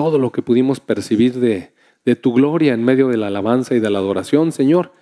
todo 0.00 0.18
lo 0.18 0.32
que 0.32 0.40
pudimos 0.40 0.80
percibir 0.80 1.34
de, 1.40 1.74
tu 2.16 2.32
gloria 2.32 2.72
en 2.72 2.82
medio 2.82 3.08
de 3.08 3.18
la 3.18 3.26
alabanza 3.26 3.74
y 3.74 3.80
de 3.80 3.90
la 3.90 3.98
adoración, 3.98 4.50
Señor. 4.50 4.94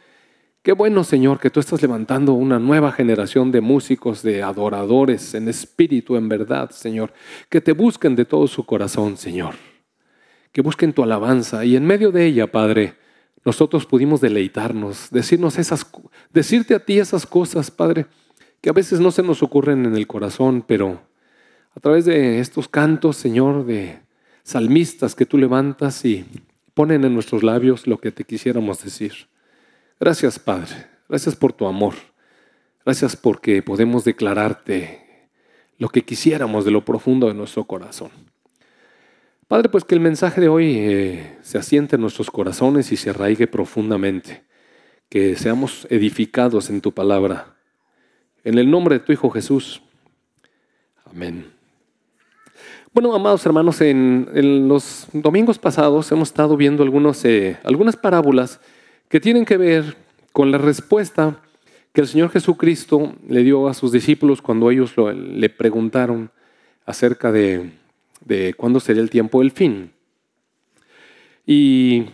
Qué 0.60 0.72
bueno, 0.72 1.04
Señor, 1.04 1.38
que 1.38 1.50
tú 1.50 1.60
estás 1.60 1.80
levantando 1.82 2.32
una 2.32 2.58
nueva 2.58 2.90
generación 2.90 3.52
de 3.52 3.60
músicos, 3.60 4.24
de 4.24 4.42
adoradores 4.42 5.34
en 5.34 5.46
espíritu, 5.46 6.16
en 6.16 6.28
verdad, 6.28 6.70
Señor. 6.70 7.12
Que 7.48 7.60
te 7.60 7.70
busquen 7.70 8.16
de 8.16 8.24
todo 8.24 8.48
su 8.48 8.66
corazón, 8.66 9.16
Señor. 9.16 9.54
Que 10.50 10.62
busquen 10.62 10.92
tu 10.92 11.04
alabanza 11.04 11.64
y 11.64 11.76
en 11.76 11.86
medio 11.86 12.10
de 12.10 12.26
ella, 12.26 12.50
Padre, 12.50 12.94
nosotros 13.44 13.86
pudimos 13.86 14.20
deleitarnos, 14.20 15.10
decirnos 15.12 15.60
esas, 15.60 15.86
decirte 16.32 16.74
a 16.74 16.84
ti 16.84 16.98
esas 16.98 17.24
cosas, 17.24 17.70
Padre, 17.70 18.06
que 18.60 18.68
a 18.68 18.72
veces 18.72 18.98
no 18.98 19.12
se 19.12 19.22
nos 19.22 19.44
ocurren 19.44 19.86
en 19.86 19.94
el 19.94 20.08
corazón, 20.08 20.64
pero 20.66 21.00
a 21.72 21.78
través 21.78 22.04
de 22.04 22.40
estos 22.40 22.66
cantos, 22.66 23.16
Señor, 23.16 23.64
de 23.64 24.07
salmistas 24.48 25.14
que 25.14 25.26
tú 25.26 25.36
levantas 25.36 26.06
y 26.06 26.24
ponen 26.72 27.04
en 27.04 27.12
nuestros 27.12 27.42
labios 27.42 27.86
lo 27.86 27.98
que 27.98 28.10
te 28.10 28.24
quisiéramos 28.24 28.82
decir. 28.82 29.12
Gracias, 30.00 30.38
Padre. 30.38 30.86
Gracias 31.06 31.36
por 31.36 31.52
tu 31.52 31.66
amor. 31.66 31.92
Gracias 32.82 33.14
porque 33.14 33.62
podemos 33.62 34.06
declararte 34.06 35.28
lo 35.76 35.90
que 35.90 36.00
quisiéramos 36.02 36.64
de 36.64 36.70
lo 36.70 36.82
profundo 36.82 37.28
de 37.28 37.34
nuestro 37.34 37.64
corazón. 37.64 38.10
Padre, 39.48 39.68
pues 39.68 39.84
que 39.84 39.94
el 39.94 40.00
mensaje 40.00 40.40
de 40.40 40.48
hoy 40.48 40.78
eh, 40.78 41.36
se 41.42 41.58
asiente 41.58 41.96
en 41.96 42.02
nuestros 42.02 42.30
corazones 42.30 42.90
y 42.90 42.96
se 42.96 43.10
arraigue 43.10 43.48
profundamente. 43.48 44.44
Que 45.10 45.36
seamos 45.36 45.86
edificados 45.90 46.70
en 46.70 46.80
tu 46.80 46.92
palabra. 46.92 47.54
En 48.44 48.56
el 48.56 48.70
nombre 48.70 48.98
de 48.98 49.04
tu 49.04 49.12
Hijo 49.12 49.28
Jesús. 49.28 49.82
Amén. 51.04 51.57
Bueno, 53.00 53.14
amados 53.14 53.46
hermanos, 53.46 53.80
en, 53.80 54.26
los 54.66 55.06
domingos 55.12 55.56
pasados 55.56 56.10
hemos 56.10 56.30
estado 56.30 56.56
viendo 56.56 56.82
algunos, 56.82 57.24
eh, 57.24 57.56
algunas 57.62 57.94
parábolas 57.94 58.58
que 59.08 59.20
tienen 59.20 59.44
que 59.44 59.56
ver 59.56 59.96
con 60.32 60.50
la 60.50 60.58
respuesta 60.58 61.40
que 61.92 62.00
el 62.00 62.08
Señor 62.08 62.30
Jesucristo 62.30 63.14
le 63.28 63.44
dio 63.44 63.68
a 63.68 63.74
sus 63.74 63.92
discípulos 63.92 64.42
cuando 64.42 64.68
ellos 64.72 64.94
le 64.96 65.48
preguntaron 65.48 66.32
acerca 66.86 67.30
de, 67.30 67.70
cuándo 68.56 68.80
sería 68.80 69.02
el 69.02 69.10
tiempo 69.10 69.42
del 69.42 69.52
fin. 69.52 69.92
Y 71.46 72.04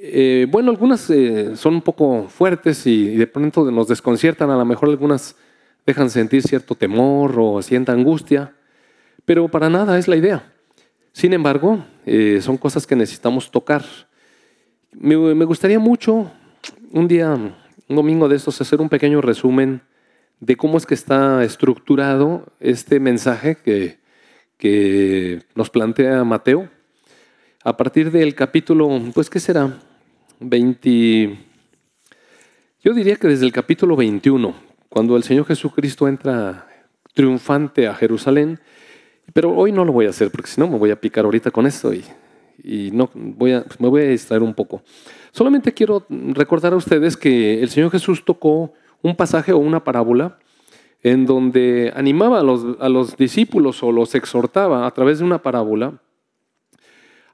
eh, 0.00 0.46
bueno, 0.50 0.70
algunas 0.70 1.10
eh, 1.10 1.54
son 1.54 1.74
un 1.74 1.82
poco 1.82 2.28
fuertes 2.30 2.86
y, 2.86 3.08
de 3.14 3.26
pronto 3.26 3.70
nos 3.70 3.88
desconciertan, 3.88 4.48
a 4.48 4.56
lo 4.56 4.64
mejor 4.64 4.88
algunas 4.88 5.36
dejan 5.84 6.08
sentir 6.08 6.40
cierto 6.44 6.74
temor 6.74 7.34
o 7.38 7.60
sienta 7.60 7.92
angustia, 7.92 8.54
pero 9.28 9.46
para 9.46 9.68
nada 9.68 9.96
es 9.96 10.08
la 10.08 10.16
idea. 10.16 10.52
Sin 11.12 11.32
embargo, 11.34 11.84
eh, 12.04 12.40
son 12.42 12.56
cosas 12.56 12.84
que 12.84 12.96
necesitamos 12.96 13.50
tocar 13.50 13.84
me, 14.92 15.44
gustaría 15.44 15.78
mucho 15.78 16.30
un 16.92 17.08
día, 17.08 17.32
un 17.32 17.96
domingo 17.96 18.28
de 18.28 18.36
estos, 18.36 18.60
hacer 18.60 18.80
un 18.80 18.88
pequeño 18.88 19.20
resumen 19.20 19.82
de 20.40 20.56
cómo 20.56 20.78
es 20.78 20.86
que 20.86 20.94
está 20.94 21.44
estructurado 21.44 22.46
este 22.60 23.00
mensaje 23.00 23.56
que, 23.56 23.98
que 24.56 25.42
nos 25.54 25.70
plantea 25.70 26.24
Mateo. 26.24 26.68
A 27.64 27.76
partir 27.76 28.10
del 28.10 28.34
capítulo, 28.34 28.88
pues, 29.14 29.28
¿qué 29.28 29.40
será? 29.40 29.78
20. 30.40 31.38
Yo 32.82 32.94
diría 32.94 33.16
que 33.16 33.28
desde 33.28 33.44
el 33.44 33.52
capítulo 33.52 33.96
21, 33.96 34.54
cuando 34.88 35.16
el 35.16 35.22
Señor 35.22 35.46
Jesucristo 35.46 36.08
entra 36.08 36.66
triunfante 37.14 37.88
a 37.88 37.94
Jerusalén, 37.94 38.60
pero 39.32 39.54
hoy 39.54 39.72
no 39.72 39.84
lo 39.84 39.92
voy 39.92 40.06
a 40.06 40.10
hacer 40.10 40.30
porque 40.30 40.50
si 40.50 40.60
no 40.60 40.68
me 40.68 40.78
voy 40.78 40.90
a 40.90 41.00
picar 41.00 41.24
ahorita 41.24 41.50
con 41.50 41.66
esto 41.66 41.92
y 41.92 42.90
no 42.92 43.10
voy 43.14 43.52
a, 43.52 43.64
me 43.78 43.88
voy 43.88 44.02
a 44.02 44.08
distraer 44.08 44.42
un 44.42 44.54
poco. 44.54 44.82
Solamente 45.32 45.72
quiero 45.72 46.04
recordar 46.08 46.72
a 46.72 46.76
ustedes 46.76 47.16
que 47.16 47.62
el 47.62 47.68
Señor 47.68 47.90
Jesús 47.90 48.24
tocó 48.24 48.72
un 49.02 49.14
pasaje 49.14 49.52
o 49.52 49.58
una 49.58 49.84
parábola 49.84 50.38
en 51.02 51.26
donde 51.26 51.92
animaba 51.94 52.40
a 52.40 52.42
los, 52.42 52.64
a 52.80 52.88
los 52.88 53.16
discípulos 53.16 53.82
o 53.82 53.92
los 53.92 54.14
exhortaba 54.14 54.86
a 54.86 54.90
través 54.90 55.18
de 55.18 55.24
una 55.24 55.40
parábola 55.42 56.00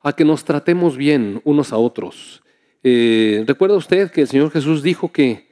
a 0.02 0.12
que 0.12 0.24
nos 0.24 0.44
tratemos 0.44 0.96
bien 0.98 1.40
unos 1.44 1.72
a 1.72 1.78
otros. 1.78 2.42
Eh, 2.82 3.42
recuerda 3.46 3.76
usted 3.76 4.10
que 4.10 4.20
el 4.22 4.28
Señor 4.28 4.50
Jesús 4.50 4.82
dijo 4.82 5.10
que 5.10 5.48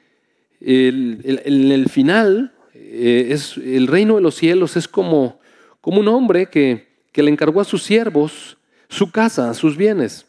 el, 0.60 1.40
el, 1.44 1.88
final 1.88 2.52
eh, 2.74 3.28
es, 3.30 3.56
el 3.56 3.86
reino 3.86 4.16
de 4.16 4.20
los 4.20 4.34
cielos 4.34 4.76
es 4.76 4.86
como, 4.86 5.40
como 5.82 6.00
un 6.00 6.08
hombre 6.08 6.46
que, 6.46 6.90
le 7.14 7.30
encargó 7.30 7.60
a 7.60 7.64
sus 7.64 7.82
siervos 7.82 8.56
su 8.88 9.10
casa, 9.10 9.52
sus 9.52 9.76
bienes. 9.76 10.24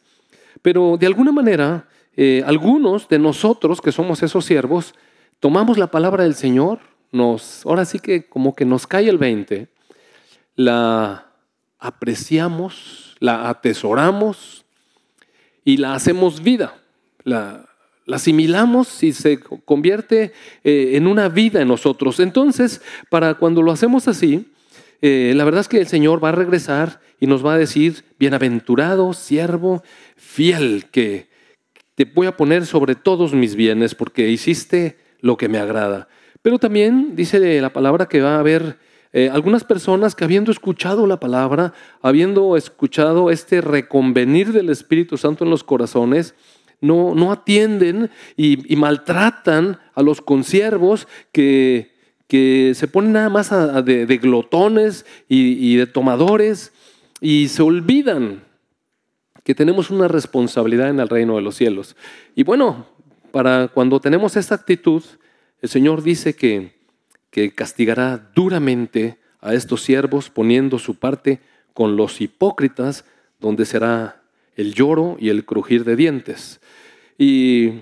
Pero 0.61 0.97
de 0.99 1.05
alguna 1.05 1.31
manera, 1.31 1.87
eh, 2.17 2.43
algunos 2.45 3.07
de 3.07 3.19
nosotros 3.19 3.79
que 3.79 3.93
somos 3.93 4.21
esos 4.21 4.43
siervos, 4.43 4.93
tomamos 5.39 5.77
la 5.77 5.87
palabra 5.87 6.23
del 6.23 6.35
Señor, 6.35 6.79
nos, 7.13 7.65
ahora 7.65 7.85
sí 7.85 7.99
que 7.99 8.25
como 8.25 8.53
que 8.53 8.65
nos 8.65 8.85
cae 8.85 9.07
el 9.07 9.17
20, 9.17 9.69
la 10.55 11.27
apreciamos, 11.79 13.15
la 13.19 13.49
atesoramos 13.49 14.65
y 15.63 15.77
la 15.77 15.93
hacemos 15.93 16.43
vida. 16.43 16.75
La, 17.23 17.69
asimilamos 18.11 19.01
y 19.03 19.13
se 19.13 19.39
convierte 19.39 20.33
eh, 20.63 20.91
en 20.95 21.07
una 21.07 21.29
vida 21.29 21.61
en 21.61 21.69
nosotros. 21.69 22.19
Entonces, 22.19 22.81
para 23.09 23.35
cuando 23.35 23.61
lo 23.61 23.71
hacemos 23.71 24.07
así, 24.09 24.45
eh, 25.05 25.33
la 25.35 25.43
verdad 25.43 25.59
es 25.59 25.67
que 25.67 25.81
el 25.81 25.87
Señor 25.87 26.23
va 26.23 26.29
a 26.29 26.31
regresar 26.31 27.01
y 27.19 27.27
nos 27.27 27.45
va 27.45 27.55
a 27.55 27.57
decir, 27.57 28.05
bienaventurado, 28.19 29.11
siervo, 29.11 29.83
fiel, 30.15 30.85
que 30.91 31.27
te 31.95 32.05
voy 32.05 32.25
a 32.25 32.37
poner 32.37 32.65
sobre 32.65 32.95
todos 32.95 33.33
mis 33.33 33.57
bienes 33.57 33.95
porque 33.95 34.29
hiciste 34.29 34.95
lo 35.19 35.35
que 35.35 35.49
me 35.49 35.57
agrada. 35.57 36.07
Pero 36.41 36.57
también 36.57 37.17
dice 37.17 37.59
la 37.59 37.73
palabra 37.73 38.05
que 38.05 38.21
va 38.21 38.37
a 38.37 38.39
haber 38.39 38.77
eh, 39.11 39.29
algunas 39.29 39.65
personas 39.65 40.15
que 40.15 40.23
habiendo 40.23 40.53
escuchado 40.53 41.05
la 41.05 41.19
palabra, 41.19 41.73
habiendo 42.01 42.55
escuchado 42.55 43.29
este 43.29 43.59
reconvenir 43.59 44.53
del 44.53 44.69
Espíritu 44.69 45.17
Santo 45.17 45.43
en 45.43 45.49
los 45.49 45.65
corazones, 45.65 46.33
no, 46.79 47.13
no 47.13 47.33
atienden 47.33 48.09
y, 48.37 48.71
y 48.71 48.77
maltratan 48.77 49.79
a 49.95 50.01
los 50.01 50.21
consiervos 50.21 51.09
que 51.33 51.92
que 52.33 52.73
se 52.73 52.87
ponen 52.87 53.11
nada 53.11 53.29
más 53.29 53.51
de, 53.85 54.19
glotones 54.19 55.05
y, 55.29 55.75
de 55.75 55.85
tomadores 55.85 56.73
y 57.21 57.47
se 57.49 57.61
olvidan 57.61 58.43
que 59.43 59.53
tenemos 59.53 59.91
una 59.91 60.07
responsabilidad 60.07 60.89
en 60.89 60.99
el 60.99 61.09
reino 61.09 61.35
de 61.35 61.43
los 61.43 61.55
cielos. 61.55 61.95
Y 62.33 62.41
bueno, 62.41 62.87
para 63.29 63.67
cuando 63.67 63.99
tenemos 63.99 64.35
esta 64.35 64.55
actitud, 64.55 65.03
el 65.61 65.69
Señor 65.69 66.01
dice 66.01 66.35
que, 66.35 66.73
que 67.29 67.53
castigará 67.53 68.31
duramente 68.33 69.19
a 69.39 69.53
estos 69.53 69.83
siervos 69.83 70.31
poniendo 70.31 70.79
su 70.79 70.95
parte 70.95 71.39
con 71.75 71.95
los 71.95 72.19
hipócritas, 72.19 73.05
donde 73.39 73.65
será 73.65 74.23
el 74.55 74.73
lloro 74.73 75.17
y 75.19 75.29
el 75.29 75.45
crujir 75.45 75.83
de 75.83 75.95
dientes. 75.95 76.61
Y 77.15 77.73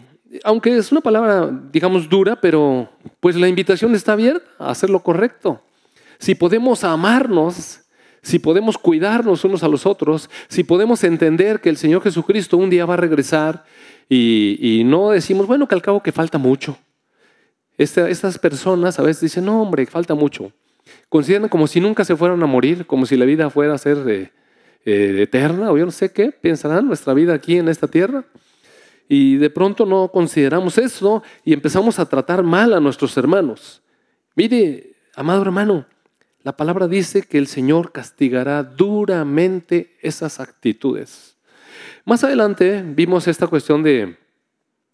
aunque 0.44 0.76
es 0.76 0.92
una 0.92 1.02
palabra, 1.02 1.50
digamos, 1.72 2.08
dura, 2.10 2.40
pero 2.40 2.90
pues 3.20 3.36
la 3.36 3.48
invitación 3.48 3.94
está 3.96 4.14
abierta 4.14 4.46
a 4.60 4.72
hacer 4.72 4.90
lo 4.90 5.02
correcto. 5.02 5.62
Si 6.20 6.36
podemos 6.36 6.84
amarnos, 6.84 7.82
si 8.22 8.40
podemos 8.40 8.78
cuidarnos 8.78 9.44
unos 9.44 9.64
a 9.64 9.68
los 9.68 9.86
otros, 9.86 10.30
si 10.48 10.64
podemos 10.64 11.04
entender 11.04 11.60
que 11.60 11.70
el 11.70 11.78
Señor 11.78 12.04
Jesucristo 12.04 12.58
un 12.58 12.70
día 12.70 12.86
va 12.86 12.94
a 12.94 12.98
regresar 12.98 13.66
y, 14.08 14.84
no 14.86 15.12
decimos, 15.12 15.48
bueno, 15.48 15.68
que 15.68 15.76
al 15.76 15.82
cabo 15.82 16.04
que 16.04 16.12
falta 16.12 16.38
mucho. 16.38 16.78
estas 17.78 18.38
personas 18.38 19.00
a 19.00 19.04
veces 19.04 19.22
dicen, 19.22 19.46
no, 19.46 19.62
hombre, 19.62 19.86
falta 19.86 20.14
mucho. 20.14 20.52
Consideran 21.10 21.50
como 21.50 21.68
si 21.68 21.80
nunca 21.80 22.06
se 22.06 22.16
fueran 22.16 22.42
a 22.44 22.46
morir, 22.46 22.86
como 22.86 23.06
si 23.06 23.16
la 23.16 23.26
vida 23.26 23.50
fuera 23.50 23.74
a 23.74 23.78
ser 23.78 23.98
eh, 24.08 24.32
eh, 24.86 25.20
eterna 25.22 25.72
o 25.72 25.78
yo 25.78 25.86
no 25.86 25.92
sé 25.92 26.12
qué, 26.12 26.32
pensarán 26.32 26.88
nuestra 26.88 27.14
vida 27.14 27.34
aquí 27.34 27.58
en 27.58 27.70
esta 27.70 27.88
tierra. 27.88 28.26
Y 29.14 29.36
de 29.36 29.50
pronto 29.50 29.86
no 29.86 30.08
consideramos 30.08 30.78
eso 30.78 31.22
y 31.44 31.52
empezamos 31.52 32.00
a 32.00 32.06
tratar 32.06 32.44
mal 32.44 32.74
a 32.74 32.80
nuestros 32.80 33.18
hermanos. 33.18 33.82
Mire, 34.36 34.94
amado 35.18 35.42
hermano, 35.42 35.86
la 36.44 36.56
palabra 36.56 36.88
dice 36.88 37.24
que 37.24 37.38
el 37.38 37.48
Señor 37.48 37.92
castigará 37.92 38.64
duramente 38.64 39.98
esas 40.02 40.40
actitudes. 40.40 41.36
Más 42.06 42.24
adelante 42.24 42.86
vimos 42.88 43.28
esta 43.28 43.48
cuestión 43.48 43.84
de, 43.84 44.16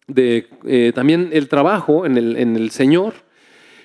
de 0.08 0.48
eh, 0.64 0.90
también 0.92 1.30
el 1.32 1.48
trabajo 1.48 2.04
en 2.04 2.18
el, 2.18 2.36
en 2.38 2.56
el 2.56 2.72
Señor 2.72 3.14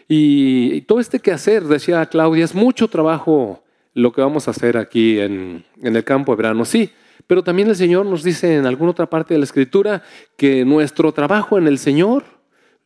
y, 0.08 0.82
todo 0.82 1.00
este 1.00 1.20
quehacer, 1.20 1.66
decía 1.66 2.04
Claudia, 2.08 2.44
es 2.44 2.56
mucho 2.56 2.88
trabajo 2.88 3.64
lo 3.94 4.12
que 4.12 4.22
vamos 4.22 4.48
a 4.48 4.52
hacer 4.52 4.78
aquí 4.78 5.20
en, 5.20 5.64
en 5.80 5.96
el 5.96 6.04
campo 6.04 6.32
de 6.32 6.38
verano. 6.38 6.66
Sí, 6.66 6.90
pero 7.28 7.44
también 7.44 7.70
el 7.70 7.76
Señor 7.76 8.06
nos 8.06 8.24
dice 8.24 8.56
en 8.56 8.66
alguna 8.66 8.92
otra 8.92 9.10
parte 9.10 9.34
de 9.34 9.40
la 9.40 9.46
Escritura 9.46 10.04
que 10.38 10.66
nuestro 10.66 11.12
trabajo 11.12 11.58
en 11.58 11.68
el 11.68 11.78
Señor 11.78 12.24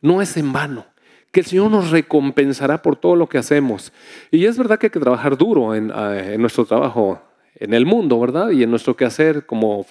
no 0.00 0.22
es 0.22 0.36
en 0.36 0.52
vano, 0.52 0.86
que 1.32 1.40
el 1.40 1.46
Señor 1.46 1.70
nos 1.70 1.90
recompensará 1.90 2.82
por 2.82 2.96
todo 2.96 3.16
lo 3.16 3.28
que 3.28 3.38
hacemos. 3.38 3.92
Y 4.30 4.44
es 4.44 4.56
verdad 4.56 4.78
que 4.78 4.86
hay 4.86 4.90
que 4.90 5.00
trabajar 5.00 5.36
duro 5.36 5.74
en, 5.74 5.88
nuestro 6.40 6.64
trabajo 6.64 7.20
en 7.56 7.74
el 7.74 7.84
mundo, 7.84 8.18
¿verdad? 8.20 8.50
Y 8.50 8.62
en 8.62 8.70
nuestro 8.70 8.96
quehacer 8.96 9.44
como, 9.44 9.84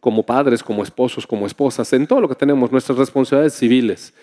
como 0.00 0.24
padres, 0.24 0.62
como 0.62 0.82
esposos, 0.82 1.26
como 1.26 1.46
esposas, 1.46 1.92
en 1.92 2.06
todo 2.06 2.20
lo 2.20 2.28
que 2.28 2.34
tenemos, 2.34 2.72
nuestras 2.72 2.98
responsabilidades 2.98 3.54
civiles. 3.54 4.14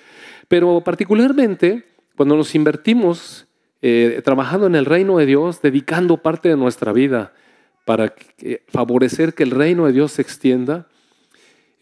Pero 0.47 0.81
particularmente 0.81 1.85
cuando 2.15 2.35
nos 2.35 2.55
invertimos 2.55 3.45
eh, 3.81 4.21
trabajando 4.25 4.65
en 4.65 4.75
el 4.75 4.85
reino 4.85 5.17
de 5.17 5.27
Dios, 5.27 5.61
dedicando 5.61 6.17
parte 6.17 6.49
de 6.49 6.57
nuestra 6.57 6.91
vida 6.91 7.31
para 7.87 8.13
favorecer 8.67 9.33
que 9.33 9.43
el 9.43 9.51
reino 9.51 9.85
de 9.85 9.93
Dios 9.93 10.11
se 10.11 10.21
extienda, 10.21 10.87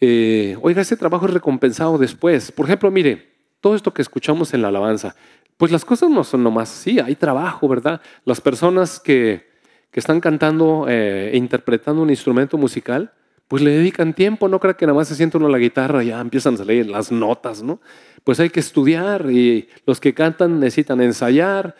eh, 0.00 0.56
oiga, 0.62 0.82
ese 0.82 0.96
trabajo 0.96 1.26
es 1.26 1.34
recompensado 1.34 1.98
después. 1.98 2.52
Por 2.52 2.66
ejemplo, 2.66 2.92
mire, 2.92 3.28
todo 3.60 3.74
esto 3.74 3.92
que 3.92 4.02
escuchamos 4.02 4.54
en 4.54 4.62
la 4.62 4.68
alabanza, 4.68 5.16
pues 5.56 5.72
las 5.72 5.84
cosas 5.84 6.08
no 6.08 6.22
son 6.22 6.44
nomás, 6.44 6.68
sí, 6.68 7.00
hay 7.00 7.16
trabajo, 7.16 7.66
¿verdad? 7.66 8.00
Las 8.24 8.40
personas 8.40 9.00
que, 9.00 9.48
que 9.90 9.98
están 9.98 10.20
cantando 10.20 10.86
eh, 10.88 11.30
e 11.32 11.36
interpretando 11.38 12.02
un 12.02 12.10
instrumento 12.10 12.56
musical, 12.56 13.12
pues 13.48 13.60
le 13.60 13.72
dedican 13.72 14.14
tiempo, 14.14 14.46
no 14.46 14.60
creo 14.60 14.76
que 14.76 14.86
nada 14.86 14.96
más 14.96 15.08
se 15.08 15.16
sienta 15.16 15.38
uno 15.38 15.48
la 15.48 15.58
guitarra 15.58 16.04
y 16.04 16.08
ya 16.08 16.20
empiezan 16.20 16.54
a 16.54 16.58
salir 16.58 16.86
las 16.86 17.10
notas, 17.10 17.64
¿no? 17.64 17.80
Pues 18.22 18.38
hay 18.38 18.50
que 18.50 18.60
estudiar 18.60 19.28
y 19.28 19.68
los 19.86 19.98
que 19.98 20.14
cantan 20.14 20.60
necesitan 20.60 21.00
ensayar 21.00 21.74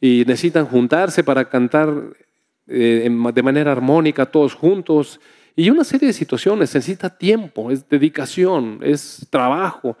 y 0.00 0.22
necesitan 0.24 0.66
juntarse 0.66 1.24
para 1.24 1.48
cantar 1.48 2.14
eh, 2.72 3.32
de 3.34 3.42
manera 3.42 3.72
armónica 3.72 4.26
todos 4.26 4.54
juntos 4.54 5.20
y 5.54 5.68
una 5.68 5.84
serie 5.84 6.08
de 6.08 6.14
situaciones, 6.14 6.74
necesita 6.74 7.10
tiempo, 7.10 7.70
es 7.70 7.86
dedicación, 7.88 8.80
es 8.82 9.26
trabajo. 9.28 9.96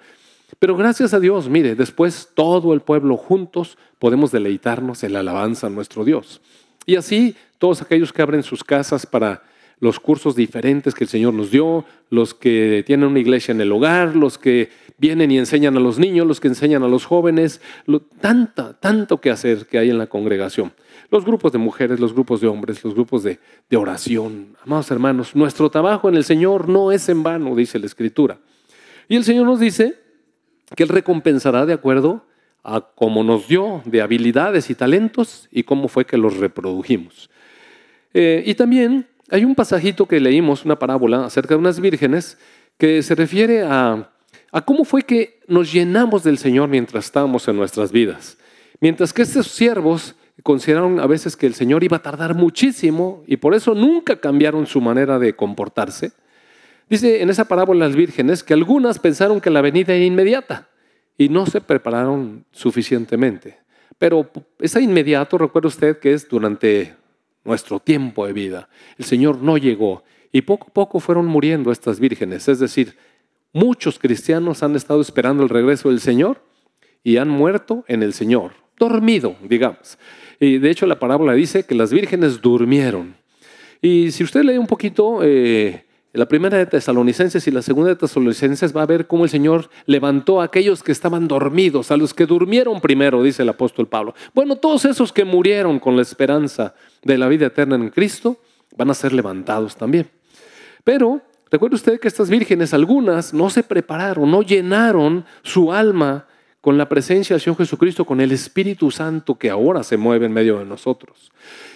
Pero 0.58 0.76
gracias 0.76 1.12
a 1.12 1.20
Dios, 1.20 1.48
mire, 1.48 1.74
después 1.74 2.30
todo 2.34 2.72
el 2.72 2.80
pueblo 2.80 3.16
juntos 3.16 3.76
podemos 3.98 4.32
deleitarnos 4.32 5.04
en 5.04 5.12
la 5.12 5.20
alabanza 5.20 5.66
a 5.66 5.70
nuestro 5.70 6.04
Dios. 6.04 6.40
Y 6.86 6.96
así 6.96 7.36
todos 7.58 7.82
aquellos 7.82 8.12
que 8.12 8.22
abren 8.22 8.42
sus 8.42 8.64
casas 8.64 9.04
para 9.04 9.42
los 9.78 9.98
cursos 10.00 10.36
diferentes 10.36 10.94
que 10.94 11.04
el 11.04 11.10
Señor 11.10 11.34
nos 11.34 11.50
dio, 11.50 11.84
los 12.08 12.34
que 12.34 12.84
tienen 12.86 13.08
una 13.08 13.18
iglesia 13.18 13.52
en 13.52 13.60
el 13.60 13.72
hogar, 13.72 14.14
los 14.14 14.38
que 14.38 14.70
vienen 14.96 15.30
y 15.32 15.38
enseñan 15.38 15.76
a 15.76 15.80
los 15.80 15.98
niños, 15.98 16.26
los 16.26 16.38
que 16.38 16.48
enseñan 16.48 16.84
a 16.84 16.88
los 16.88 17.04
jóvenes, 17.04 17.60
tanta, 18.20 18.74
tanto 18.74 19.20
que 19.20 19.30
hacer 19.30 19.66
que 19.66 19.78
hay 19.78 19.90
en 19.90 19.98
la 19.98 20.06
congregación. 20.06 20.72
Los 21.12 21.26
grupos 21.26 21.52
de 21.52 21.58
mujeres, 21.58 22.00
los 22.00 22.14
grupos 22.14 22.40
de 22.40 22.46
hombres, 22.46 22.82
los 22.82 22.94
grupos 22.94 23.22
de, 23.22 23.38
oración. 23.76 24.56
Amados 24.64 24.90
hermanos, 24.90 25.36
nuestro 25.36 25.70
trabajo 25.70 26.08
en 26.08 26.16
el 26.16 26.24
Señor 26.24 26.70
no 26.70 26.90
es 26.90 27.06
en 27.10 27.22
vano, 27.22 27.54
dice 27.54 27.78
la 27.78 27.84
Escritura. 27.84 28.38
Y 29.10 29.16
el 29.16 29.24
Señor 29.24 29.44
nos 29.44 29.60
dice 29.60 30.00
que 30.74 30.84
Él 30.84 30.88
recompensará 30.88 31.66
de 31.66 31.74
acuerdo 31.74 32.24
a 32.64 32.80
cómo 32.94 33.22
nos 33.24 33.46
dio 33.46 33.82
de 33.84 34.00
habilidades 34.00 34.70
y 34.70 34.74
talentos 34.74 35.50
y 35.52 35.64
cómo 35.64 35.88
fue 35.88 36.06
que 36.06 36.16
los 36.16 36.38
reprodujimos. 36.38 37.28
Eh, 38.14 38.42
y 38.46 38.54
también 38.54 39.06
hay 39.30 39.44
un 39.44 39.54
pasajito 39.54 40.06
que 40.06 40.18
leímos, 40.18 40.64
una 40.64 40.78
parábola 40.78 41.26
acerca 41.26 41.52
de 41.52 41.58
unas 41.58 41.78
vírgenes, 41.78 42.38
que 42.78 43.02
se 43.02 43.14
refiere 43.14 43.64
a, 43.64 44.10
cómo 44.64 44.86
fue 44.86 45.02
que 45.02 45.40
nos 45.46 45.70
llenamos 45.70 46.24
del 46.24 46.38
Señor 46.38 46.70
mientras 46.70 47.04
estábamos 47.04 47.46
en 47.48 47.56
nuestras 47.56 47.92
vidas. 47.92 48.38
Mientras 48.80 49.12
que 49.12 49.20
estos 49.20 49.48
siervos 49.48 50.16
consideraron 50.42 51.00
a 51.00 51.06
veces 51.06 51.36
que 51.36 51.46
el 51.46 51.54
Señor 51.54 51.84
iba 51.84 51.98
a 51.98 52.02
tardar 52.02 52.34
muchísimo 52.34 53.22
y 53.26 53.36
por 53.36 53.54
eso 53.54 53.74
nunca 53.74 54.20
cambiaron 54.20 54.66
su 54.66 54.80
manera 54.80 55.18
de 55.18 55.34
comportarse. 55.34 56.12
Dice 56.88 57.22
en 57.22 57.30
esa 57.30 57.46
parábola 57.46 57.86
las 57.86 57.96
vírgenes 57.96 58.42
que 58.42 58.54
algunas 58.54 58.98
pensaron 58.98 59.40
que 59.40 59.50
la 59.50 59.60
venida 59.60 59.94
era 59.94 60.04
inmediata 60.04 60.68
y 61.16 61.28
no 61.28 61.46
se 61.46 61.60
prepararon 61.60 62.44
suficientemente. 62.50 63.58
Pero 63.98 64.28
esa 64.58 64.80
inmediato, 64.80 65.38
recuerda 65.38 65.68
usted 65.68 65.98
que 65.98 66.12
es 66.12 66.28
durante 66.28 66.96
nuestro 67.44 67.78
tiempo 67.80 68.26
de 68.26 68.32
vida. 68.32 68.68
El 68.98 69.04
Señor 69.04 69.38
no 69.38 69.56
llegó 69.58 70.02
y 70.32 70.42
poco 70.42 70.68
a 70.68 70.72
poco 70.72 71.00
fueron 71.00 71.26
muriendo 71.26 71.70
estas 71.70 72.00
vírgenes. 72.00 72.48
Es 72.48 72.58
decir, 72.58 72.96
muchos 73.52 73.98
cristianos 73.98 74.62
han 74.62 74.74
estado 74.76 75.00
esperando 75.00 75.42
el 75.42 75.48
regreso 75.48 75.90
del 75.90 76.00
Señor 76.00 76.42
y 77.04 77.18
han 77.18 77.28
muerto 77.28 77.84
en 77.88 78.02
el 78.02 78.12
Señor, 78.12 78.52
dormido, 78.82 79.36
digamos. 79.42 79.96
Y 80.40 80.58
de 80.58 80.70
hecho 80.70 80.86
la 80.86 80.98
parábola 80.98 81.34
dice 81.34 81.64
que 81.64 81.74
las 81.74 81.92
vírgenes 81.92 82.40
durmieron. 82.40 83.14
Y 83.80 84.10
si 84.10 84.24
usted 84.24 84.42
lee 84.42 84.58
un 84.58 84.66
poquito 84.66 85.20
eh, 85.22 85.84
la 86.12 86.26
primera 86.26 86.58
de 86.58 86.66
Tesalonicenses 86.66 87.46
y 87.46 87.52
la 87.52 87.62
segunda 87.62 87.90
de 87.90 87.96
Tesalonicenses 87.96 88.76
va 88.76 88.82
a 88.82 88.86
ver 88.86 89.06
cómo 89.06 89.24
el 89.24 89.30
Señor 89.30 89.70
levantó 89.86 90.40
a 90.40 90.44
aquellos 90.44 90.82
que 90.82 90.90
estaban 90.90 91.28
dormidos, 91.28 91.92
a 91.92 91.96
los 91.96 92.12
que 92.12 92.26
durmieron 92.26 92.80
primero, 92.80 93.22
dice 93.22 93.42
el 93.42 93.48
apóstol 93.50 93.86
Pablo. 93.86 94.14
Bueno, 94.34 94.56
todos 94.56 94.84
esos 94.84 95.12
que 95.12 95.24
murieron 95.24 95.78
con 95.78 95.94
la 95.94 96.02
esperanza 96.02 96.74
de 97.04 97.18
la 97.18 97.28
vida 97.28 97.46
eterna 97.46 97.76
en 97.76 97.88
Cristo 97.90 98.36
van 98.76 98.90
a 98.90 98.94
ser 98.94 99.12
levantados 99.12 99.76
también. 99.76 100.10
Pero 100.82 101.22
recuerde 101.50 101.76
usted 101.76 102.00
que 102.00 102.08
estas 102.08 102.28
vírgenes, 102.28 102.74
algunas, 102.74 103.32
no 103.32 103.48
se 103.48 103.62
prepararon, 103.62 104.28
no 104.28 104.42
llenaron 104.42 105.24
su 105.42 105.72
alma 105.72 106.26
con 106.62 106.78
la 106.78 106.88
presencia 106.88 107.34
del 107.34 107.40
Señor 107.40 107.58
Jesucristo, 107.58 108.04
con 108.04 108.20
el 108.20 108.30
Espíritu 108.30 108.92
Santo 108.92 109.34
que 109.34 109.50
ahora 109.50 109.82
se 109.82 109.96
mueve 109.96 110.26
en 110.26 110.32
medio 110.32 110.60
de 110.60 110.64
nosotros. 110.64 111.32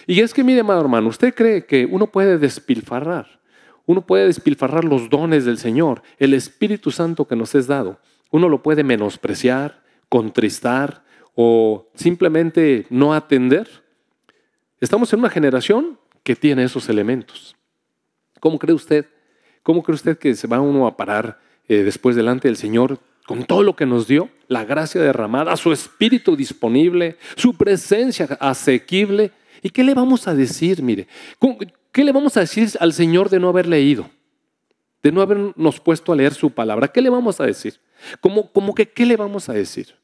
Y 0.07 0.21
es 0.21 0.33
que, 0.33 0.45
mire, 0.45 0.61
amado 0.61 0.79
hermano, 0.79 1.09
¿usted 1.09 1.35
cree 1.35 1.65
que 1.65 1.85
uno 1.85 2.07
puede 2.07 2.37
despilfarrar? 2.37 3.41
Uno 3.85 4.05
puede 4.05 4.25
despilfarrar 4.27 4.85
los 4.85 5.09
dones 5.09 5.43
del 5.43 5.57
Señor, 5.57 6.03
el 6.19 6.33
Espíritu 6.33 6.89
Santo 6.91 7.27
que 7.27 7.35
nos 7.35 7.53
es 7.53 7.67
dado. 7.67 7.99
Uno 8.31 8.47
lo 8.47 8.63
puede 8.63 8.85
menospreciar, 8.85 9.83
contristar 10.07 11.03
o 11.35 11.89
simplemente 11.93 12.87
no 12.89 13.13
atender. 13.13 13.67
Estamos 14.79 15.11
en 15.11 15.19
una 15.19 15.29
generación 15.29 15.99
que 16.23 16.37
tiene 16.37 16.63
esos 16.63 16.87
elementos. 16.87 17.57
¿Cómo 18.39 18.57
cree 18.57 18.73
usted? 18.73 19.05
¿Cómo 19.63 19.83
cree 19.83 19.95
usted 19.95 20.17
que 20.17 20.33
se 20.33 20.47
va 20.47 20.61
uno 20.61 20.87
a 20.87 20.95
parar 20.95 21.39
eh, 21.67 21.83
después 21.83 22.15
delante 22.15 22.47
del 22.47 22.55
Señor 22.55 22.99
con 23.27 23.43
todo 23.43 23.61
lo 23.61 23.75
que 23.75 23.85
nos 23.85 24.07
dio? 24.07 24.29
La 24.47 24.65
gracia 24.65 25.01
derramada, 25.01 25.55
su 25.57 25.71
espíritu 25.71 26.35
disponible, 26.35 27.17
su 27.35 27.55
presencia 27.55 28.25
asequible. 28.39 29.31
¿Y 29.61 29.69
qué 29.69 29.83
le 29.83 29.93
vamos 29.93 30.27
a 30.27 30.33
decir? 30.33 30.81
Mire, 30.81 31.07
¿Qué 31.97 32.03
le 32.03 32.11
vamos 32.11 32.37
a 32.37 32.41
decir 32.41 32.69
al 32.79 32.93
Señor 32.93 33.29
de 33.29 33.39
no 33.39 33.49
haber 33.49 33.67
leído? 33.67 34.07
De 35.01 35.11
no 35.11 35.19
habernos 35.19 35.79
puesto 35.79 36.13
a 36.13 36.15
leer 36.15 36.31
su 36.33 36.51
palabra. 36.51 36.87
¿Qué 36.87 37.01
le 37.01 37.09
vamos 37.09 37.41
a 37.41 37.45
decir? 37.45 37.79
¿Cómo, 38.21 38.75
que 38.75 38.87
qué 38.87 39.03
le 39.03 39.17
vamos 39.17 39.49
a 39.49 39.53
decir? 39.53 39.95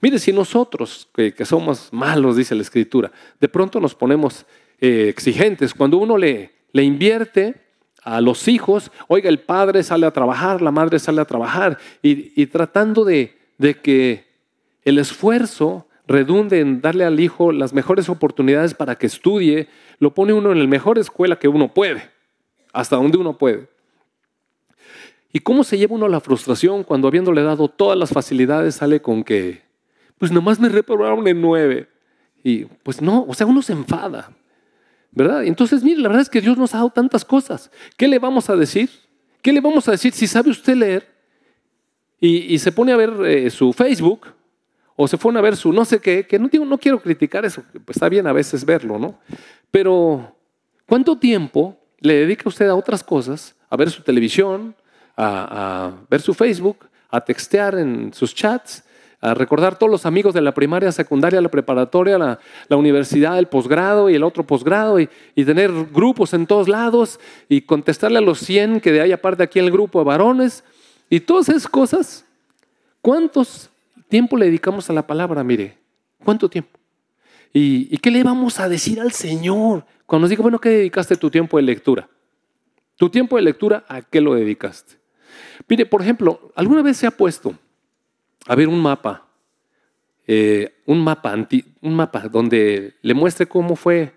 Mire, 0.00 0.20
si 0.20 0.32
nosotros, 0.32 1.08
que, 1.12 1.44
somos 1.44 1.88
malos, 1.92 2.36
dice 2.36 2.54
la 2.54 2.62
Escritura, 2.62 3.10
de 3.40 3.48
pronto 3.48 3.80
nos 3.80 3.94
ponemos 3.94 4.46
eh, 4.80 5.08
exigentes, 5.08 5.74
cuando 5.74 5.98
uno 5.98 6.16
le, 6.16 6.52
le 6.70 6.84
invierte 6.84 7.65
a 8.06 8.20
los 8.20 8.46
hijos, 8.46 8.92
oiga, 9.08 9.28
el 9.28 9.40
padre 9.40 9.82
sale 9.82 10.06
a 10.06 10.12
trabajar, 10.12 10.62
la 10.62 10.70
madre 10.70 11.00
sale 11.00 11.20
a 11.20 11.24
trabajar, 11.24 11.76
y, 12.02 12.46
tratando 12.46 13.04
de, 13.04 13.36
de 13.58 13.74
que 13.80 14.24
el 14.84 14.98
esfuerzo 14.98 15.88
redunde 16.06 16.60
en 16.60 16.80
darle 16.80 17.04
al 17.04 17.18
hijo 17.18 17.50
las 17.50 17.72
mejores 17.72 18.08
oportunidades 18.08 18.74
para 18.74 18.94
que 18.94 19.06
estudie, 19.06 19.66
lo 19.98 20.14
pone 20.14 20.32
uno 20.32 20.52
en 20.52 20.60
la 20.60 20.66
mejor 20.68 21.00
escuela 21.00 21.40
que 21.40 21.48
uno 21.48 21.74
puede, 21.74 22.08
hasta 22.72 22.94
donde 22.94 23.18
uno 23.18 23.36
puede. 23.36 23.68
¿Y 25.32 25.40
cómo 25.40 25.64
se 25.64 25.76
lleva 25.76 25.96
uno 25.96 26.06
la 26.06 26.20
frustración 26.20 26.84
cuando 26.84 27.08
habiéndole 27.08 27.42
dado 27.42 27.66
todas 27.66 27.98
las 27.98 28.10
facilidades 28.10 28.76
sale 28.76 29.02
con 29.02 29.24
que, 29.24 29.62
pues 30.16 30.30
nomás 30.30 30.60
me 30.60 30.68
reprobaron 30.68 31.26
en 31.26 31.40
nueve? 31.42 31.88
Y 32.44 32.66
pues 32.84 33.02
no, 33.02 33.24
o 33.26 33.34
sea, 33.34 33.48
uno 33.48 33.62
se 33.62 33.72
enfada, 33.72 34.30
¿verdad? 35.16 35.44
Entonces, 35.44 35.82
mire, 35.82 36.00
la 36.00 36.08
verdad 36.08 36.22
es 36.22 36.28
que 36.28 36.42
Dios 36.42 36.58
nos 36.58 36.74
ha 36.74 36.78
dado 36.78 36.90
tantas 36.90 37.24
cosas. 37.24 37.70
¿Qué 37.96 38.06
le 38.06 38.18
vamos 38.18 38.50
a 38.50 38.54
decir? 38.54 38.90
¿Qué 39.40 39.50
le 39.50 39.62
vamos 39.62 39.88
a 39.88 39.92
decir 39.92 40.12
si 40.12 40.26
sabe 40.26 40.50
usted 40.50 40.76
leer 40.76 41.08
y, 42.20 42.58
se 42.58 42.70
pone 42.70 42.92
a 42.92 42.96
ver 42.96 43.12
eh, 43.24 43.50
su 43.50 43.72
Facebook 43.72 44.26
o 44.94 45.08
se 45.08 45.16
fueron 45.16 45.38
a 45.38 45.40
ver 45.40 45.56
su 45.56 45.72
no 45.72 45.84
sé 45.84 46.00
qué, 46.00 46.26
que 46.26 46.38
no, 46.38 46.48
digo, 46.48 46.64
no 46.64 46.78
quiero 46.78 47.00
criticar 47.00 47.44
eso, 47.44 47.62
pues 47.84 47.96
está 47.96 48.08
bien 48.08 48.26
a 48.26 48.32
veces 48.32 48.64
verlo, 48.64 48.98
¿no? 48.98 49.18
Pero, 49.70 50.36
¿cuánto 50.86 51.18
tiempo 51.18 51.78
le 52.00 52.14
dedica 52.14 52.48
usted 52.48 52.68
a 52.68 52.74
otras 52.74 53.02
cosas? 53.02 53.54
A 53.70 53.76
ver 53.76 53.90
su 53.90 54.02
televisión, 54.02 54.74
a, 55.16 55.92
ver 56.10 56.20
su 56.20 56.34
Facebook, 56.34 56.88
a 57.10 57.22
textear 57.22 57.78
en 57.78 58.12
sus 58.12 58.34
chats, 58.34 58.84
a 59.20 59.34
recordar 59.34 59.78
todos 59.78 59.90
los 59.90 60.06
amigos 60.06 60.34
de 60.34 60.40
la 60.40 60.52
primaria, 60.52 60.92
secundaria, 60.92 61.40
la 61.40 61.48
preparatoria, 61.48 62.18
la, 62.18 62.76
universidad, 62.76 63.38
el 63.38 63.46
posgrado 63.46 64.10
y 64.10 64.14
el 64.14 64.22
otro 64.22 64.46
posgrado, 64.46 65.00
y, 65.00 65.08
y, 65.34 65.44
tener 65.44 65.72
grupos 65.92 66.34
en 66.34 66.46
todos 66.46 66.68
lados, 66.68 67.18
y 67.48 67.62
contestarle 67.62 68.18
a 68.18 68.22
los 68.22 68.38
100 68.40 68.80
que 68.80 68.92
de 68.92 69.00
ahí 69.00 69.12
aparte 69.12 69.42
aquí 69.42 69.58
en 69.58 69.66
el 69.66 69.72
grupo 69.72 69.98
de 69.98 70.04
varones, 70.04 70.64
y 71.08 71.20
todas 71.20 71.48
esas 71.48 71.68
cosas. 71.68 72.24
¿Cuántos 73.00 73.70
tiempo 74.08 74.36
le 74.36 74.46
dedicamos 74.46 74.90
a 74.90 74.92
la 74.92 75.06
palabra? 75.06 75.42
Mire, 75.44 75.78
¿cuánto 76.24 76.48
tiempo? 76.48 76.78
¿Y, 77.52 77.96
qué 77.98 78.10
le 78.10 78.22
vamos 78.22 78.60
a 78.60 78.68
decir 78.68 79.00
al 79.00 79.12
Señor? 79.12 79.86
Cuando 80.04 80.24
nos 80.24 80.30
diga, 80.30 80.42
bueno, 80.42 80.60
¿qué 80.60 80.68
dedicaste 80.68 81.16
tu 81.16 81.30
tiempo 81.30 81.56
de 81.56 81.62
lectura? 81.62 82.08
Tu 82.96 83.08
tiempo 83.08 83.36
de 83.36 83.42
lectura, 83.42 83.84
¿a 83.88 84.02
qué 84.02 84.20
lo 84.20 84.34
dedicaste? 84.34 84.96
Mire, 85.68 85.86
por 85.86 86.02
ejemplo, 86.02 86.52
¿alguna 86.54 86.82
vez 86.82 86.98
se 86.98 87.06
ha 87.06 87.10
puesto 87.10 87.54
a 88.46 88.54
ver 88.54 88.68
un 88.68 88.80
mapa, 88.80 89.26
eh, 90.26 90.74
un, 90.86 91.02
mapa 91.02 91.34
un 91.80 91.94
mapa 91.94 92.28
donde 92.28 92.94
le 93.02 93.14
muestre 93.14 93.46
cómo 93.46 93.76
fue 93.76 94.12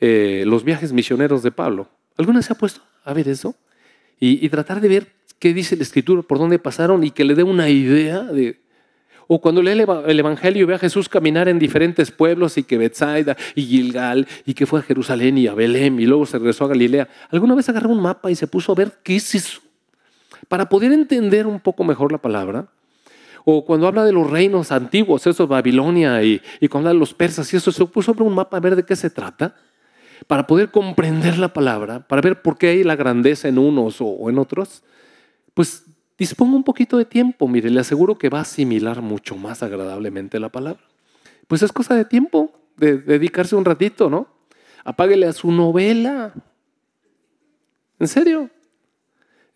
eh, 0.00 0.44
los 0.46 0.64
viajes 0.64 0.92
misioneros 0.92 1.42
de 1.42 1.52
Pablo. 1.52 1.88
¿Alguna 2.16 2.42
se 2.42 2.52
ha 2.52 2.56
puesto 2.56 2.80
a 3.04 3.12
ver 3.12 3.28
eso? 3.28 3.54
Y, 4.18 4.46
tratar 4.50 4.82
de 4.82 4.88
ver 4.88 5.06
qué 5.38 5.54
dice 5.54 5.76
la 5.76 5.82
escritura, 5.82 6.20
por 6.20 6.38
dónde 6.38 6.58
pasaron 6.58 7.04
y 7.04 7.10
que 7.10 7.24
le 7.24 7.34
dé 7.34 7.42
una 7.42 7.70
idea 7.70 8.20
de, 8.22 8.60
o 9.26 9.40
cuando 9.40 9.62
lee 9.62 9.70
el 9.70 10.18
Evangelio 10.18 10.62
y 10.62 10.66
ve 10.66 10.74
a 10.74 10.78
Jesús 10.78 11.08
caminar 11.08 11.48
en 11.48 11.58
diferentes 11.58 12.10
pueblos 12.10 12.58
y 12.58 12.64
que 12.64 12.76
Bethsaida 12.76 13.36
y 13.54 13.62
Gilgal 13.62 14.26
y 14.44 14.52
que 14.52 14.66
fue 14.66 14.80
a 14.80 14.82
Jerusalén 14.82 15.38
y 15.38 15.46
a 15.46 15.54
Belém 15.54 16.00
y 16.00 16.04
luego 16.06 16.26
se 16.26 16.36
regresó 16.36 16.66
a 16.66 16.68
Galilea. 16.68 17.08
¿Alguna 17.30 17.54
vez 17.54 17.68
agarró 17.68 17.90
un 17.90 18.02
mapa 18.02 18.30
y 18.30 18.34
se 18.34 18.46
puso 18.46 18.72
a 18.72 18.74
ver 18.74 18.98
qué 19.02 19.16
es 19.16 19.34
eso? 19.34 19.60
Para 20.48 20.68
poder 20.68 20.92
entender 20.92 21.46
un 21.46 21.60
poco 21.60 21.84
mejor 21.84 22.12
la 22.12 22.18
palabra. 22.18 22.66
O 23.44 23.64
cuando 23.64 23.86
habla 23.86 24.04
de 24.04 24.12
los 24.12 24.28
reinos 24.28 24.72
antiguos, 24.72 25.26
eso 25.26 25.46
Babilonia 25.46 26.22
y, 26.22 26.40
y 26.60 26.68
cuando 26.68 26.88
habla 26.88 26.96
de 26.96 27.00
los 27.00 27.14
persas 27.14 27.52
y 27.52 27.56
eso, 27.56 27.72
se 27.72 27.84
puso 27.86 28.12
sobre 28.12 28.24
un 28.24 28.34
mapa 28.34 28.56
a 28.56 28.60
ver 28.60 28.76
de 28.76 28.84
qué 28.84 28.96
se 28.96 29.10
trata. 29.10 29.56
Para 30.26 30.46
poder 30.46 30.70
comprender 30.70 31.38
la 31.38 31.52
palabra, 31.52 32.06
para 32.06 32.20
ver 32.20 32.42
por 32.42 32.58
qué 32.58 32.68
hay 32.68 32.84
la 32.84 32.94
grandeza 32.94 33.48
en 33.48 33.58
unos 33.58 34.00
o, 34.00 34.06
o 34.06 34.28
en 34.28 34.38
otros. 34.38 34.82
Pues 35.54 35.84
disponga 36.18 36.54
un 36.54 36.64
poquito 36.64 36.98
de 36.98 37.06
tiempo, 37.06 37.48
mire, 37.48 37.70
le 37.70 37.80
aseguro 37.80 38.18
que 38.18 38.28
va 38.28 38.40
a 38.40 38.42
asimilar 38.42 39.00
mucho 39.00 39.36
más 39.36 39.62
agradablemente 39.62 40.38
la 40.38 40.50
palabra. 40.50 40.82
Pues 41.48 41.62
es 41.62 41.72
cosa 41.72 41.94
de 41.94 42.04
tiempo, 42.04 42.52
de, 42.76 42.98
dedicarse 42.98 43.56
un 43.56 43.64
ratito, 43.64 44.10
¿no? 44.10 44.28
Apáguele 44.84 45.26
a 45.26 45.32
su 45.32 45.50
novela. 45.50 46.34
¿En 47.98 48.06
serio? 48.06 48.50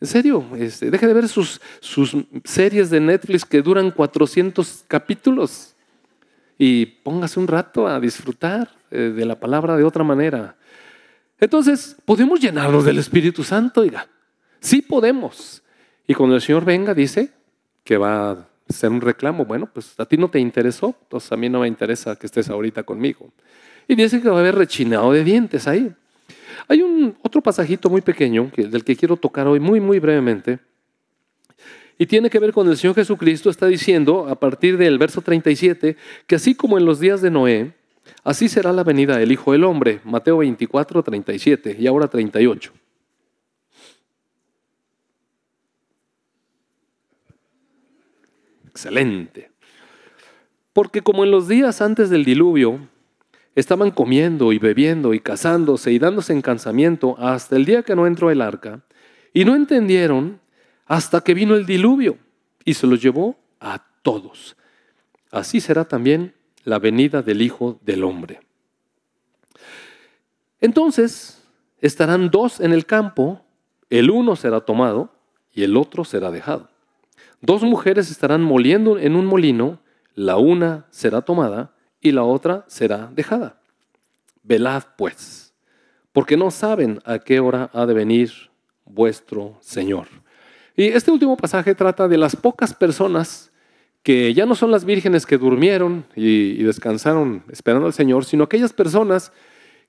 En 0.04 0.08
serio, 0.08 0.44
este, 0.58 0.90
deje 0.90 1.06
de 1.06 1.14
ver 1.14 1.26
sus, 1.28 1.58
series 2.44 2.90
de 2.90 3.00
Netflix 3.00 3.42
que 3.42 3.62
duran 3.62 3.90
400 3.90 4.84
capítulos 4.86 5.74
y 6.58 6.84
póngase 6.84 7.40
un 7.40 7.48
rato 7.48 7.88
a 7.88 7.98
disfrutar 7.98 8.68
eh, 8.90 9.14
de 9.16 9.24
la 9.24 9.40
palabra 9.40 9.78
de 9.78 9.82
otra 9.82 10.04
manera. 10.04 10.56
Entonces, 11.40 11.96
¿podemos 12.04 12.38
llenarnos 12.38 12.84
del 12.84 12.98
Espíritu 12.98 13.42
Santo? 13.42 13.80
Oiga, 13.80 14.06
sí 14.60 14.82
podemos. 14.82 15.62
Y 16.06 16.12
cuando 16.12 16.36
el 16.36 16.42
Señor 16.42 16.66
venga, 16.66 16.92
dice 16.92 17.30
que 17.82 17.96
va 17.96 18.32
a 18.32 18.48
ser 18.68 18.90
un 18.90 19.00
reclamo. 19.00 19.46
Bueno, 19.46 19.70
pues 19.72 19.98
a 19.98 20.04
ti 20.04 20.18
no 20.18 20.28
te 20.28 20.38
interesó, 20.38 20.94
entonces 21.04 21.32
a 21.32 21.36
mí 21.38 21.48
no 21.48 21.60
me 21.60 21.66
interesa 21.66 22.14
que 22.16 22.26
estés 22.26 22.50
ahorita 22.50 22.82
conmigo. 22.82 23.30
Y 23.88 23.94
dice 23.94 24.20
que 24.20 24.28
va 24.28 24.36
a 24.36 24.40
haber 24.40 24.56
rechinado 24.56 25.12
de 25.12 25.24
dientes 25.24 25.66
ahí. 25.66 25.94
Hay 26.68 26.82
un 26.82 27.16
otro 27.22 27.42
pasajito 27.42 27.90
muy 27.90 28.00
pequeño 28.00 28.50
del 28.56 28.84
que 28.84 28.96
quiero 28.96 29.16
tocar 29.16 29.46
hoy 29.46 29.60
muy, 29.60 29.80
muy 29.80 29.98
brevemente. 29.98 30.58
Y 31.98 32.06
tiene 32.06 32.30
que 32.30 32.38
ver 32.38 32.52
con 32.52 32.68
el 32.68 32.76
Señor 32.76 32.96
Jesucristo, 32.96 33.50
está 33.50 33.66
diciendo 33.66 34.28
a 34.28 34.34
partir 34.34 34.76
del 34.76 34.98
verso 34.98 35.20
37, 35.20 35.96
que 36.26 36.34
así 36.34 36.54
como 36.54 36.76
en 36.78 36.84
los 36.84 36.98
días 36.98 37.22
de 37.22 37.30
Noé, 37.30 37.72
así 38.24 38.48
será 38.48 38.72
la 38.72 38.82
venida 38.82 39.16
del 39.16 39.30
Hijo 39.30 39.52
del 39.52 39.64
Hombre. 39.64 40.00
Mateo 40.04 40.38
24, 40.38 41.02
37 41.02 41.76
y 41.78 41.86
ahora 41.86 42.08
38. 42.08 42.72
Excelente. 48.68 49.52
Porque 50.72 51.02
como 51.02 51.22
en 51.22 51.30
los 51.30 51.46
días 51.46 51.80
antes 51.80 52.10
del 52.10 52.24
diluvio, 52.24 52.88
estaban 53.54 53.90
comiendo 53.90 54.52
y 54.52 54.58
bebiendo 54.58 55.14
y 55.14 55.20
casándose 55.20 55.92
y 55.92 55.98
dándose 55.98 56.32
en 56.32 56.42
cansamiento 56.42 57.16
hasta 57.18 57.56
el 57.56 57.64
día 57.64 57.82
que 57.82 57.94
no 57.94 58.06
entró 58.06 58.30
el 58.30 58.40
arca, 58.40 58.82
y 59.32 59.44
no 59.44 59.54
entendieron 59.54 60.40
hasta 60.86 61.20
que 61.20 61.34
vino 61.34 61.54
el 61.54 61.66
diluvio 61.66 62.18
y 62.64 62.74
se 62.74 62.86
los 62.86 63.02
llevó 63.02 63.36
a 63.60 63.84
todos. 64.02 64.56
Así 65.30 65.60
será 65.60 65.84
también 65.86 66.34
la 66.64 66.78
venida 66.78 67.22
del 67.22 67.42
Hijo 67.42 67.78
del 67.82 68.04
Hombre. 68.04 68.40
Entonces 70.60 71.42
estarán 71.80 72.30
dos 72.30 72.60
en 72.60 72.72
el 72.72 72.86
campo, 72.86 73.44
el 73.90 74.10
uno 74.10 74.36
será 74.36 74.60
tomado 74.60 75.12
y 75.52 75.64
el 75.64 75.76
otro 75.76 76.04
será 76.04 76.30
dejado. 76.30 76.70
Dos 77.40 77.62
mujeres 77.62 78.10
estarán 78.10 78.42
moliendo 78.42 78.98
en 78.98 79.16
un 79.16 79.26
molino, 79.26 79.80
la 80.14 80.36
una 80.36 80.86
será 80.90 81.22
tomada 81.22 81.73
y 82.04 82.12
la 82.12 82.22
otra 82.22 82.64
será 82.68 83.10
dejada. 83.12 83.58
Velad 84.42 84.84
pues, 84.96 85.54
porque 86.12 86.36
no 86.36 86.50
saben 86.50 87.00
a 87.04 87.18
qué 87.18 87.40
hora 87.40 87.70
ha 87.72 87.86
de 87.86 87.94
venir 87.94 88.30
vuestro 88.84 89.56
Señor. 89.60 90.06
Y 90.76 90.84
este 90.88 91.10
último 91.10 91.34
pasaje 91.36 91.74
trata 91.74 92.06
de 92.06 92.18
las 92.18 92.36
pocas 92.36 92.74
personas 92.74 93.50
que 94.02 94.34
ya 94.34 94.44
no 94.44 94.54
son 94.54 94.70
las 94.70 94.84
vírgenes 94.84 95.24
que 95.24 95.38
durmieron 95.38 96.04
y, 96.14 96.62
descansaron 96.62 97.42
esperando 97.50 97.86
al 97.86 97.94
Señor, 97.94 98.26
sino 98.26 98.44
aquellas 98.44 98.74
personas 98.74 99.32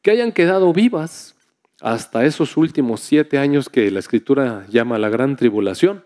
que 0.02 0.12
hayan 0.12 0.32
quedado 0.32 0.72
vivas 0.72 1.36
hasta 1.82 2.24
esos 2.24 2.56
últimos 2.56 3.02
siete 3.02 3.38
años 3.38 3.68
que 3.68 3.92
la 3.92 4.00
Escritura 4.00 4.66
llama 4.70 4.98
la 4.98 5.10
gran 5.10 5.36
tribulación 5.36 6.06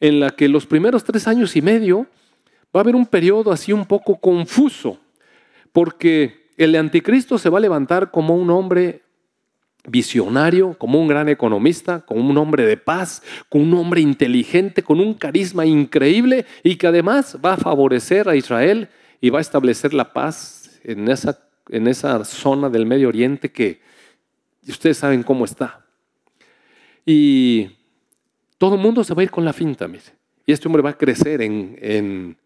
en 0.00 0.18
la 0.18 0.30
que 0.30 0.48
los 0.48 0.66
primeros 0.66 1.04
tres 1.04 1.28
años 1.28 1.54
y 1.54 1.62
medio 1.62 2.08
va 2.74 2.80
a 2.80 2.82
haber 2.82 2.96
un 2.96 3.06
periodo 3.06 3.52
así 3.52 3.72
un 3.72 3.86
poco 3.86 4.16
confuso, 4.16 4.98
porque 5.72 6.48
el 6.56 6.74
anticristo 6.76 7.38
se 7.38 7.50
va 7.50 7.58
a 7.58 7.62
levantar 7.62 8.10
como 8.10 8.34
un 8.34 8.50
hombre 8.50 9.02
visionario, 9.86 10.74
como 10.76 11.00
un 11.00 11.08
gran 11.08 11.28
economista, 11.28 12.00
como 12.00 12.28
un 12.28 12.36
hombre 12.36 12.66
de 12.66 12.76
paz, 12.76 13.22
como 13.48 13.64
un 13.64 13.74
hombre 13.74 14.00
inteligente, 14.00 14.82
con 14.82 15.00
un 15.00 15.14
carisma 15.14 15.64
increíble 15.66 16.46
y 16.62 16.76
que 16.76 16.86
además 16.86 17.38
va 17.44 17.54
a 17.54 17.56
favorecer 17.56 18.28
a 18.28 18.36
Israel 18.36 18.88
y 19.20 19.30
va 19.30 19.38
a 19.38 19.42
establecer 19.42 19.94
la 19.94 20.12
paz 20.12 20.80
en 20.84 21.08
esa, 21.08 21.38
en 21.68 21.86
esa 21.86 22.24
zona 22.24 22.68
del 22.68 22.86
Medio 22.86 23.08
Oriente 23.08 23.50
que 23.50 23.80
ustedes 24.66 24.98
saben 24.98 25.22
cómo 25.22 25.44
está. 25.44 25.84
Y 27.06 27.70
todo 28.58 28.74
el 28.74 28.80
mundo 28.80 29.02
se 29.04 29.14
va 29.14 29.22
a 29.22 29.24
ir 29.24 29.30
con 29.30 29.44
la 29.44 29.52
finta, 29.52 29.88
mire. 29.88 30.04
Y 30.44 30.52
este 30.52 30.68
hombre 30.68 30.82
va 30.82 30.90
a 30.90 30.98
crecer 30.98 31.42
en, 31.42 32.36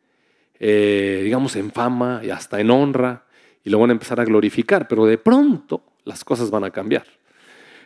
eh, 0.65 1.23
digamos, 1.25 1.57
en 1.57 1.73
fama 1.73 2.21
y 2.23 2.31
hasta 2.31 2.61
en 2.61 2.71
honra, 2.71 3.25
y 3.65 3.71
lo 3.71 3.81
van 3.81 3.91
a 3.91 3.95
empezar 3.95 4.21
a 4.21 4.25
glorificar, 4.25 4.87
pero 4.87 5.07
de 5.07 5.19
pronto 5.19 5.83
las 6.05 6.23
cosas 6.23 6.51
van 6.51 6.63
a 6.63 6.71
cambiar. 6.71 7.05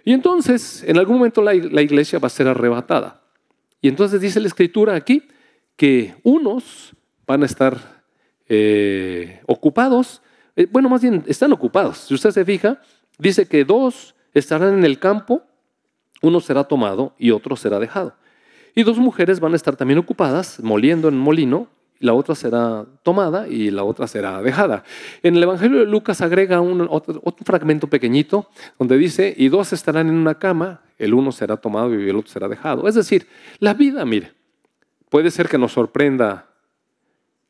Y 0.05 0.13
entonces, 0.13 0.85
en 0.87 0.99
algún 0.99 1.17
momento 1.17 1.41
la, 1.41 1.55
iglesia 1.55 2.19
va 2.19 2.27
a 2.27 2.31
ser 2.31 2.49
arrebatada. 2.49 3.23
Y 3.81 3.89
entonces 3.89 4.21
dice 4.21 4.41
la 4.41 4.49
escritura 4.49 4.95
aquí 4.95 5.27
que 5.75 6.17
unos 6.23 6.95
van 7.27 7.45
a 7.45 7.47
estar 7.47 8.05
eh, 8.47 9.41
ocupados, 9.47 10.21
eh, 10.55 10.69
bueno, 10.71 10.91
más 10.91 11.01
bien 11.01 11.25
están 11.27 11.53
ocupados. 11.53 11.97
Si 11.97 12.13
usted 12.13 12.31
se 12.31 12.45
fija, 12.45 12.83
dice 13.19 13.49
que 13.49 13.65
dos 13.65 14.15
estarán 14.35 14.75
en 14.75 14.85
el 14.85 14.99
campo 14.99 15.43
uno 16.21 16.41
será 16.41 16.65
tomado 16.65 17.15
y 17.19 17.31
otro 17.31 17.57
será 17.57 17.79
dejado. 17.79 18.15
Y 18.75 18.83
dos 18.83 18.99
mujeres 18.99 19.41
van 19.41 19.55
a 19.55 19.57
estar 19.57 19.77
también 19.77 19.99
ocupadas, 19.99 20.61
moliendo 20.63 21.09
en 21.09 21.17
molino, 21.17 21.69
la 21.99 22.13
otra 22.13 22.35
será 22.35 22.85
tomada 23.03 23.49
y 23.49 23.71
la 23.71 23.85
otra 23.85 24.07
será 24.07 24.43
dejada. 24.43 24.85
En 25.23 25.37
el 25.37 25.43
Evangelio 25.43 25.81
de 25.81 25.87
Lucas 25.87 26.21
agrega 26.21 26.61
un, 26.61 26.87
otro, 26.91 27.23
fragmento 27.45 27.89
pequeñito 27.89 28.49
donde 28.79 28.97
dice, 28.97 29.35
y 29.37 29.49
dos 29.49 29.73
estarán 29.73 30.09
en 30.09 30.17
una 30.17 30.39
cama, 30.39 30.83
el 30.99 31.15
uno 31.15 31.33
será 31.33 31.57
tomado 31.57 31.95
y 31.99 32.09
el 32.09 32.17
otro 32.17 32.31
será 32.31 32.49
dejado. 32.49 32.89
Es 32.89 32.95
decir, 32.95 33.27
la 33.59 33.75
vida, 33.75 34.05
mire, 34.05 34.33
puede 35.09 35.31
ser 35.31 35.49
que 35.49 35.59
nos 35.59 35.73
sorprenda. 35.73 36.47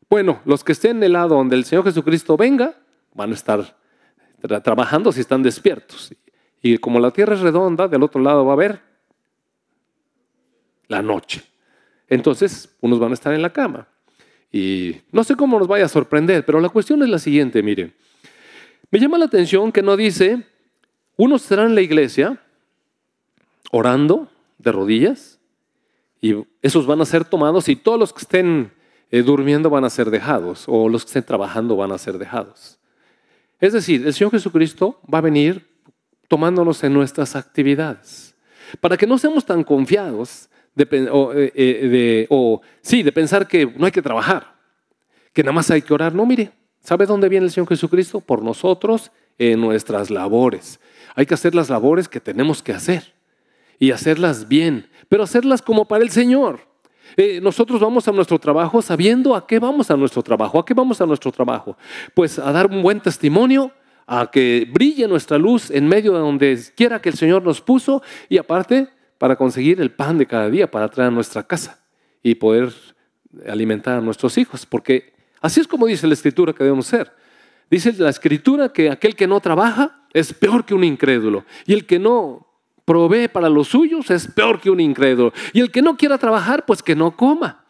Bueno, 0.08 0.40
los 0.44 0.62
que 0.62 0.72
estén 0.72 0.98
en 0.98 1.04
el 1.04 1.12
lado 1.12 1.36
donde 1.36 1.56
el 1.56 1.64
Señor 1.64 1.84
Jesucristo 1.84 2.36
venga, 2.36 2.74
van 3.14 3.30
a 3.30 3.34
estar 3.34 3.76
trabajando 4.62 5.10
si 5.10 5.20
están 5.20 5.42
despiertos. 5.42 6.14
Y 6.62 6.78
como 6.78 7.00
la 7.00 7.10
tierra 7.10 7.34
es 7.34 7.40
redonda, 7.40 7.88
del 7.88 8.02
otro 8.02 8.20
lado 8.20 8.44
va 8.44 8.52
a 8.52 8.54
haber 8.54 8.80
la 10.88 11.02
noche. 11.02 11.42
Entonces, 12.08 12.76
unos 12.80 13.00
van 13.00 13.10
a 13.10 13.14
estar 13.14 13.34
en 13.34 13.42
la 13.42 13.52
cama. 13.52 13.88
Y 14.52 14.96
no 15.12 15.24
sé 15.24 15.36
cómo 15.36 15.58
nos 15.58 15.68
vaya 15.68 15.84
a 15.84 15.88
sorprender, 15.88 16.44
pero 16.44 16.60
la 16.60 16.68
cuestión 16.68 17.02
es 17.02 17.08
la 17.08 17.18
siguiente, 17.18 17.62
miren. 17.62 17.94
Me 18.90 19.00
llama 19.00 19.18
la 19.18 19.24
atención 19.24 19.72
que 19.72 19.82
no 19.82 19.96
dice, 19.96 20.46
unos 21.16 21.42
estarán 21.42 21.68
en 21.68 21.74
la 21.74 21.80
iglesia 21.80 22.40
orando 23.70 24.28
de 24.58 24.72
rodillas 24.72 25.38
y 26.20 26.34
esos 26.62 26.86
van 26.86 27.00
a 27.00 27.04
ser 27.04 27.24
tomados 27.24 27.68
y 27.68 27.76
todos 27.76 27.98
los 27.98 28.12
que 28.12 28.20
estén 28.20 28.72
eh, 29.10 29.22
durmiendo 29.22 29.70
van 29.70 29.84
a 29.84 29.90
ser 29.90 30.10
dejados 30.10 30.64
o 30.66 30.88
los 30.88 31.04
que 31.04 31.08
estén 31.08 31.24
trabajando 31.24 31.76
van 31.76 31.92
a 31.92 31.98
ser 31.98 32.18
dejados. 32.18 32.78
Es 33.60 33.72
decir, 33.72 34.06
el 34.06 34.12
Señor 34.12 34.32
Jesucristo 34.32 35.00
va 35.12 35.18
a 35.18 35.22
venir 35.22 35.66
tomándonos 36.28 36.82
en 36.84 36.92
nuestras 36.92 37.36
actividades. 37.36 38.34
Para 38.80 38.96
que 38.96 39.06
no 39.06 39.18
seamos 39.18 39.44
tan 39.44 39.62
confiados 39.64 40.48
de, 40.76 40.86
eh, 40.92 41.52
eh, 41.54 42.26
o, 42.30 42.60
sí, 42.82 43.02
de 43.02 43.10
pensar 43.10 43.48
que 43.48 43.66
no 43.66 43.86
hay 43.86 43.92
que 43.92 44.02
trabajar, 44.02 44.54
que 45.32 45.42
nada 45.42 45.52
más 45.52 45.70
hay 45.70 45.82
que 45.82 45.92
orar. 45.92 46.14
No, 46.14 46.24
mire, 46.24 46.52
¿sabe 46.80 47.06
dónde 47.06 47.28
viene 47.28 47.46
el 47.46 47.50
Señor 47.50 47.68
Jesucristo? 47.68 48.20
Por 48.20 48.42
nosotros 48.42 49.10
en 49.38 49.60
nuestras 49.60 50.10
labores. 50.10 50.78
Hay 51.14 51.26
que 51.26 51.34
hacer 51.34 51.54
las 51.54 51.70
labores 51.70 52.08
que 52.08 52.20
tenemos 52.20 52.62
que 52.62 52.72
hacer 52.72 53.14
y 53.78 53.90
hacerlas 53.90 54.48
bien, 54.48 54.88
pero 55.08 55.22
hacerlas 55.22 55.62
como 55.62 55.86
para 55.86 56.04
el 56.04 56.10
Señor. 56.10 56.60
Eh, 57.16 57.40
nosotros 57.42 57.80
vamos 57.80 58.06
a 58.08 58.12
nuestro 58.12 58.38
trabajo 58.38 58.82
sabiendo 58.82 59.34
a 59.34 59.46
qué 59.46 59.58
vamos 59.58 59.90
a 59.90 59.96
nuestro 59.96 60.22
trabajo. 60.22 60.58
¿A 60.58 60.64
qué 60.64 60.74
vamos 60.74 61.00
a 61.00 61.06
nuestro 61.06 61.32
trabajo? 61.32 61.76
Pues 62.14 62.38
a 62.38 62.52
dar 62.52 62.66
un 62.66 62.82
buen 62.82 63.00
testimonio 63.00 63.72
a 64.06 64.30
que 64.30 64.68
brille 64.70 65.08
nuestra 65.08 65.38
luz 65.38 65.70
en 65.70 65.88
medio 65.88 66.12
de 66.12 66.18
donde 66.18 66.60
quiera 66.76 67.00
que 67.00 67.08
el 67.08 67.16
Señor 67.16 67.42
nos 67.42 67.60
puso 67.60 68.02
y 68.28 68.38
aparte 68.38 68.88
para 69.18 69.36
conseguir 69.36 69.80
el 69.80 69.90
pan 69.90 70.18
de 70.18 70.26
cada 70.26 70.50
día 70.50 70.70
para 70.70 70.88
traer 70.88 71.08
a 71.08 71.14
nuestra 71.14 71.42
casa 71.42 71.80
y 72.22 72.34
poder 72.34 72.72
alimentar 73.48 73.98
a 73.98 74.00
nuestros 74.00 74.38
hijos, 74.38 74.66
porque 74.66 75.12
así 75.40 75.60
es 75.60 75.68
como 75.68 75.86
dice 75.86 76.06
la 76.06 76.14
escritura 76.14 76.52
que 76.52 76.64
debemos 76.64 76.86
ser. 76.86 77.12
Dice 77.70 77.92
la 77.94 78.10
escritura 78.10 78.72
que 78.72 78.90
aquel 78.90 79.16
que 79.16 79.26
no 79.26 79.40
trabaja 79.40 80.02
es 80.12 80.32
peor 80.32 80.64
que 80.64 80.74
un 80.74 80.84
incrédulo 80.84 81.44
y 81.66 81.72
el 81.72 81.84
que 81.84 81.98
no 81.98 82.46
provee 82.84 83.28
para 83.28 83.48
los 83.48 83.68
suyos 83.68 84.10
es 84.10 84.28
peor 84.28 84.60
que 84.60 84.70
un 84.70 84.80
incrédulo 84.80 85.32
y 85.52 85.60
el 85.60 85.70
que 85.70 85.82
no 85.82 85.96
quiera 85.96 86.16
trabajar 86.18 86.64
pues 86.64 86.82
que 86.82 86.94
no 86.94 87.16
coma. 87.16 87.64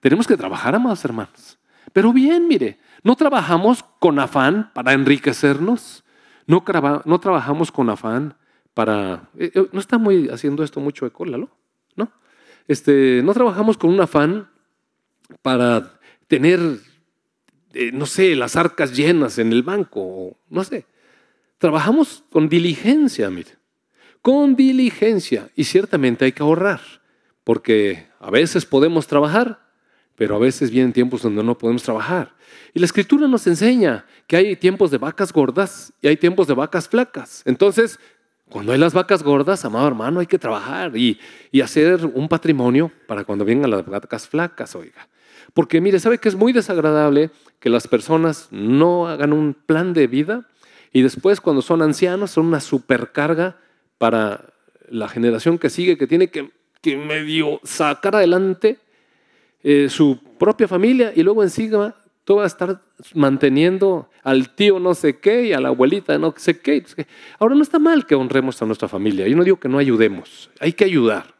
Tenemos 0.00 0.26
que 0.26 0.36
trabajar, 0.36 0.74
amados 0.74 1.04
hermanos. 1.04 1.58
Pero 1.92 2.12
bien, 2.12 2.48
mire, 2.48 2.78
no 3.02 3.14
trabajamos 3.16 3.84
con 3.98 4.18
afán 4.18 4.70
para 4.72 4.92
enriquecernos, 4.92 6.04
no, 6.46 6.64
no 7.04 7.20
trabajamos 7.20 7.70
con 7.70 7.90
afán 7.90 8.34
para... 8.76 9.30
Eh, 9.38 9.52
eh, 9.54 9.68
no 9.72 9.80
está 9.80 9.96
muy 9.96 10.28
haciendo 10.28 10.62
esto 10.62 10.80
mucho 10.80 11.06
de 11.06 11.10
cola, 11.10 11.38
¿no? 11.38 11.50
Este, 12.68 13.22
no 13.24 13.32
trabajamos 13.32 13.78
con 13.78 13.90
un 13.90 14.00
afán 14.00 14.50
para 15.40 15.98
tener, 16.26 16.60
eh, 17.72 17.90
no 17.92 18.04
sé, 18.06 18.34
las 18.36 18.56
arcas 18.56 18.94
llenas 18.94 19.38
en 19.38 19.52
el 19.52 19.62
banco, 19.62 20.36
no 20.50 20.62
sé. 20.62 20.84
Trabajamos 21.56 22.24
con 22.30 22.50
diligencia, 22.50 23.30
mire, 23.30 23.52
con 24.20 24.56
diligencia. 24.56 25.48
Y 25.56 25.64
ciertamente 25.64 26.26
hay 26.26 26.32
que 26.32 26.42
ahorrar, 26.42 26.80
porque 27.44 28.08
a 28.20 28.30
veces 28.30 28.66
podemos 28.66 29.06
trabajar, 29.06 29.70
pero 30.16 30.36
a 30.36 30.38
veces 30.38 30.70
vienen 30.70 30.92
tiempos 30.92 31.22
donde 31.22 31.42
no 31.42 31.56
podemos 31.56 31.82
trabajar. 31.82 32.34
Y 32.74 32.80
la 32.80 32.86
escritura 32.86 33.26
nos 33.26 33.46
enseña 33.46 34.04
que 34.26 34.36
hay 34.36 34.56
tiempos 34.56 34.90
de 34.90 34.98
vacas 34.98 35.32
gordas 35.32 35.92
y 36.02 36.08
hay 36.08 36.16
tiempos 36.16 36.46
de 36.46 36.54
vacas 36.54 36.88
flacas. 36.88 37.42
Entonces, 37.46 37.98
cuando 38.48 38.72
hay 38.72 38.78
las 38.78 38.94
vacas 38.94 39.22
gordas, 39.22 39.64
amado 39.64 39.88
hermano, 39.88 40.20
hay 40.20 40.26
que 40.26 40.38
trabajar 40.38 40.96
y, 40.96 41.18
hacer 41.62 42.04
un 42.04 42.28
patrimonio 42.28 42.92
para 43.06 43.24
cuando 43.24 43.44
vengan 43.44 43.70
las 43.70 43.86
vacas 43.86 44.28
flacas, 44.28 44.76
oiga. 44.76 45.08
Porque 45.54 45.80
mire, 45.80 45.98
¿sabe 45.98 46.18
que 46.18 46.28
es 46.28 46.34
muy 46.34 46.52
desagradable 46.52 47.30
que 47.60 47.70
las 47.70 47.88
personas 47.88 48.48
no 48.50 49.08
hagan 49.08 49.32
un 49.32 49.54
plan 49.54 49.94
de 49.94 50.06
vida 50.06 50.46
y 50.92 51.02
después 51.02 51.40
cuando 51.40 51.62
son 51.62 51.82
ancianos 51.82 52.30
son 52.30 52.46
una 52.46 52.60
supercarga 52.60 53.56
para 53.98 54.52
la 54.88 55.08
generación 55.08 55.58
que 55.58 55.70
sigue, 55.70 55.98
que 55.98 56.06
tiene 56.06 56.28
que, 56.28 56.50
medio 56.96 57.58
sacar 57.64 58.14
adelante 58.14 58.78
eh, 59.64 59.88
su 59.88 60.20
propia 60.38 60.68
familia 60.68 61.12
y 61.16 61.24
luego 61.24 61.42
encima 61.42 61.96
tú 62.26 62.34
vas 62.34 62.44
a 62.44 62.46
estar 62.46 62.82
manteniendo 63.14 64.10
al 64.24 64.50
tío 64.50 64.80
no 64.80 64.94
sé 64.94 65.20
qué 65.20 65.46
y 65.46 65.52
a 65.52 65.60
la 65.60 65.68
abuelita 65.68 66.18
no 66.18 66.34
sé 66.36 66.58
qué. 66.58 66.84
Ahora 67.38 67.54
no 67.54 67.62
está 67.62 67.78
mal 67.78 68.04
que 68.04 68.16
honremos 68.16 68.60
a 68.60 68.66
nuestra 68.66 68.88
familia. 68.88 69.28
Yo 69.28 69.36
no 69.36 69.44
digo 69.44 69.60
que 69.60 69.68
no 69.68 69.78
ayudemos, 69.78 70.50
hay 70.60 70.72
que 70.72 70.84
ayudar 70.84 71.36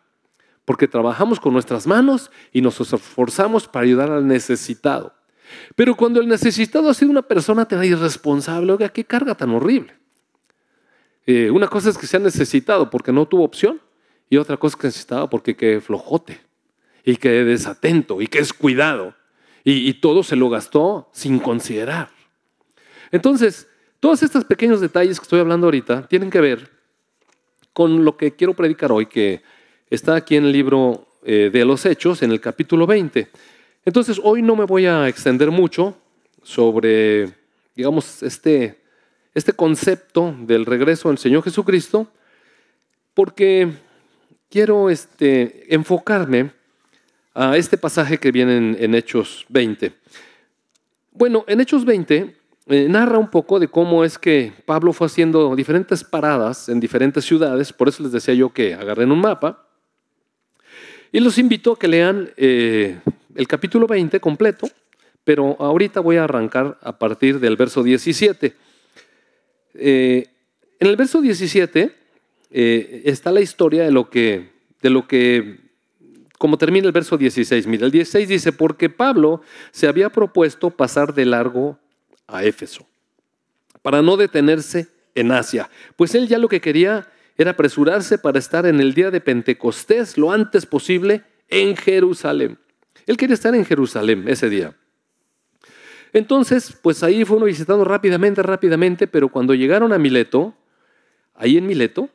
porque 0.64 0.86
trabajamos 0.86 1.40
con 1.40 1.52
nuestras 1.52 1.86
manos 1.86 2.30
y 2.52 2.60
nos 2.60 2.80
esforzamos 2.80 3.66
para 3.66 3.84
ayudar 3.84 4.10
al 4.10 4.26
necesitado. 4.26 5.12
Pero 5.74 5.96
cuando 5.96 6.20
el 6.20 6.28
necesitado 6.28 6.88
ha 6.88 6.94
sido 6.94 7.10
una 7.10 7.22
persona 7.22 7.66
tan 7.66 7.84
irresponsable, 7.84 8.72
oiga, 8.72 8.88
qué 8.88 9.04
carga 9.04 9.34
tan 9.34 9.50
horrible. 9.50 9.94
Eh, 11.26 11.50
una 11.50 11.66
cosa 11.66 11.90
es 11.90 11.98
que 11.98 12.06
se 12.06 12.16
ha 12.16 12.20
necesitado 12.20 12.90
porque 12.90 13.12
no 13.12 13.26
tuvo 13.26 13.44
opción 13.44 13.80
y 14.30 14.36
otra 14.36 14.56
cosa 14.56 14.74
es 14.76 14.80
que 14.80 14.86
necesitaba 14.86 15.28
porque 15.28 15.56
que 15.56 15.80
flojote 15.80 16.40
y 17.04 17.16
que 17.16 17.28
desatento 17.44 18.20
y 18.20 18.28
que 18.28 18.38
es 18.38 18.52
cuidado 18.52 19.14
y, 19.68 19.92
todo 19.94 20.22
se 20.22 20.36
lo 20.36 20.48
gastó 20.48 21.10
sin 21.12 21.40
considerar. 21.40 22.08
Entonces, 23.10 23.68
todos 23.98 24.22
estos 24.22 24.44
pequeños 24.44 24.80
detalles 24.80 25.18
que 25.18 25.24
estoy 25.24 25.40
hablando 25.40 25.66
ahorita 25.66 26.06
tienen 26.06 26.30
que 26.30 26.40
ver 26.40 26.70
con 27.72 28.04
lo 28.04 28.16
que 28.16 28.34
quiero 28.34 28.54
predicar 28.54 28.92
hoy, 28.92 29.06
que 29.06 29.42
Está 29.88 30.16
aquí 30.16 30.34
en 30.34 30.46
el 30.46 30.52
libro 30.52 31.06
eh, 31.22 31.48
de 31.52 31.64
los 31.64 31.86
Hechos, 31.86 32.20
en 32.22 32.32
el 32.32 32.40
capítulo 32.40 32.88
20. 32.88 33.28
Entonces, 33.84 34.20
hoy 34.20 34.42
no 34.42 34.56
me 34.56 34.64
voy 34.64 34.84
a 34.86 35.06
extender 35.06 35.52
mucho 35.52 35.96
sobre, 36.42 37.32
digamos, 37.76 38.20
este, 38.24 38.80
este 39.32 39.52
concepto 39.52 40.34
del 40.40 40.66
regreso 40.66 41.08
del 41.08 41.18
Señor 41.18 41.44
Jesucristo, 41.44 42.08
porque 43.14 43.74
quiero 44.50 44.90
este, 44.90 45.72
enfocarme 45.72 46.50
a 47.36 47.54
este 47.58 47.76
pasaje 47.76 48.16
que 48.18 48.32
viene 48.32 48.82
en, 48.82 48.94
Hechos 48.94 49.44
20. 49.50 49.92
Bueno, 51.12 51.44
en 51.46 51.60
Hechos 51.60 51.84
20 51.84 52.34
eh, 52.68 52.86
narra 52.88 53.18
un 53.18 53.30
poco 53.30 53.60
de 53.60 53.68
cómo 53.68 54.04
es 54.04 54.18
que 54.18 54.54
Pablo 54.64 54.94
fue 54.94 55.06
haciendo 55.06 55.54
diferentes 55.54 56.02
paradas 56.02 56.70
en 56.70 56.80
diferentes 56.80 57.26
ciudades, 57.26 57.74
por 57.74 57.88
eso 57.88 58.02
les 58.02 58.12
decía 58.12 58.32
yo 58.32 58.54
que 58.54 58.72
agarren 58.72 59.12
un 59.12 59.20
mapa, 59.20 59.68
y 61.12 61.20
los 61.20 61.36
invito 61.36 61.72
a 61.72 61.78
que 61.78 61.88
lean 61.88 62.30
eh, 62.38 63.00
el 63.34 63.46
capítulo 63.46 63.86
20 63.86 64.18
completo, 64.18 64.68
pero 65.22 65.56
ahorita 65.60 66.00
voy 66.00 66.16
a 66.16 66.24
arrancar 66.24 66.78
a 66.80 66.98
partir 66.98 67.38
del 67.38 67.56
verso 67.56 67.82
17. 67.82 68.54
Eh, 69.74 70.26
en 70.78 70.88
el 70.88 70.96
verso 70.96 71.20
17 71.20 71.92
eh, 72.50 73.02
está 73.04 73.30
la 73.30 73.42
historia 73.42 73.84
de 73.84 73.90
lo 73.90 74.08
que, 74.08 74.52
de 74.80 74.88
lo 74.88 75.06
que, 75.06 75.65
como 76.38 76.58
termina 76.58 76.86
el 76.86 76.92
verso 76.92 77.16
16. 77.16 77.66
Mira, 77.66 77.86
el 77.86 77.92
16 77.92 78.28
dice, 78.28 78.52
porque 78.52 78.88
Pablo 78.88 79.42
se 79.70 79.88
había 79.88 80.10
propuesto 80.10 80.70
pasar 80.70 81.14
de 81.14 81.24
largo 81.24 81.78
a 82.26 82.44
Éfeso, 82.44 82.86
para 83.82 84.02
no 84.02 84.16
detenerse 84.16 84.88
en 85.14 85.32
Asia, 85.32 85.70
pues 85.96 86.14
él 86.14 86.28
ya 86.28 86.38
lo 86.38 86.48
que 86.48 86.60
quería 86.60 87.08
era 87.38 87.52
apresurarse 87.52 88.18
para 88.18 88.38
estar 88.38 88.66
en 88.66 88.80
el 88.80 88.94
día 88.94 89.10
de 89.10 89.20
Pentecostés 89.20 90.16
lo 90.16 90.32
antes 90.32 90.66
posible 90.66 91.22
en 91.48 91.76
Jerusalén. 91.76 92.58
Él 93.06 93.16
quería 93.16 93.34
estar 93.34 93.54
en 93.54 93.64
Jerusalén 93.64 94.24
ese 94.26 94.48
día. 94.48 94.74
Entonces, 96.12 96.76
pues 96.82 97.02
ahí 97.02 97.24
fue 97.24 97.36
uno 97.36 97.46
visitando 97.46 97.84
rápidamente, 97.84 98.42
rápidamente, 98.42 99.06
pero 99.06 99.28
cuando 99.28 99.54
llegaron 99.54 99.92
a 99.92 99.98
Mileto, 99.98 100.54
ahí 101.34 101.58
en 101.58 101.66
Mileto, 101.66 102.08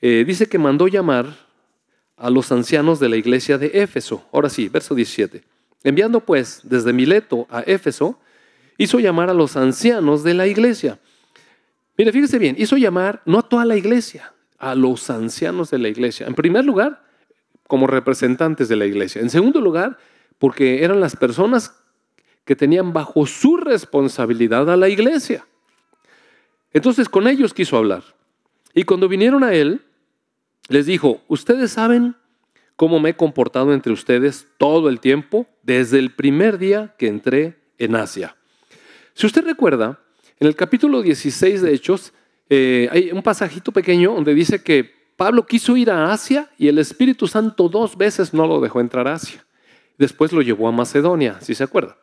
eh, 0.00 0.24
dice 0.26 0.46
que 0.46 0.58
mandó 0.58 0.86
llamar 0.86 1.49
a 2.20 2.30
los 2.30 2.52
ancianos 2.52 3.00
de 3.00 3.08
la 3.08 3.16
iglesia 3.16 3.58
de 3.58 3.70
Éfeso. 3.74 4.24
Ahora 4.32 4.48
sí, 4.48 4.68
verso 4.68 4.94
17. 4.94 5.42
Enviando 5.82 6.20
pues 6.20 6.60
desde 6.62 6.92
Mileto 6.92 7.48
a 7.50 7.62
Éfeso, 7.62 8.20
hizo 8.78 9.00
llamar 9.00 9.30
a 9.30 9.34
los 9.34 9.56
ancianos 9.56 10.22
de 10.22 10.34
la 10.34 10.46
iglesia 10.46 11.00
Mire, 12.00 12.12
fíjese 12.12 12.38
bien, 12.38 12.56
hizo 12.58 12.78
llamar 12.78 13.20
no 13.26 13.40
a 13.40 13.42
toda 13.42 13.66
la 13.66 13.76
iglesia, 13.76 14.32
a 14.56 14.74
los 14.74 15.10
ancianos 15.10 15.70
de 15.70 15.76
la 15.76 15.88
iglesia. 15.88 16.26
En 16.26 16.34
primer 16.34 16.64
lugar, 16.64 17.04
como 17.66 17.86
representantes 17.86 18.70
de 18.70 18.76
la 18.76 18.86
iglesia. 18.86 19.20
En 19.20 19.28
segundo 19.28 19.60
lugar, 19.60 19.98
porque 20.38 20.82
eran 20.82 20.98
las 20.98 21.14
personas 21.14 21.78
que 22.46 22.56
tenían 22.56 22.94
bajo 22.94 23.26
su 23.26 23.58
responsabilidad 23.58 24.70
a 24.70 24.78
la 24.78 24.88
iglesia. 24.88 25.44
Entonces 26.72 27.06
con 27.06 27.28
ellos 27.28 27.52
quiso 27.52 27.76
hablar. 27.76 28.02
Y 28.72 28.84
cuando 28.84 29.06
vinieron 29.06 29.44
a 29.44 29.52
él, 29.52 29.82
les 30.70 30.86
dijo, 30.86 31.20
ustedes 31.26 31.72
saben 31.72 32.14
cómo 32.76 33.00
me 33.00 33.10
he 33.10 33.14
comportado 33.14 33.74
entre 33.74 33.92
ustedes 33.92 34.46
todo 34.56 34.88
el 34.88 35.00
tiempo, 35.00 35.46
desde 35.62 35.98
el 35.98 36.12
primer 36.12 36.58
día 36.58 36.94
que 36.96 37.08
entré 37.08 37.58
en 37.76 37.96
Asia. 37.96 38.36
Si 39.12 39.26
usted 39.26 39.44
recuerda, 39.44 40.00
en 40.38 40.46
el 40.46 40.54
capítulo 40.54 41.02
16 41.02 41.60
de 41.60 41.74
Hechos 41.74 42.12
eh, 42.48 42.88
hay 42.92 43.10
un 43.10 43.22
pasajito 43.22 43.72
pequeño 43.72 44.14
donde 44.14 44.32
dice 44.32 44.62
que 44.62 44.90
Pablo 45.16 45.44
quiso 45.44 45.76
ir 45.76 45.90
a 45.90 46.12
Asia 46.12 46.48
y 46.56 46.68
el 46.68 46.78
Espíritu 46.78 47.26
Santo 47.26 47.68
dos 47.68 47.98
veces 47.98 48.32
no 48.32 48.46
lo 48.46 48.60
dejó 48.60 48.80
entrar 48.80 49.08
a 49.08 49.14
Asia. 49.14 49.44
Después 49.98 50.32
lo 50.32 50.40
llevó 50.40 50.68
a 50.68 50.72
Macedonia, 50.72 51.40
si 51.40 51.54
se 51.54 51.64
acuerda. 51.64 51.98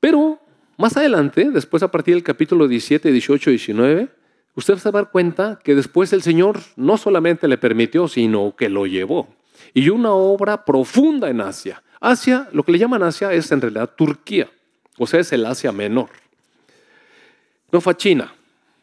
Pero 0.00 0.40
más 0.78 0.96
adelante, 0.96 1.50
después 1.50 1.82
a 1.82 1.90
partir 1.90 2.14
del 2.14 2.24
capítulo 2.24 2.66
17, 2.66 3.12
18 3.12 3.50
y 3.50 3.52
19, 3.52 4.08
usted 4.54 4.76
se 4.76 4.90
va 4.90 5.00
a 5.00 5.02
dar 5.02 5.10
cuenta 5.10 5.58
que 5.62 5.74
después 5.74 6.12
el 6.12 6.22
Señor 6.22 6.60
no 6.76 6.96
solamente 6.96 7.48
le 7.48 7.58
permitió, 7.58 8.08
sino 8.08 8.54
que 8.56 8.68
lo 8.68 8.86
llevó. 8.86 9.28
Y 9.72 9.88
una 9.88 10.12
obra 10.12 10.64
profunda 10.64 11.28
en 11.28 11.40
Asia. 11.40 11.82
Asia, 12.00 12.48
lo 12.52 12.62
que 12.62 12.72
le 12.72 12.78
llaman 12.78 13.02
Asia 13.02 13.32
es 13.32 13.50
en 13.50 13.60
realidad 13.60 13.90
Turquía, 13.96 14.50
o 14.98 15.06
sea, 15.06 15.20
es 15.20 15.32
el 15.32 15.46
Asia 15.46 15.72
menor. 15.72 16.10
No 17.72 17.80
fue 17.80 17.92
a 17.92 17.96
China, 17.96 18.34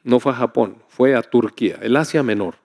no 0.04 0.20
fue 0.20 0.32
a 0.32 0.36
Japón, 0.36 0.78
fue 0.90 1.16
a 1.16 1.22
Turquía, 1.22 1.80
el 1.82 1.96
Asia 1.96 2.24
Menor. 2.24 2.56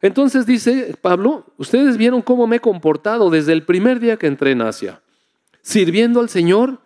Entonces 0.00 0.46
dice 0.46 0.96
Pablo, 1.00 1.46
ustedes 1.58 1.96
vieron 1.96 2.22
cómo 2.22 2.46
me 2.46 2.56
he 2.56 2.60
comportado 2.60 3.30
desde 3.30 3.52
el 3.52 3.62
primer 3.62 4.00
día 4.00 4.16
que 4.16 4.26
entré 4.26 4.52
en 4.52 4.62
Asia, 4.62 5.02
sirviendo 5.60 6.20
al 6.20 6.28
Señor 6.28 6.80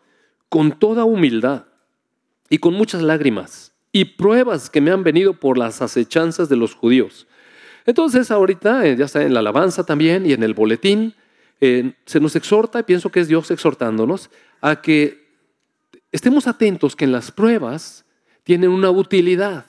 con 0.49 0.73
toda 0.73 1.05
humildad 1.05 1.65
y 2.51 2.59
con 2.59 2.75
muchas 2.75 3.03
lágrimas 3.03 3.73
y 3.97 4.05
pruebas 4.05 4.69
que 4.69 4.83
me 4.83 4.91
han 4.91 5.03
venido 5.03 5.33
por 5.33 5.57
las 5.57 5.81
acechanzas 5.81 6.51
de 6.51 6.57
los 6.57 6.75
judíos. 6.75 7.27
Entonces 7.87 8.31
ahorita, 8.31 8.85
eh, 8.85 8.95
ya 8.95 9.07
está 9.07 9.23
en 9.23 9.33
la 9.33 9.41
alabanza 9.41 9.87
también 9.87 10.27
y 10.27 10.35
en 10.35 10.43
el 10.43 10.53
boletín, 10.53 11.15
eh, 11.63 11.95
se 12.05 12.21
nos 12.21 12.37
exhorta, 12.37 12.81
y 12.81 12.83
pienso 12.83 13.11
que 13.11 13.21
es 13.21 13.29
Dios 13.29 13.51
exhortándonos, 13.51 14.29
a 14.61 14.83
que 14.83 15.31
estemos 16.13 16.47
atentos 16.47 16.95
que 16.95 17.07
en 17.07 17.13
las 17.13 17.31
pruebas 17.31 18.05
tienen 18.45 18.69
una 18.69 18.91
utilidad. 18.91 19.65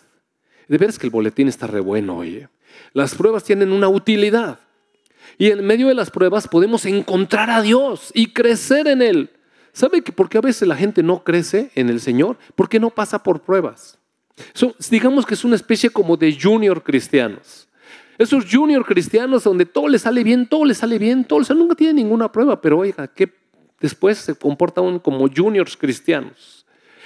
De 0.68 0.78
veras 0.78 1.00
que 1.00 1.08
el 1.08 1.12
boletín 1.12 1.48
está 1.48 1.66
re 1.66 1.80
bueno, 1.80 2.18
oye. 2.18 2.50
Las 2.92 3.16
pruebas 3.16 3.46
tienen 3.46 3.72
una 3.72 3.88
utilidad. 3.88 4.60
Y 5.38 5.52
en 5.52 5.66
medio 5.66 5.88
de 5.88 5.94
las 5.94 6.12
pruebas 6.12 6.50
podemos 6.50 6.86
encontrar 6.86 7.50
a 7.50 7.62
Dios 7.62 8.12
y 8.14 8.34
crecer 8.34 8.90
en 8.90 9.02
Él. 9.02 9.30
¿Sabe 9.72 10.02
que 10.02 10.12
por 10.12 10.28
qué 10.28 10.38
a 10.38 10.42
veces 10.42 10.68
la 10.68 10.76
gente 10.76 11.02
no 11.02 11.24
crece 11.24 11.72
en 11.76 11.88
el 11.88 12.02
Señor? 12.02 12.38
Porque 12.56 12.78
no 12.78 12.90
pasa 12.90 13.24
por 13.24 13.40
pruebas. 13.40 13.98
Digamos 14.90 15.26
que 15.26 15.34
es 15.34 15.44
una 15.44 15.56
especie 15.56 15.90
como 15.90 16.18
de 16.18 16.38
junior 16.40 16.84
cristianos. 16.84 17.68
Esos 18.18 18.46
junior 18.52 18.84
cristianos 18.86 19.44
donde 19.44 19.66
todo 19.66 19.88
les 19.88 20.02
sale 20.02 20.24
bien, 20.24 20.48
todo 20.48 20.66
les 20.66 20.78
sale 20.78 20.98
bien, 20.98 21.24
todo, 21.24 21.40
o 21.40 21.44
sea, 21.44 21.56
nunca 21.56 21.76
tienen 21.76 21.98
ninguna 21.98 22.32
prueba, 22.32 22.60
pero 22.60 22.80
oiga, 22.80 23.08
que 23.08 23.32
después 23.80 24.18
se 24.18 24.36
comportan 24.36 25.00
como 25.00 25.30
juniors 25.30 25.78
cristianos. 25.78 26.66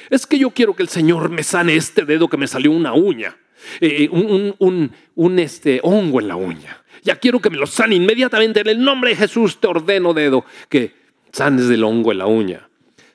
Es 0.09 0.25
que 0.25 0.39
yo 0.39 0.51
quiero 0.51 0.75
que 0.75 0.83
el 0.83 0.89
Señor 0.89 1.29
me 1.29 1.43
sane 1.43 1.75
este 1.75 2.05
dedo 2.05 2.29
que 2.29 2.37
me 2.37 2.47
salió 2.47 2.71
una 2.71 2.93
uña, 2.93 3.37
eh, 3.81 4.07
un, 4.11 4.55
un, 4.57 4.91
un 5.15 5.39
este, 5.39 5.79
hongo 5.83 6.21
en 6.21 6.27
la 6.27 6.35
uña. 6.37 6.81
Ya 7.03 7.17
quiero 7.17 7.39
que 7.39 7.49
me 7.49 7.57
lo 7.57 7.67
sane 7.67 7.95
inmediatamente. 7.95 8.61
En 8.61 8.69
el 8.69 8.83
nombre 8.83 9.11
de 9.11 9.15
Jesús 9.15 9.59
te 9.59 9.67
ordeno, 9.67 10.13
dedo, 10.13 10.45
que 10.69 10.93
sanes 11.31 11.67
del 11.67 11.83
hongo 11.83 12.11
en 12.11 12.17
la 12.19 12.27
uña. 12.27 12.69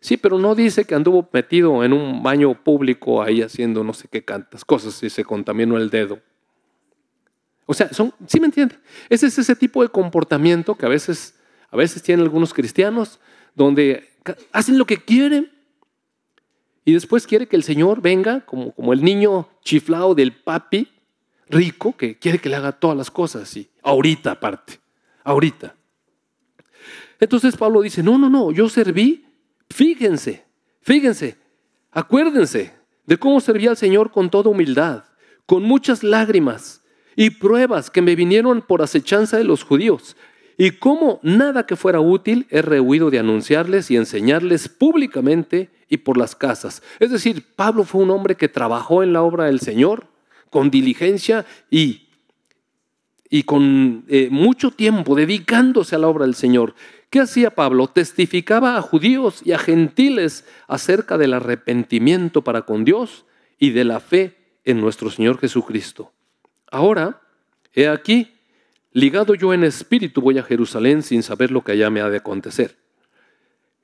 Sí, 0.07 0.17
pero 0.17 0.39
no 0.39 0.55
dice 0.55 0.85
que 0.85 0.95
anduvo 0.95 1.29
metido 1.33 1.83
en 1.83 1.93
un 1.93 2.23
baño 2.23 2.55
público 2.55 3.21
ahí 3.21 3.43
haciendo 3.43 3.83
no 3.83 3.93
sé 3.93 4.07
qué 4.07 4.25
cantas 4.25 4.65
cosas 4.65 5.03
y 5.03 5.11
se 5.11 5.25
contaminó 5.25 5.77
el 5.77 5.91
dedo. 5.91 6.21
O 7.65 7.75
sea, 7.75 7.93
son, 7.93 8.15
¿sí 8.29 8.39
me 8.39 8.47
entiende? 8.47 8.79
Ese 9.09 9.27
es 9.27 9.37
ese 9.37 9.57
tipo 9.57 9.83
de 9.83 9.89
comportamiento 9.89 10.77
que 10.77 10.87
a 10.87 10.89
veces, 10.89 11.35
a 11.73 11.77
veces 11.77 12.05
tienen 12.05 12.25
algunos 12.25 12.55
cristianos 12.55 13.19
donde 13.57 14.09
hacen 14.53 14.79
lo 14.79 14.85
que 14.85 14.99
quieren 14.99 15.51
y 16.85 16.93
después 16.93 17.27
quiere 17.27 17.49
que 17.49 17.57
el 17.57 17.65
Señor 17.65 18.01
venga 18.01 18.47
como, 18.47 18.71
como 18.71 18.93
el 18.93 19.03
niño 19.03 19.49
chiflado 19.65 20.15
del 20.15 20.33
papi 20.33 20.89
rico 21.49 21.97
que 21.97 22.17
quiere 22.17 22.39
que 22.39 22.49
le 22.49 22.55
haga 22.55 22.71
todas 22.71 22.97
las 22.97 23.11
cosas 23.11 23.57
y 23.57 23.69
ahorita 23.83 24.31
aparte, 24.31 24.79
ahorita. 25.25 25.75
Entonces 27.19 27.57
Pablo 27.57 27.81
dice, 27.81 28.05
no, 28.05 28.19
no, 28.19 28.31
no, 28.31 28.53
yo 28.53 28.69
serví, 28.69 29.26
fíjense, 29.71 30.45
fíjense, 30.81 31.37
acuérdense 31.91 32.73
de 33.07 33.17
cómo 33.17 33.41
serví 33.41 33.67
al 33.67 33.77
Señor 33.77 34.11
con 34.11 34.31
toda 34.31 34.51
humildad, 34.51 35.05
con 35.47 35.63
muchas 35.63 36.03
lágrimas 36.03 36.83
y 37.15 37.31
pruebas 37.31 37.91
que 37.91 38.03
me 38.03 38.17
vinieron 38.17 38.63
por 38.63 38.83
acechanza 38.83 39.39
de 39.39 39.45
los 39.45 39.63
judíos, 39.63 40.17
y 40.59 40.73
cómo 40.73 41.21
nada 41.23 41.67
que 41.67 41.77
fuera 41.77 42.01
útil 42.01 42.47
he 42.51 42.63
rehuido 42.63 43.11
de 43.11 43.19
anunciarles 43.19 43.91
y 43.91 43.97
enseñarles 43.97 44.69
públicamente 44.69 45.71
y 45.89 45.99
por 45.99 46.17
las 46.17 46.35
casas. 46.35 46.83
Es 46.99 47.11
decir, 47.11 47.45
Pablo 47.55 47.85
fue 47.85 48.03
un 48.03 48.11
hombre 48.11 48.37
que 48.37 48.49
trabajó 48.49 49.03
en 49.03 49.13
la 49.13 49.23
obra 49.23 49.45
del 49.45 49.61
Señor, 49.61 50.07
con 50.51 50.71
diligencia 50.71 51.45
y, 51.71 52.09
y 53.29 53.43
con 53.43 54.05
eh, 54.09 54.29
mucho 54.31 54.71
tiempo 54.71 55.15
dedicándose 55.15 55.95
a 55.95 55.99
la 55.99 56.09
obra 56.09 56.25
del 56.25 56.35
Señor. 56.35 56.75
¿Qué 57.17 57.23
hacía 57.23 57.51
Pablo? 57.51 57.89
Testificaba 57.89 58.77
a 58.77 58.83
judíos 58.83 59.41
y 59.43 59.53
a 59.53 59.59
gentiles 59.59 60.45
acerca 60.69 61.17
del 61.17 61.33
arrepentimiento 61.33 62.45
para 62.45 62.67
con 62.67 62.85
Dios 62.85 63.25
y 63.59 63.71
de 63.71 63.85
la 63.85 64.01
fe 64.01 64.37
en 64.67 64.83
nuestro 64.83 65.09
Señor 65.09 65.39
Jesucristo. 65.39 66.13
Ahora, 66.71 67.23
he 67.73 67.89
aquí, 67.89 68.35
ligado 68.93 69.35
yo 69.35 69.55
en 69.55 69.65
espíritu 69.65 70.21
voy 70.21 70.37
a 70.37 70.43
Jerusalén 70.43 71.03
sin 71.03 71.23
saber 71.23 71.51
lo 71.51 71.63
que 71.65 71.73
allá 71.73 71.89
me 71.89 72.03
ha 72.03 72.11
de 72.11 72.19
acontecer. 72.19 72.77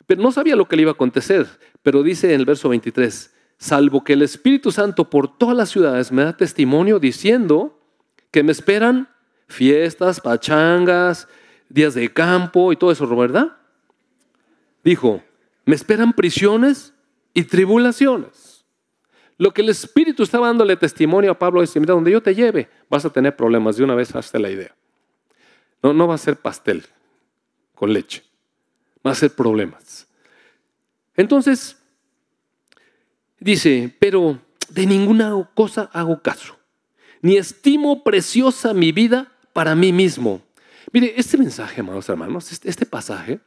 Pero 0.06 0.20
no 0.20 0.30
sabía 0.30 0.54
lo 0.54 0.68
que 0.68 0.76
le 0.76 0.82
iba 0.82 0.90
a 0.90 0.92
acontecer, 0.92 1.46
pero 1.82 2.02
dice 2.02 2.34
en 2.34 2.40
el 2.40 2.44
verso 2.44 2.68
23, 2.68 3.34
salvo 3.56 4.04
que 4.04 4.12
el 4.12 4.20
Espíritu 4.20 4.70
Santo 4.70 5.08
por 5.08 5.38
todas 5.38 5.56
las 5.56 5.70
ciudades 5.70 6.12
me 6.12 6.22
da 6.22 6.36
testimonio 6.36 6.98
diciendo 6.98 7.80
que 8.30 8.42
me 8.42 8.52
esperan 8.52 9.08
fiestas, 9.48 10.20
pachangas, 10.20 11.28
días 11.72 11.94
de 11.94 12.12
campo 12.12 12.72
y 12.72 12.76
todo 12.76 12.92
eso, 12.92 13.06
¿verdad? 13.16 13.56
Dijo, 14.84 15.22
me 15.64 15.74
esperan 15.74 16.12
prisiones 16.12 16.94
y 17.34 17.44
tribulaciones. 17.44 18.64
Lo 19.38 19.52
que 19.52 19.62
el 19.62 19.70
Espíritu 19.70 20.22
estaba 20.22 20.48
dándole 20.48 20.76
testimonio 20.76 21.32
a 21.32 21.38
Pablo 21.38 21.62
es, 21.62 21.74
mira, 21.76 21.94
donde 21.94 22.12
yo 22.12 22.22
te 22.22 22.34
lleve, 22.34 22.68
vas 22.88 23.04
a 23.04 23.10
tener 23.10 23.34
problemas. 23.34 23.76
De 23.76 23.84
una 23.84 23.94
vez 23.94 24.14
hazte 24.14 24.38
la 24.38 24.50
idea. 24.50 24.74
No, 25.82 25.92
no 25.92 26.06
va 26.06 26.14
a 26.14 26.18
ser 26.18 26.36
pastel 26.36 26.84
con 27.74 27.92
leche. 27.92 28.22
Va 29.04 29.12
a 29.12 29.16
ser 29.16 29.34
problemas. 29.34 30.06
Entonces, 31.16 31.76
Dice, 33.42 33.92
pero 33.98 34.38
de 34.68 34.86
ninguna 34.86 35.50
cosa 35.54 35.90
hago 35.92 36.22
caso, 36.22 36.56
ni 37.22 37.36
estimo 37.36 38.04
preciosa 38.04 38.72
mi 38.72 38.92
vida 38.92 39.32
para 39.52 39.74
mí 39.74 39.92
mismo. 39.92 40.42
Mire, 40.92 41.14
este 41.16 41.38
mensaje, 41.38 41.80
amados 41.80 42.08
hermanos, 42.08 42.52
este, 42.52 42.68
este, 42.68 42.84
pasaje, 42.84 43.40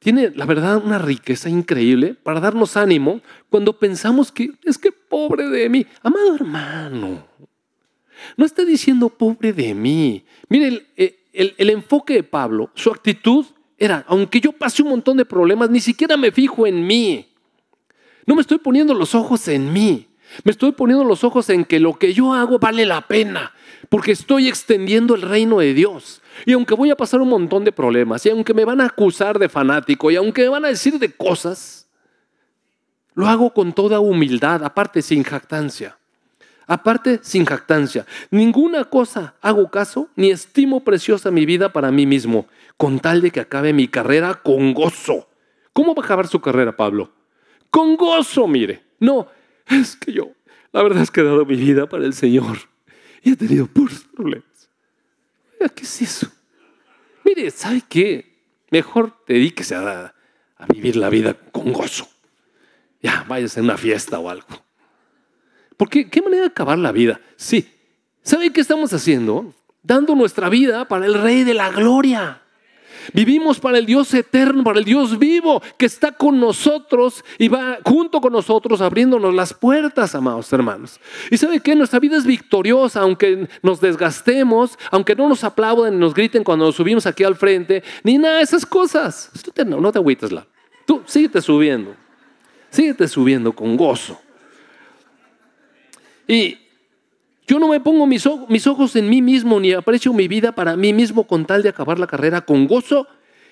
tiene 0.00 0.30
la 0.34 0.44
verdad 0.44 0.82
una 0.84 0.98
riqueza 0.98 1.48
increíble 1.48 2.14
para 2.14 2.40
darnos 2.40 2.76
ánimo 2.76 3.20
cuando 3.48 3.78
pensamos 3.78 4.32
que 4.32 4.50
es 4.64 4.76
que 4.76 4.92
pobre 4.92 5.48
de 5.48 5.68
mí. 5.68 5.86
Amado 6.02 6.34
hermano, 6.34 7.26
no 8.36 8.44
está 8.44 8.64
diciendo 8.64 9.08
pobre 9.08 9.52
de 9.52 9.74
mí. 9.74 10.24
Mire, 10.48 10.86
el, 10.96 11.54
el 11.56 11.70
enfoque 11.70 12.14
de 12.14 12.22
Pablo, 12.24 12.70
su 12.74 12.90
actitud 12.90 13.46
era, 13.78 14.04
aunque 14.08 14.40
yo 14.40 14.52
pase 14.52 14.82
un 14.82 14.90
montón 14.90 15.16
de 15.16 15.24
problemas, 15.24 15.70
ni 15.70 15.80
siquiera 15.80 16.16
me 16.16 16.32
fijo 16.32 16.66
en 16.66 16.84
mí. 16.84 17.28
No 18.26 18.34
me 18.34 18.40
estoy 18.40 18.58
poniendo 18.58 18.94
los 18.94 19.14
ojos 19.14 19.46
en 19.48 19.72
mí. 19.72 20.08
Me 20.44 20.52
estoy 20.52 20.72
poniendo 20.72 21.04
los 21.04 21.24
ojos 21.24 21.48
en 21.50 21.64
que 21.64 21.80
lo 21.80 21.98
que 21.98 22.12
yo 22.12 22.34
hago 22.34 22.58
vale 22.58 22.84
la 22.84 23.06
pena, 23.06 23.54
porque 23.88 24.12
estoy 24.12 24.48
extendiendo 24.48 25.14
el 25.14 25.22
reino 25.22 25.60
de 25.60 25.72
Dios. 25.74 26.20
Y 26.46 26.52
aunque 26.52 26.74
voy 26.74 26.90
a 26.90 26.96
pasar 26.96 27.20
un 27.20 27.28
montón 27.28 27.64
de 27.64 27.72
problemas, 27.72 28.24
y 28.26 28.30
aunque 28.30 28.54
me 28.54 28.64
van 28.64 28.80
a 28.80 28.86
acusar 28.86 29.38
de 29.38 29.48
fanático, 29.48 30.10
y 30.10 30.16
aunque 30.16 30.42
me 30.42 30.48
van 30.48 30.64
a 30.64 30.68
decir 30.68 30.98
de 30.98 31.12
cosas, 31.12 31.88
lo 33.14 33.26
hago 33.26 33.52
con 33.52 33.72
toda 33.72 34.00
humildad, 34.00 34.64
aparte 34.64 35.02
sin 35.02 35.22
jactancia. 35.22 35.96
Aparte 36.66 37.20
sin 37.22 37.46
jactancia. 37.46 38.04
Ninguna 38.30 38.84
cosa 38.84 39.34
hago 39.40 39.70
caso, 39.70 40.08
ni 40.16 40.30
estimo 40.30 40.84
preciosa 40.84 41.30
mi 41.30 41.46
vida 41.46 41.72
para 41.72 41.90
mí 41.90 42.04
mismo, 42.04 42.46
con 42.76 43.00
tal 43.00 43.22
de 43.22 43.30
que 43.30 43.40
acabe 43.40 43.72
mi 43.72 43.88
carrera 43.88 44.34
con 44.42 44.74
gozo. 44.74 45.28
¿Cómo 45.72 45.94
va 45.94 46.02
a 46.02 46.04
acabar 46.04 46.26
su 46.26 46.40
carrera, 46.40 46.76
Pablo? 46.76 47.12
con 47.70 47.96
gozo, 47.96 48.46
mire. 48.48 48.82
No, 49.00 49.28
es 49.68 49.96
que 49.96 50.12
yo, 50.12 50.32
la 50.72 50.82
verdad 50.82 51.02
es 51.02 51.10
que 51.10 51.20
he 51.20 51.24
dado 51.24 51.44
mi 51.44 51.56
vida 51.56 51.88
para 51.88 52.04
el 52.04 52.14
Señor 52.14 52.58
y 53.22 53.32
he 53.32 53.36
tenido 53.36 53.66
puros 53.66 54.04
problemas. 54.14 54.47
¿Qué 55.74 55.82
es 55.82 56.02
eso? 56.02 56.30
Mire, 57.24 57.50
¿sabe 57.50 57.82
qué? 57.88 58.42
Mejor 58.70 59.22
dedíquese 59.26 59.74
a, 59.74 60.14
vivir 60.68 60.96
la 60.96 61.08
vida 61.08 61.34
con 61.34 61.72
gozo. 61.72 62.08
Ya, 63.02 63.24
váyase 63.28 63.60
a 63.60 63.62
una 63.62 63.76
fiesta 63.76 64.18
o 64.18 64.28
algo. 64.28 64.46
Porque, 65.76 66.10
¿qué 66.10 66.20
manera 66.20 66.42
de 66.42 66.48
acabar 66.48 66.78
la 66.78 66.92
vida? 66.92 67.20
Sí. 67.36 67.72
¿Sabe 68.22 68.52
qué 68.52 68.60
estamos 68.60 68.92
haciendo? 68.92 69.54
Dando 69.82 70.14
nuestra 70.14 70.48
vida 70.48 70.88
para 70.88 71.06
el 71.06 71.14
Rey 71.14 71.44
de 71.44 71.54
la 71.54 71.70
Gloria. 71.70 72.42
Vivimos 73.12 73.60
para 73.60 73.78
el 73.78 73.86
Dios 73.86 74.12
eterno, 74.14 74.64
para 74.64 74.78
el 74.78 74.84
Dios 74.84 75.18
vivo, 75.18 75.62
que 75.76 75.86
está 75.86 76.12
con 76.12 76.38
nosotros 76.38 77.24
y 77.38 77.48
va 77.48 77.78
junto 77.84 78.20
con 78.20 78.32
nosotros 78.32 78.80
abriéndonos 78.80 79.34
las 79.34 79.54
puertas, 79.54 80.14
amados 80.14 80.52
hermanos. 80.52 81.00
Y 81.30 81.36
sabe 81.36 81.60
que 81.60 81.74
nuestra 81.74 81.98
vida 81.98 82.16
es 82.16 82.26
victoriosa, 82.26 83.00
aunque 83.00 83.48
nos 83.62 83.80
desgastemos, 83.80 84.78
aunque 84.90 85.14
no 85.14 85.28
nos 85.28 85.44
aplaudan 85.44 85.94
y 85.94 85.96
nos 85.96 86.14
griten 86.14 86.44
cuando 86.44 86.66
nos 86.66 86.76
subimos 86.76 87.06
aquí 87.06 87.24
al 87.24 87.36
frente, 87.36 87.82
ni 88.02 88.18
nada 88.18 88.38
de 88.38 88.42
esas 88.42 88.66
cosas. 88.66 89.30
No, 89.66 89.80
no 89.80 89.92
te 89.92 89.98
agüites, 89.98 90.32
la. 90.32 90.46
Tú 90.86 91.02
síguete 91.06 91.42
subiendo, 91.42 91.94
síguete 92.70 93.08
subiendo 93.08 93.52
con 93.52 93.76
gozo. 93.76 94.20
Y 96.26 96.58
yo 97.48 97.58
no 97.58 97.68
me 97.68 97.80
pongo 97.80 98.06
mis, 98.06 98.26
ojos 98.26 98.94
en 98.94 99.08
mí 99.08 99.22
mismo 99.22 99.58
ni 99.58 99.72
aprecio 99.72 100.12
mi 100.12 100.28
vida 100.28 100.52
para 100.52 100.76
mí 100.76 100.92
mismo 100.92 101.26
con 101.26 101.46
tal 101.46 101.62
de 101.62 101.70
acabar 101.70 101.98
la 101.98 102.06
carrera 102.06 102.42
con 102.42 102.66
gozo 102.66 103.08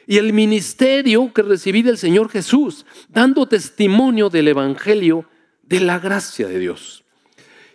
y 0.06 0.18
el 0.18 0.34
ministerio 0.34 1.32
que 1.32 1.40
recibí 1.40 1.80
del 1.80 1.96
Señor 1.96 2.28
Jesús, 2.28 2.84
dando 3.08 3.48
testimonio 3.48 4.28
del 4.28 4.48
Evangelio 4.48 5.24
de 5.62 5.80
la 5.80 5.98
gracia 5.98 6.46
de 6.46 6.58
Dios. 6.58 7.04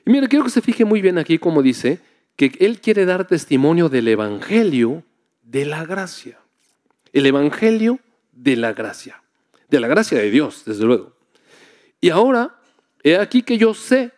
Y 0.05 0.11
mire, 0.11 0.27
quiero 0.27 0.45
que 0.45 0.51
se 0.51 0.61
fije 0.61 0.85
muy 0.85 1.01
bien 1.01 1.17
aquí 1.17 1.39
como 1.39 1.63
dice 1.63 1.99
que 2.35 2.55
Él 2.59 2.79
quiere 2.79 3.05
dar 3.05 3.25
testimonio 3.25 3.89
del 3.89 4.07
Evangelio 4.07 5.03
de 5.41 5.65
la 5.65 5.85
gracia. 5.85 6.39
El 7.13 7.25
Evangelio 7.25 7.99
de 8.31 8.57
la 8.57 8.73
gracia. 8.73 9.23
De 9.69 9.79
la 9.79 9.87
gracia 9.87 10.19
de 10.19 10.29
Dios, 10.29 10.65
desde 10.65 10.85
luego. 10.85 11.13
Y 11.99 12.11
ahora, 12.11 12.59
he 13.03 13.17
aquí 13.17 13.41
que 13.41 13.57
yo 13.57 13.73
sé 13.73 14.11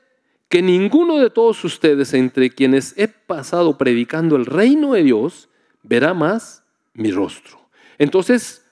que 0.53 0.61
ninguno 0.61 1.17
de 1.17 1.31
todos 1.31 1.63
ustedes 1.63 2.13
entre 2.13 2.51
quienes 2.51 2.93
he 2.95 3.07
pasado 3.07 3.75
predicando 3.75 4.35
el 4.35 4.45
reino 4.45 4.93
de 4.93 5.01
Dios 5.01 5.49
verá 5.81 6.13
más 6.13 6.63
mi 6.93 7.09
rostro. 7.09 7.59
Entonces, 7.97 8.63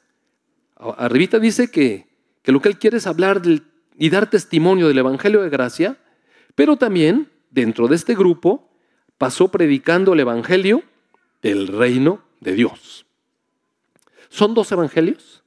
arribita 0.76 1.40
dice 1.40 1.72
que, 1.72 2.06
que 2.44 2.52
lo 2.52 2.62
que 2.62 2.70
él 2.70 2.78
quiere 2.78 2.98
es 2.98 3.08
hablar 3.08 3.42
y 3.98 4.10
dar 4.12 4.30
testimonio 4.30 4.90
del 4.90 5.00
Evangelio 5.00 5.42
de 5.42 5.50
gracia 5.50 5.98
Pero 6.54 6.78
también 6.78 7.32
dentro 7.50 7.88
de 7.88 7.96
este 7.96 8.14
grupo 8.14 8.70
pasó 9.18 9.48
predicando 9.48 10.14
el 10.14 10.20
Evangelio 10.20 10.84
del 11.42 11.68
reino 11.68 12.22
de 12.42 12.54
Dios. 12.54 13.08
¿Son 14.30 14.54
dos 14.54 14.72
evangelios? 14.72 15.42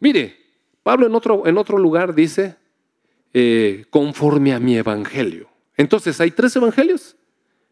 Mire, 0.00 0.36
Pablo 0.82 1.06
en 1.06 1.14
otro, 1.14 1.46
en 1.46 1.56
otro 1.56 1.78
lugar 1.78 2.14
dice, 2.14 2.58
eh, 3.34 3.86
conforme 3.90 4.54
a 4.54 4.60
mi 4.60 4.76
evangelio. 4.76 5.48
Entonces 5.76 6.20
hay 6.20 6.30
tres 6.30 6.54
evangelios. 6.56 7.16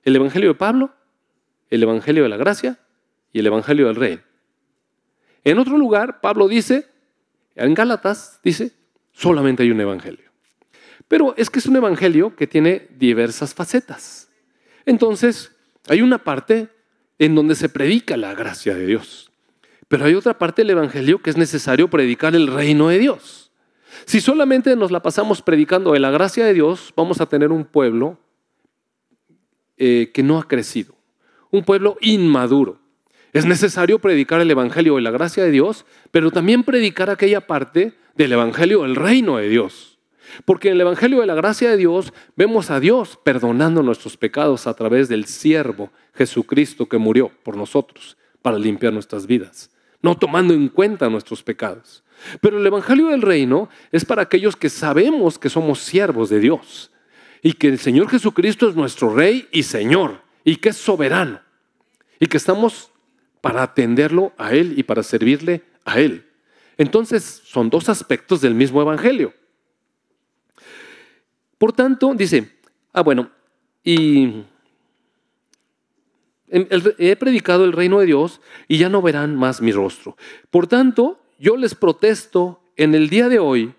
El 0.04 0.16
evangelio 0.16 0.50
de 0.50 0.54
Pablo, 0.54 0.94
el 1.70 1.82
evangelio 1.82 2.22
de 2.22 2.28
la 2.28 2.36
gracia 2.36 2.78
y 3.32 3.40
el 3.40 3.46
evangelio 3.46 3.86
del 3.86 3.96
rey. 3.96 4.20
En 5.44 5.58
otro 5.58 5.78
lugar, 5.78 6.20
Pablo 6.20 6.48
dice, 6.48 6.86
en 7.54 7.74
Gálatas, 7.74 8.40
dice, 8.42 8.72
solamente 9.12 9.62
hay 9.62 9.70
un 9.70 9.80
evangelio. 9.80 10.30
Pero 11.08 11.34
es 11.36 11.50
que 11.50 11.58
es 11.58 11.66
un 11.66 11.76
evangelio 11.76 12.34
que 12.34 12.46
tiene 12.46 12.88
diversas 12.96 13.54
facetas. 13.54 14.28
Entonces, 14.84 15.52
hay 15.88 16.02
una 16.02 16.18
parte 16.18 16.68
en 17.18 17.34
donde 17.34 17.54
se 17.54 17.68
predica 17.68 18.16
la 18.16 18.34
gracia 18.34 18.74
de 18.74 18.86
Dios. 18.86 19.30
Pero 19.88 20.04
hay 20.04 20.14
otra 20.14 20.38
parte 20.38 20.62
del 20.62 20.70
Evangelio 20.70 21.18
que 21.18 21.30
es 21.30 21.36
necesario 21.36 21.88
predicar 21.88 22.34
el 22.34 22.48
reino 22.48 22.88
de 22.88 22.98
Dios. 22.98 23.45
Si 24.04 24.20
solamente 24.20 24.76
nos 24.76 24.90
la 24.90 25.02
pasamos 25.02 25.42
predicando 25.42 25.92
de 25.92 26.00
la 26.00 26.10
gracia 26.10 26.44
de 26.44 26.54
Dios, 26.54 26.92
vamos 26.96 27.20
a 27.20 27.26
tener 27.26 27.50
un 27.50 27.64
pueblo 27.64 28.18
eh, 29.76 30.10
que 30.12 30.22
no 30.22 30.38
ha 30.38 30.46
crecido, 30.46 30.94
un 31.50 31.64
pueblo 31.64 31.96
inmaduro. 32.00 32.80
Es 33.32 33.44
necesario 33.44 33.98
predicar 33.98 34.40
el 34.40 34.50
Evangelio 34.50 34.96
de 34.96 35.02
la 35.02 35.10
gracia 35.10 35.44
de 35.44 35.50
Dios, 35.50 35.84
pero 36.10 36.30
también 36.30 36.64
predicar 36.64 37.10
aquella 37.10 37.46
parte 37.46 37.94
del 38.14 38.32
Evangelio 38.32 38.82
del 38.82 38.96
reino 38.96 39.36
de 39.36 39.48
Dios. 39.48 39.98
Porque 40.44 40.68
en 40.68 40.74
el 40.74 40.80
Evangelio 40.80 41.20
de 41.20 41.26
la 41.26 41.34
gracia 41.34 41.70
de 41.70 41.76
Dios 41.76 42.12
vemos 42.36 42.70
a 42.70 42.80
Dios 42.80 43.18
perdonando 43.22 43.82
nuestros 43.82 44.16
pecados 44.16 44.66
a 44.66 44.74
través 44.74 45.08
del 45.08 45.26
siervo 45.26 45.90
Jesucristo 46.14 46.86
que 46.86 46.98
murió 46.98 47.30
por 47.42 47.56
nosotros 47.56 48.16
para 48.42 48.58
limpiar 48.58 48.92
nuestras 48.92 49.26
vidas, 49.26 49.70
no 50.02 50.16
tomando 50.16 50.54
en 50.54 50.68
cuenta 50.68 51.08
nuestros 51.08 51.42
pecados. 51.42 52.04
Pero 52.40 52.58
el 52.58 52.66
Evangelio 52.66 53.08
del 53.08 53.22
reino 53.22 53.68
es 53.92 54.04
para 54.04 54.22
aquellos 54.22 54.56
que 54.56 54.70
sabemos 54.70 55.38
que 55.38 55.50
somos 55.50 55.80
siervos 55.80 56.30
de 56.30 56.40
Dios 56.40 56.90
y 57.42 57.52
que 57.52 57.68
el 57.68 57.78
Señor 57.78 58.08
Jesucristo 58.08 58.68
es 58.68 58.74
nuestro 58.74 59.14
Rey 59.14 59.48
y 59.52 59.62
Señor 59.62 60.22
y 60.44 60.56
que 60.56 60.70
es 60.70 60.76
soberano 60.76 61.40
y 62.18 62.26
que 62.26 62.36
estamos 62.36 62.90
para 63.40 63.62
atenderlo 63.62 64.32
a 64.38 64.52
Él 64.52 64.74
y 64.76 64.82
para 64.82 65.02
servirle 65.02 65.62
a 65.84 66.00
Él. 66.00 66.26
Entonces 66.78 67.42
son 67.44 67.70
dos 67.70 67.88
aspectos 67.88 68.40
del 68.40 68.54
mismo 68.54 68.80
Evangelio. 68.80 69.32
Por 71.58 71.72
tanto, 71.72 72.12
dice, 72.14 72.58
ah, 72.92 73.02
bueno, 73.02 73.30
y 73.82 74.44
he 76.48 77.16
predicado 77.16 77.64
el 77.64 77.72
reino 77.72 78.00
de 78.00 78.06
Dios 78.06 78.40
y 78.68 78.78
ya 78.78 78.88
no 78.88 79.02
verán 79.02 79.36
más 79.36 79.60
mi 79.60 79.72
rostro. 79.72 80.16
Por 80.50 80.66
tanto, 80.66 81.20
yo 81.38 81.56
les 81.56 81.74
protesto 81.74 82.60
en 82.76 82.94
el 82.94 83.08
día 83.08 83.28
de 83.28 83.38
hoy 83.38 83.74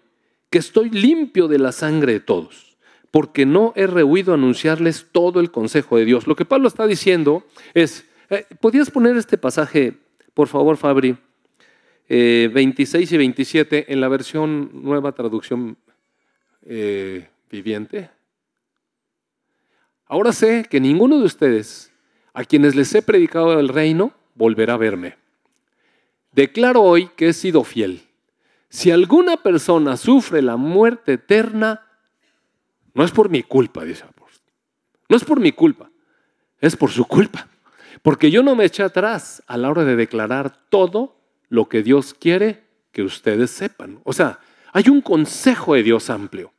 que 0.50 0.60
estoy 0.60 0.90
limpio 0.90 1.48
de 1.48 1.60
la 1.60 1.72
sangre 1.72 2.14
de 2.14 2.20
todos, 2.20 2.78
porque 3.12 3.46
no 3.46 3.74
he 3.76 3.88
rehuido 3.88 4.34
anunciarles 4.34 5.08
todo 5.12 5.40
el 5.40 5.52
consejo 5.52 5.98
de 5.98 6.06
Dios. 6.06 6.28
Lo 6.28 6.36
que 6.36 6.46
Pablo 6.46 6.68
está 6.68 6.88
diciendo 6.88 7.44
es, 7.74 8.06
eh, 8.30 8.46
¿podrías 8.60 8.92
poner 8.92 9.18
este 9.18 9.38
pasaje, 9.38 9.94
por 10.34 10.48
favor, 10.48 10.78
Fabri? 10.78 11.18
26 12.10 13.12
eh, 13.12 13.16
y 13.16 13.18
27 13.18 13.92
en 13.92 14.00
la 14.00 14.08
versión 14.08 14.70
nueva 14.74 15.12
traducción 15.12 15.78
eh, 16.66 17.28
viviente. 17.52 18.10
Ahora 20.06 20.32
sé 20.32 20.66
que 20.70 20.80
ninguno 20.80 21.20
de 21.20 21.26
ustedes, 21.26 21.92
a 22.38 22.46
quienes 22.46 22.76
les 22.76 22.94
he 22.94 23.02
predicado 23.02 23.60
el 23.60 23.68
reino, 23.68 24.14
volverá 24.36 24.76
a 24.76 24.78
verme. 24.78 25.18
Declaro 26.34 26.84
hoy 26.84 27.10
que 27.16 27.30
he 27.30 27.34
sido 27.34 27.64
fiel. 27.64 28.04
Si 28.70 28.92
alguna 28.92 29.38
persona 29.38 29.98
sufre 29.98 30.44
la 30.44 30.56
muerte 30.56 31.14
eterna, 31.14 31.82
no 32.94 33.04
es 33.04 33.10
por 33.10 33.30
mi 33.32 33.42
culpa, 33.42 33.84
dice 33.84 34.04
apóstol. 34.04 34.54
No 35.10 35.18
es 35.18 35.24
por 35.24 35.40
mi 35.40 35.52
culpa, 35.52 35.90
es 36.62 36.76
por 36.76 36.92
su 36.92 37.06
culpa. 37.06 37.48
Porque 38.04 38.30
yo 38.30 38.44
no 38.44 38.56
me 38.56 38.66
eché 38.66 38.84
atrás 38.84 39.42
a 39.48 39.58
la 39.58 39.72
hora 39.72 39.84
de 39.84 39.96
declarar 39.96 40.56
todo 40.70 41.16
lo 41.50 41.68
que 41.68 41.82
Dios 41.82 42.14
quiere 42.14 42.66
que 42.92 43.02
ustedes 43.02 43.50
sepan. 43.50 44.00
O 44.04 44.14
sea, 44.14 44.40
hay 44.74 44.90
un 44.90 45.02
consejo 45.02 45.74
de 45.74 45.82
Dios 45.82 46.12
amplio. 46.12 46.52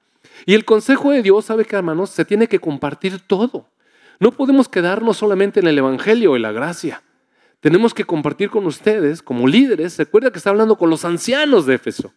Y 0.44 0.54
el 0.54 0.64
consejo 0.64 1.12
de 1.12 1.22
Dios, 1.22 1.44
¿sabe 1.44 1.64
que 1.64 1.76
hermanos? 1.76 2.10
Se 2.10 2.24
tiene 2.24 2.48
que 2.48 2.58
compartir 2.58 3.20
todo. 3.20 3.68
No 4.20 4.32
podemos 4.32 4.68
quedarnos 4.68 5.16
solamente 5.16 5.60
en 5.60 5.68
el 5.68 5.78
Evangelio 5.78 6.36
y 6.36 6.40
la 6.40 6.52
gracia. 6.52 7.02
Tenemos 7.60 7.94
que 7.94 8.04
compartir 8.04 8.50
con 8.50 8.66
ustedes 8.66 9.22
como 9.22 9.46
líderes. 9.46 9.96
Recuerda 9.98 10.30
que 10.30 10.38
está 10.38 10.50
hablando 10.50 10.76
con 10.76 10.90
los 10.90 11.04
ancianos 11.04 11.66
de 11.66 11.74
Éfeso. 11.74 12.12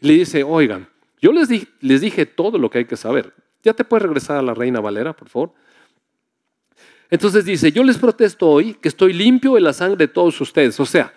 Le 0.00 0.14
dice, 0.14 0.42
oigan, 0.42 0.88
yo 1.20 1.32
les, 1.32 1.48
les 1.80 2.00
dije 2.00 2.26
todo 2.26 2.58
lo 2.58 2.70
que 2.70 2.78
hay 2.78 2.84
que 2.84 2.96
saber. 2.96 3.32
Ya 3.62 3.74
te 3.74 3.84
puedes 3.84 4.02
regresar 4.02 4.36
a 4.36 4.42
la 4.42 4.54
reina 4.54 4.80
Valera, 4.80 5.12
por 5.12 5.28
favor. 5.28 5.52
Entonces 7.10 7.44
dice, 7.44 7.72
yo 7.72 7.84
les 7.84 7.98
protesto 7.98 8.48
hoy 8.48 8.74
que 8.74 8.88
estoy 8.88 9.12
limpio 9.12 9.54
de 9.54 9.60
la 9.60 9.72
sangre 9.72 10.06
de 10.06 10.08
todos 10.08 10.40
ustedes. 10.40 10.80
O 10.80 10.86
sea, 10.86 11.12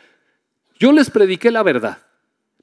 yo 0.78 0.92
les 0.92 1.10
prediqué 1.10 1.52
la 1.52 1.64
verdad 1.64 2.00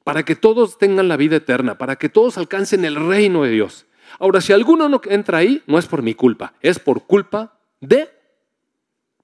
para 0.04 0.24
que 0.24 0.36
todos 0.36 0.78
tengan 0.78 1.08
la 1.08 1.16
vida 1.16 1.36
eterna, 1.36 1.78
para 1.78 1.96
que 1.96 2.08
todos 2.08 2.36
alcancen 2.36 2.84
el 2.84 2.96
reino 2.96 3.44
de 3.44 3.50
Dios. 3.50 3.86
Ahora, 4.18 4.40
si 4.40 4.52
alguno 4.52 4.88
no 4.88 5.00
entra 5.06 5.38
ahí, 5.38 5.62
no 5.66 5.78
es 5.78 5.86
por 5.86 6.02
mi 6.02 6.14
culpa, 6.14 6.52
es 6.60 6.78
por 6.78 7.06
culpa 7.06 7.58
de 7.82 8.08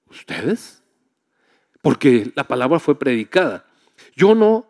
ustedes. 0.07 0.83
Porque 1.81 2.31
la 2.35 2.43
palabra 2.43 2.79
fue 2.79 2.99
predicada. 2.99 3.65
Yo 4.15 4.35
no 4.35 4.67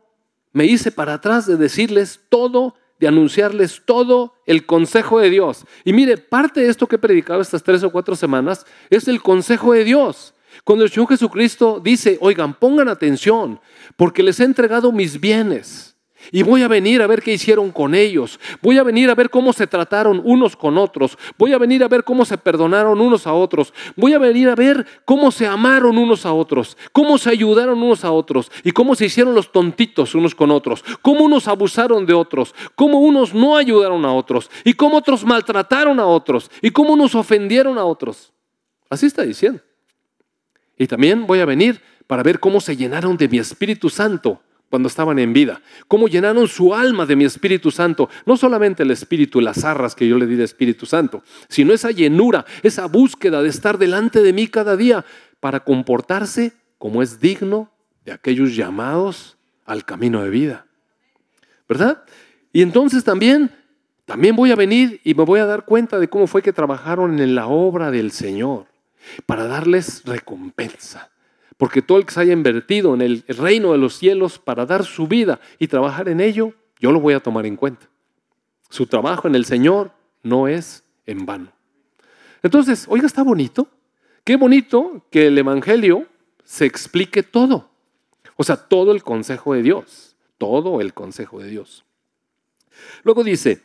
me 0.53 0.65
hice 0.65 0.91
para 0.91 1.15
atrás 1.15 1.45
de 1.45 1.57
decirles 1.57 2.21
todo, 2.29 2.75
de 2.99 3.07
anunciarles 3.07 3.81
todo 3.85 4.35
el 4.45 4.65
consejo 4.65 5.19
de 5.19 5.29
Dios. 5.29 5.65
Y 5.83 5.93
mire, 5.93 6.17
parte 6.17 6.61
de 6.61 6.69
esto 6.69 6.87
que 6.87 6.95
he 6.95 6.99
predicado 6.99 7.41
estas 7.41 7.63
tres 7.63 7.83
o 7.83 7.91
cuatro 7.91 8.15
semanas 8.15 8.65
es 8.89 9.07
el 9.07 9.21
consejo 9.21 9.73
de 9.73 9.83
Dios. 9.83 10.33
Cuando 10.63 10.83
el 10.83 10.91
Señor 10.91 11.09
Jesucristo 11.09 11.79
dice, 11.83 12.17
oigan, 12.21 12.53
pongan 12.53 12.89
atención, 12.89 13.59
porque 13.95 14.23
les 14.23 14.39
he 14.39 14.43
entregado 14.43 14.91
mis 14.91 15.19
bienes. 15.19 15.88
Y 16.31 16.43
voy 16.43 16.63
a 16.63 16.67
venir 16.67 17.01
a 17.01 17.07
ver 17.07 17.21
qué 17.21 17.33
hicieron 17.33 17.71
con 17.71 17.95
ellos. 17.95 18.39
Voy 18.61 18.77
a 18.77 18.83
venir 18.83 19.09
a 19.09 19.15
ver 19.15 19.29
cómo 19.29 19.53
se 19.53 19.67
trataron 19.67 20.21
unos 20.23 20.55
con 20.55 20.77
otros. 20.77 21.17
Voy 21.37 21.53
a 21.53 21.57
venir 21.57 21.83
a 21.83 21.87
ver 21.87 22.03
cómo 22.03 22.25
se 22.25 22.37
perdonaron 22.37 22.99
unos 23.01 23.25
a 23.25 23.33
otros. 23.33 23.73
Voy 23.95 24.13
a 24.13 24.19
venir 24.19 24.49
a 24.49 24.55
ver 24.55 24.85
cómo 25.05 25.31
se 25.31 25.47
amaron 25.47 25.97
unos 25.97 26.25
a 26.25 26.33
otros. 26.33 26.77
Cómo 26.91 27.17
se 27.17 27.29
ayudaron 27.29 27.81
unos 27.81 28.05
a 28.05 28.11
otros. 28.11 28.51
Y 28.63 28.71
cómo 28.71 28.95
se 28.95 29.05
hicieron 29.05 29.33
los 29.33 29.51
tontitos 29.51 30.13
unos 30.13 30.35
con 30.35 30.51
otros. 30.51 30.83
Cómo 31.01 31.25
unos 31.25 31.47
abusaron 31.47 32.05
de 32.05 32.13
otros. 32.13 32.53
Cómo 32.75 32.99
unos 32.99 33.33
no 33.33 33.55
ayudaron 33.55 34.05
a 34.05 34.13
otros. 34.13 34.51
Y 34.63 34.73
cómo 34.73 34.97
otros 34.97 35.23
maltrataron 35.23 35.99
a 35.99 36.05
otros. 36.05 36.51
Y 36.61 36.71
cómo 36.71 36.93
unos 36.93 37.15
ofendieron 37.15 37.77
a 37.77 37.85
otros. 37.85 38.33
Así 38.89 39.05
está 39.05 39.23
diciendo. 39.23 39.61
Y 40.77 40.87
también 40.87 41.27
voy 41.27 41.39
a 41.39 41.45
venir 41.45 41.81
para 42.07 42.23
ver 42.23 42.39
cómo 42.39 42.59
se 42.59 42.75
llenaron 42.75 43.17
de 43.17 43.27
mi 43.27 43.37
Espíritu 43.37 43.89
Santo 43.89 44.41
cuando 44.69 44.87
estaban 44.87 45.17
en 45.19 45.33
vida, 45.33 45.61
cómo 45.87 46.07
llenaron 46.07 46.47
su 46.47 46.75
alma 46.75 47.05
de 47.05 47.15
mi 47.15 47.25
Espíritu 47.25 47.71
Santo, 47.71 48.09
no 48.25 48.37
solamente 48.37 48.83
el 48.83 48.91
Espíritu, 48.91 49.41
las 49.41 49.65
arras 49.65 49.95
que 49.95 50.07
yo 50.07 50.17
le 50.17 50.27
di 50.27 50.35
de 50.35 50.43
Espíritu 50.43 50.85
Santo, 50.85 51.23
sino 51.47 51.73
esa 51.73 51.91
llenura, 51.91 52.45
esa 52.61 52.85
búsqueda 52.85 53.41
de 53.41 53.49
estar 53.49 53.77
delante 53.77 54.21
de 54.21 54.33
mí 54.33 54.47
cada 54.47 54.77
día 54.77 55.05
para 55.39 55.61
comportarse 55.61 56.53
como 56.77 57.01
es 57.01 57.19
digno 57.19 57.71
de 58.05 58.11
aquellos 58.11 58.55
llamados 58.55 59.37
al 59.65 59.85
camino 59.85 60.23
de 60.23 60.29
vida. 60.29 60.65
¿Verdad? 61.67 62.03
Y 62.53 62.61
entonces 62.61 63.03
también, 63.03 63.51
también 64.05 64.35
voy 64.35 64.51
a 64.51 64.55
venir 64.55 65.01
y 65.03 65.13
me 65.13 65.23
voy 65.23 65.39
a 65.39 65.45
dar 65.45 65.65
cuenta 65.65 65.99
de 65.99 66.09
cómo 66.09 66.27
fue 66.27 66.41
que 66.41 66.53
trabajaron 66.53 67.19
en 67.19 67.35
la 67.35 67.47
obra 67.47 67.91
del 67.91 68.11
Señor 68.11 68.65
para 69.25 69.45
darles 69.45 70.03
recompensa 70.05 71.09
porque 71.59 71.81
todo 71.81 71.97
el 71.97 72.05
que 72.05 72.13
se 72.13 72.21
haya 72.21 72.31
invertido 72.31 72.93
en 72.93 73.01
el 73.01 73.25
reino 73.27 73.73
de 73.73 73.77
los 73.77 73.97
cielos 73.97 74.39
para 74.39 74.65
dar 74.65 74.85
su 74.85 75.09
vida 75.09 75.41
y 75.59 75.67
trabajar 75.67 76.07
en 76.07 76.21
ello, 76.21 76.53
yo 76.79 76.93
lo 76.93 77.01
voy 77.01 77.13
a 77.13 77.19
tomar 77.19 77.45
en 77.45 77.57
cuenta. 77.57 77.89
Su 78.69 78.85
trabajo 78.85 79.27
en 79.27 79.35
el 79.35 79.43
Señor 79.43 79.91
no 80.23 80.47
es 80.47 80.85
en 81.05 81.25
vano. 81.25 81.51
Entonces, 82.43 82.85
oiga, 82.87 83.07
está 83.07 83.23
bonito. 83.23 83.67
Qué 84.23 84.37
bonito 84.37 85.05
que 85.11 85.27
el 85.27 85.37
Evangelio 85.37 86.07
se 86.45 86.65
explique 86.65 87.23
todo. 87.23 87.69
O 88.37 88.45
sea, 88.45 88.55
todo 88.55 88.93
el 88.93 89.03
consejo 89.03 89.53
de 89.53 89.61
Dios. 89.61 90.15
Todo 90.37 90.79
el 90.79 90.93
consejo 90.93 91.41
de 91.41 91.49
Dios. 91.49 91.83
Luego 93.03 93.21
dice, 93.21 93.61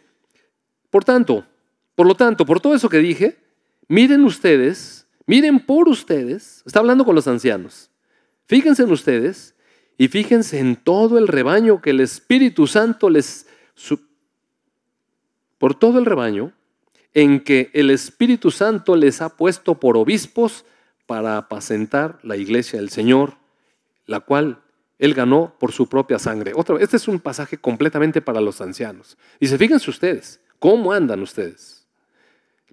por 0.90 1.04
tanto, 1.04 1.46
por 1.94 2.08
lo 2.08 2.16
tanto, 2.16 2.44
por 2.44 2.58
todo 2.60 2.74
eso 2.74 2.88
que 2.88 2.98
dije, 2.98 3.38
miren 3.86 4.24
ustedes 4.24 5.03
Miren 5.26 5.60
por 5.60 5.88
ustedes, 5.88 6.62
está 6.66 6.80
hablando 6.80 7.04
con 7.04 7.14
los 7.14 7.26
ancianos. 7.26 7.90
Fíjense 8.46 8.82
en 8.82 8.92
ustedes 8.92 9.54
y 9.96 10.08
fíjense 10.08 10.58
en 10.58 10.76
todo 10.76 11.18
el 11.18 11.28
rebaño 11.28 11.80
que 11.80 11.90
el 11.90 12.00
Espíritu 12.00 12.66
Santo 12.66 13.08
les... 13.08 13.46
por 15.58 15.74
todo 15.74 15.98
el 15.98 16.04
rebaño 16.04 16.52
en 17.14 17.40
que 17.40 17.70
el 17.72 17.90
Espíritu 17.90 18.50
Santo 18.50 18.96
les 18.96 19.22
ha 19.22 19.36
puesto 19.36 19.78
por 19.78 19.96
obispos 19.96 20.64
para 21.06 21.36
apacentar 21.36 22.18
la 22.22 22.36
iglesia 22.36 22.80
del 22.80 22.90
Señor, 22.90 23.36
la 24.06 24.20
cual 24.20 24.62
él 24.98 25.14
ganó 25.14 25.54
por 25.58 25.72
su 25.72 25.88
propia 25.88 26.18
sangre. 26.18 26.52
Otra 26.54 26.74
vez, 26.74 26.84
este 26.84 26.96
es 26.96 27.08
un 27.08 27.20
pasaje 27.20 27.56
completamente 27.58 28.20
para 28.20 28.40
los 28.40 28.60
ancianos. 28.60 29.16
Dice, 29.40 29.58
fíjense 29.58 29.90
ustedes, 29.90 30.40
¿cómo 30.58 30.92
andan 30.92 31.22
ustedes? 31.22 31.86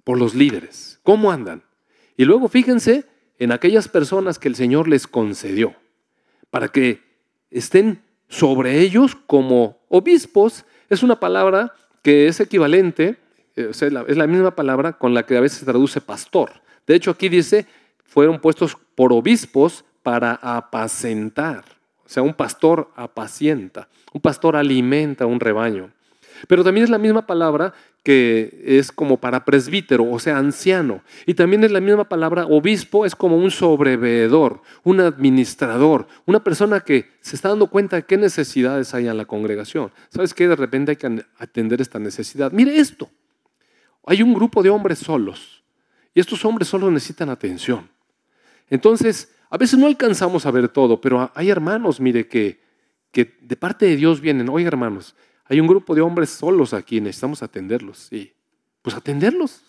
Por 0.04 0.18
los 0.18 0.34
líderes, 0.34 0.98
¿cómo 1.02 1.30
andan? 1.30 1.62
Y 2.22 2.24
luego 2.24 2.46
fíjense 2.46 3.04
en 3.40 3.50
aquellas 3.50 3.88
personas 3.88 4.38
que 4.38 4.46
el 4.46 4.54
Señor 4.54 4.86
les 4.86 5.08
concedió, 5.08 5.74
para 6.50 6.68
que 6.68 7.02
estén 7.50 8.00
sobre 8.28 8.78
ellos 8.78 9.16
como 9.26 9.80
obispos. 9.88 10.64
Es 10.88 11.02
una 11.02 11.18
palabra 11.18 11.74
que 12.00 12.28
es 12.28 12.38
equivalente, 12.38 13.16
eh, 13.56 13.72
es 13.72 14.16
la 14.16 14.26
misma 14.28 14.54
palabra 14.54 14.92
con 14.92 15.14
la 15.14 15.26
que 15.26 15.36
a 15.36 15.40
veces 15.40 15.58
se 15.58 15.64
traduce 15.64 16.00
pastor. 16.00 16.52
De 16.86 16.94
hecho, 16.94 17.10
aquí 17.10 17.28
dice, 17.28 17.66
fueron 18.04 18.38
puestos 18.38 18.76
por 18.94 19.12
obispos 19.12 19.84
para 20.04 20.34
apacentar. 20.34 21.64
O 22.06 22.08
sea, 22.08 22.22
un 22.22 22.34
pastor 22.34 22.92
apacienta, 22.94 23.88
un 24.12 24.20
pastor 24.20 24.54
alimenta 24.54 25.26
un 25.26 25.40
rebaño. 25.40 25.90
Pero 26.46 26.62
también 26.62 26.84
es 26.84 26.90
la 26.90 26.98
misma 26.98 27.26
palabra 27.26 27.74
que 28.02 28.62
es 28.64 28.90
como 28.90 29.18
para 29.18 29.44
presbítero, 29.44 30.10
o 30.10 30.18
sea, 30.18 30.38
anciano. 30.38 31.02
Y 31.24 31.34
también 31.34 31.62
es 31.62 31.70
la 31.70 31.80
misma 31.80 32.08
palabra 32.08 32.46
obispo, 32.46 33.06
es 33.06 33.14
como 33.14 33.36
un 33.36 33.50
sobreveedor, 33.50 34.60
un 34.82 35.00
administrador, 35.00 36.08
una 36.26 36.42
persona 36.42 36.80
que 36.80 37.10
se 37.20 37.36
está 37.36 37.50
dando 37.50 37.68
cuenta 37.68 37.96
de 37.96 38.04
qué 38.04 38.16
necesidades 38.16 38.92
hay 38.94 39.06
en 39.06 39.16
la 39.16 39.24
congregación. 39.24 39.92
¿Sabes 40.08 40.34
qué? 40.34 40.48
De 40.48 40.56
repente 40.56 40.92
hay 40.92 40.96
que 40.96 41.24
atender 41.38 41.80
esta 41.80 42.00
necesidad. 42.00 42.50
Mire 42.50 42.76
esto. 42.76 43.08
Hay 44.04 44.20
un 44.22 44.34
grupo 44.34 44.64
de 44.64 44.70
hombres 44.70 44.98
solos 44.98 45.62
y 46.12 46.18
estos 46.18 46.44
hombres 46.44 46.66
solos 46.68 46.90
necesitan 46.90 47.30
atención. 47.30 47.88
Entonces, 48.68 49.32
a 49.48 49.56
veces 49.56 49.78
no 49.78 49.86
alcanzamos 49.86 50.44
a 50.44 50.50
ver 50.50 50.68
todo, 50.68 51.00
pero 51.00 51.30
hay 51.34 51.50
hermanos, 51.50 52.00
mire, 52.00 52.26
que, 52.26 52.60
que 53.12 53.36
de 53.40 53.56
parte 53.56 53.86
de 53.86 53.96
Dios 53.96 54.20
vienen, 54.20 54.48
oye 54.48 54.66
hermanos, 54.66 55.14
hay 55.44 55.60
un 55.60 55.66
grupo 55.66 55.94
de 55.94 56.00
hombres 56.00 56.30
solos 56.30 56.72
aquí, 56.72 57.00
necesitamos 57.00 57.42
atenderlos. 57.42 58.12
Y 58.12 58.32
pues 58.82 58.96
atenderlos. 58.96 59.62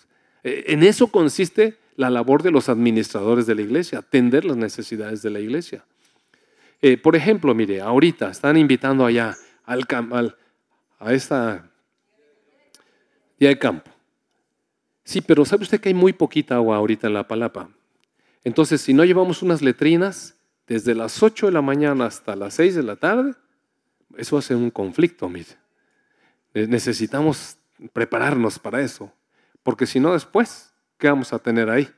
E, 0.43 0.65
en 0.67 0.83
eso 0.83 1.07
consiste 1.07 1.77
la 1.95 2.09
labor 2.09 2.43
de 2.43 2.51
los 2.51 2.69
administradores 2.69 3.45
de 3.45 3.55
la 3.55 3.61
iglesia, 3.61 3.99
atender 3.99 4.45
las 4.45 4.57
necesidades 4.57 5.21
de 5.21 5.29
la 5.29 5.39
iglesia. 5.39 5.85
Eh, 6.81 6.97
por 6.97 7.15
ejemplo, 7.15 7.53
mire, 7.55 7.81
ahorita 7.81 8.29
están 8.29 8.57
invitando 8.57 9.05
allá 9.05 9.35
al, 9.65 9.85
a 10.99 11.13
esta 11.13 11.69
día 13.39 13.49
de 13.49 13.57
campo. 13.57 13.91
Sí, 15.03 15.21
pero 15.21 15.45
¿sabe 15.45 15.63
usted 15.63 15.79
que 15.79 15.89
hay 15.89 15.95
muy 15.95 16.13
poquita 16.13 16.55
agua 16.55 16.77
ahorita 16.77 17.07
en 17.07 17.13
la 17.13 17.27
palapa? 17.27 17.69
Entonces, 18.43 18.81
si 18.81 18.93
no 18.93 19.05
llevamos 19.05 19.41
unas 19.41 19.61
letrinas 19.61 20.35
desde 20.67 20.95
las 20.95 21.21
8 21.21 21.47
de 21.47 21.51
la 21.51 21.61
mañana 21.61 22.05
hasta 22.05 22.35
las 22.35 22.55
6 22.55 22.75
de 22.75 22.83
la 22.83 22.95
tarde, 22.95 23.33
eso 24.17 24.41
ser 24.41 24.57
un 24.57 24.69
conflicto, 24.69 25.29
mire. 25.29 25.62
Necesitamos 26.53 27.57
prepararnos 27.91 28.59
para 28.59 28.81
eso, 28.81 29.11
porque 29.63 29.85
si 29.85 29.99
no 29.99 30.13
después, 30.13 30.71
¿qué 30.97 31.07
vamos 31.07 31.33
a 31.33 31.39
tener 31.39 31.69
ahí? 31.69 31.89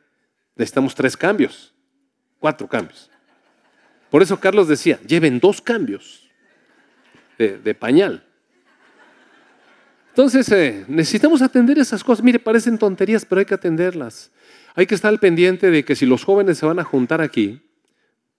Necesitamos 0.55 0.95
tres 0.95 1.17
cambios, 1.17 1.73
cuatro 2.39 2.67
cambios. 2.67 3.11
Por 4.09 4.21
eso 4.21 4.39
Carlos 4.39 4.67
decía, 4.67 4.99
lleven 5.05 5.39
dos 5.39 5.61
cambios 5.61 6.29
de, 7.37 7.75
pañal. 7.75 8.25
Entonces, 10.09 10.49
eh, 10.53 10.85
necesitamos 10.87 11.41
atender 11.41 11.77
esas 11.77 12.01
cosas. 12.01 12.23
Mire, 12.23 12.39
parecen 12.39 12.77
tonterías, 12.77 13.25
pero 13.25 13.39
hay 13.39 13.45
que 13.45 13.53
atenderlas. 13.53 14.31
Hay 14.73 14.85
que 14.85 14.95
estar 14.95 15.09
al 15.09 15.19
pendiente 15.19 15.69
de 15.69 15.83
que 15.83 15.97
si 15.97 16.05
los 16.05 16.23
jóvenes 16.23 16.57
se 16.57 16.65
van 16.65 16.79
a 16.79 16.85
juntar 16.85 17.19
aquí, 17.19 17.61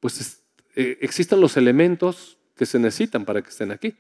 pues 0.01 0.43
eh, 0.75 0.97
existan 1.03 1.41
los 1.41 1.59
elementos 1.59 2.39
que 2.57 2.65
se 2.65 2.79
necesitan 2.79 3.27
para 3.27 3.43
que 3.43 3.51
estén 3.51 3.71
aquí. 3.71 3.95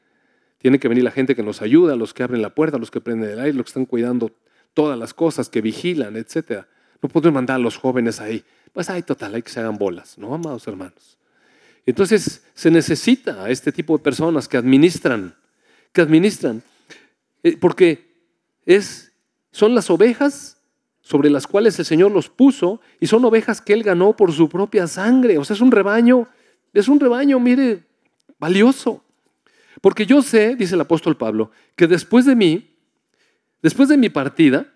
Tiene 0.58 0.78
que 0.78 0.88
venir 0.88 1.04
la 1.04 1.10
gente 1.10 1.34
que 1.34 1.42
nos 1.42 1.62
ayuda, 1.62 1.96
los 1.96 2.14
que 2.14 2.22
abren 2.22 2.42
la 2.42 2.54
puerta, 2.54 2.78
los 2.78 2.90
que 2.90 3.00
prenden 3.00 3.30
el 3.30 3.38
aire, 3.38 3.52
los 3.52 3.64
que 3.64 3.70
están 3.70 3.86
cuidando 3.86 4.32
todas 4.74 4.98
las 4.98 5.14
cosas, 5.14 5.48
que 5.48 5.60
vigilan, 5.60 6.16
etc. 6.16 6.64
No 7.02 7.08
podemos 7.08 7.34
mandar 7.34 7.56
a 7.56 7.58
los 7.58 7.76
jóvenes 7.76 8.20
ahí. 8.20 8.44
Pues, 8.72 8.90
ay, 8.90 9.02
total, 9.02 9.34
hay 9.34 9.42
que 9.42 9.50
se 9.50 9.60
hagan 9.60 9.78
bolas. 9.78 10.18
No, 10.18 10.34
amados 10.34 10.66
hermanos. 10.66 11.16
Entonces, 11.86 12.42
se 12.54 12.70
necesita 12.70 13.44
a 13.44 13.50
este 13.50 13.70
tipo 13.70 13.96
de 13.96 14.02
personas 14.02 14.48
que 14.48 14.56
administran, 14.56 15.34
que 15.92 16.00
administran, 16.00 16.62
eh, 17.42 17.56
porque 17.56 18.12
es, 18.66 19.12
son 19.52 19.74
las 19.74 19.88
ovejas 19.88 20.56
sobre 21.00 21.30
las 21.30 21.46
cuales 21.46 21.78
el 21.78 21.84
Señor 21.84 22.10
los 22.10 22.28
puso 22.28 22.80
y 22.98 23.06
son 23.06 23.24
ovejas 23.24 23.60
que 23.60 23.72
Él 23.72 23.84
ganó 23.84 24.16
por 24.16 24.32
su 24.32 24.48
propia 24.48 24.88
sangre. 24.88 25.38
O 25.38 25.44
sea, 25.44 25.54
es 25.54 25.60
un 25.60 25.70
rebaño, 25.70 26.28
es 26.72 26.88
un 26.88 26.98
rebaño, 26.98 27.38
mire, 27.38 27.84
valioso. 28.40 29.04
Porque 29.80 30.06
yo 30.06 30.22
sé, 30.22 30.56
dice 30.56 30.74
el 30.74 30.80
apóstol 30.80 31.16
Pablo, 31.16 31.50
que 31.74 31.86
después 31.86 32.24
de 32.24 32.36
mí, 32.36 32.76
después 33.62 33.88
de 33.88 33.96
mi 33.96 34.08
partida, 34.08 34.72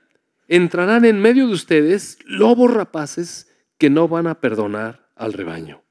entrarán 0.48 1.04
en 1.04 1.20
medio 1.20 1.46
de 1.46 1.54
ustedes 1.54 2.18
lobos 2.24 2.72
rapaces 2.72 3.50
que 3.78 3.90
no 3.90 4.08
van 4.08 4.26
a 4.26 4.40
perdonar 4.40 5.08
al 5.16 5.32
rebaño. 5.32 5.82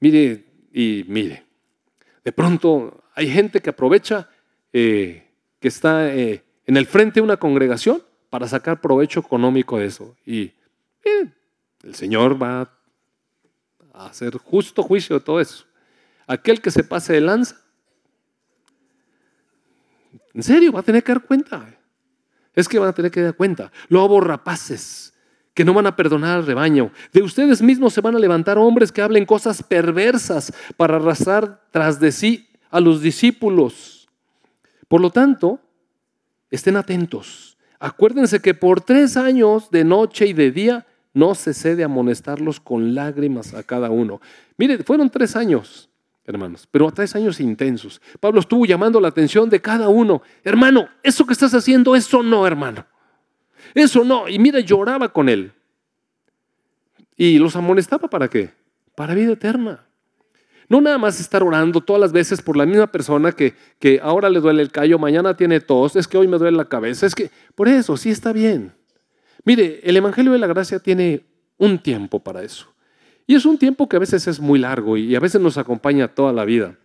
Mire 0.00 0.46
y 0.72 1.04
mire, 1.08 1.44
de 2.24 2.32
pronto 2.32 3.04
hay 3.14 3.30
gente 3.30 3.60
que 3.60 3.70
aprovecha 3.70 4.28
eh, 4.72 5.26
que 5.58 5.68
está 5.68 6.14
eh, 6.14 6.42
en 6.66 6.76
el 6.76 6.86
frente 6.86 7.20
de 7.20 7.24
una 7.24 7.36
congregación 7.36 8.02
para 8.30 8.48
sacar 8.48 8.80
provecho 8.80 9.20
económico 9.20 9.78
de 9.78 9.86
eso. 9.86 10.16
Y 10.24 10.52
el 11.82 11.94
Señor 11.94 12.40
va 12.40 12.72
a 13.92 14.06
hacer 14.06 14.36
justo 14.38 14.82
juicio 14.82 15.18
de 15.18 15.24
todo 15.24 15.40
eso. 15.40 15.64
Aquel 16.26 16.60
que 16.60 16.70
se 16.70 16.84
pase 16.84 17.12
de 17.12 17.20
lanza 17.20 17.60
en 20.34 20.42
serio, 20.42 20.72
va 20.72 20.80
a 20.80 20.84
tener 20.84 21.02
que 21.02 21.12
dar 21.12 21.22
cuenta. 21.22 21.66
Es 22.54 22.68
que 22.68 22.78
van 22.78 22.88
a 22.88 22.92
tener 22.92 23.10
que 23.10 23.22
dar 23.22 23.34
cuenta. 23.34 23.72
Lobos 23.88 24.24
rapaces 24.24 25.12
que 25.54 25.64
no 25.64 25.74
van 25.74 25.86
a 25.86 25.96
perdonar 25.96 26.38
al 26.38 26.46
rebaño. 26.46 26.90
De 27.12 27.22
ustedes 27.22 27.60
mismos 27.60 27.92
se 27.92 28.00
van 28.00 28.16
a 28.16 28.18
levantar 28.18 28.58
hombres 28.58 28.92
que 28.92 29.02
hablen 29.02 29.26
cosas 29.26 29.62
perversas 29.62 30.52
para 30.76 30.96
arrastrar 30.96 31.60
tras 31.70 32.00
de 32.00 32.12
sí 32.12 32.48
a 32.70 32.80
los 32.80 33.02
discípulos. 33.02 34.08
Por 34.88 35.00
lo 35.00 35.10
tanto, 35.10 35.60
estén 36.50 36.76
atentos. 36.76 37.58
Acuérdense 37.78 38.40
que 38.40 38.54
por 38.54 38.80
tres 38.80 39.16
años 39.16 39.70
de 39.70 39.84
noche 39.84 40.26
y 40.26 40.32
de 40.32 40.50
día 40.50 40.86
no 41.12 41.34
se 41.34 41.54
cede 41.54 41.84
amonestarlos 41.84 42.60
con 42.60 42.94
lágrimas 42.94 43.54
a 43.54 43.62
cada 43.62 43.90
uno. 43.90 44.20
Mire, 44.56 44.78
fueron 44.84 45.10
tres 45.10 45.34
años 45.34 45.89
hermanos, 46.24 46.68
pero 46.70 46.88
a 46.88 46.92
tres 46.92 47.14
años 47.16 47.40
intensos. 47.40 48.00
Pablo 48.20 48.40
estuvo 48.40 48.66
llamando 48.66 49.00
la 49.00 49.08
atención 49.08 49.48
de 49.50 49.60
cada 49.60 49.88
uno. 49.88 50.22
Hermano, 50.44 50.88
eso 51.02 51.26
que 51.26 51.32
estás 51.32 51.54
haciendo, 51.54 51.96
eso 51.96 52.22
no, 52.22 52.46
hermano. 52.46 52.86
Eso 53.74 54.04
no. 54.04 54.28
Y 54.28 54.38
mira, 54.38 54.60
lloraba 54.60 55.12
con 55.12 55.28
él. 55.28 55.52
Y 57.16 57.38
los 57.38 57.56
amonestaba 57.56 58.08
para 58.08 58.28
qué? 58.28 58.52
Para 58.94 59.14
vida 59.14 59.32
eterna. 59.32 59.84
No 60.68 60.80
nada 60.80 60.98
más 60.98 61.18
estar 61.18 61.42
orando 61.42 61.80
todas 61.80 62.00
las 62.00 62.12
veces 62.12 62.40
por 62.40 62.56
la 62.56 62.64
misma 62.64 62.86
persona 62.86 63.32
que, 63.32 63.54
que 63.80 64.00
ahora 64.00 64.30
le 64.30 64.38
duele 64.38 64.62
el 64.62 64.70
callo, 64.70 65.00
mañana 65.00 65.36
tiene 65.36 65.58
tos, 65.58 65.96
es 65.96 66.06
que 66.06 66.16
hoy 66.16 66.28
me 66.28 66.38
duele 66.38 66.56
la 66.56 66.66
cabeza, 66.66 67.06
es 67.06 67.16
que 67.16 67.30
por 67.56 67.66
eso 67.66 67.96
sí 67.96 68.10
está 68.10 68.32
bien. 68.32 68.72
Mire, 69.44 69.80
el 69.82 69.96
Evangelio 69.96 70.30
de 70.30 70.38
la 70.38 70.46
Gracia 70.46 70.78
tiene 70.78 71.26
un 71.58 71.80
tiempo 71.80 72.20
para 72.20 72.44
eso. 72.44 72.69
Y 73.30 73.36
es 73.36 73.44
un 73.44 73.58
tiempo 73.58 73.88
que 73.88 73.94
a 73.94 74.00
veces 74.00 74.26
es 74.26 74.40
muy 74.40 74.58
largo 74.58 74.96
y 74.96 75.14
a 75.14 75.20
veces 75.20 75.40
nos 75.40 75.56
acompaña 75.56 76.08
toda 76.08 76.32
la 76.32 76.44
vida. 76.44 76.76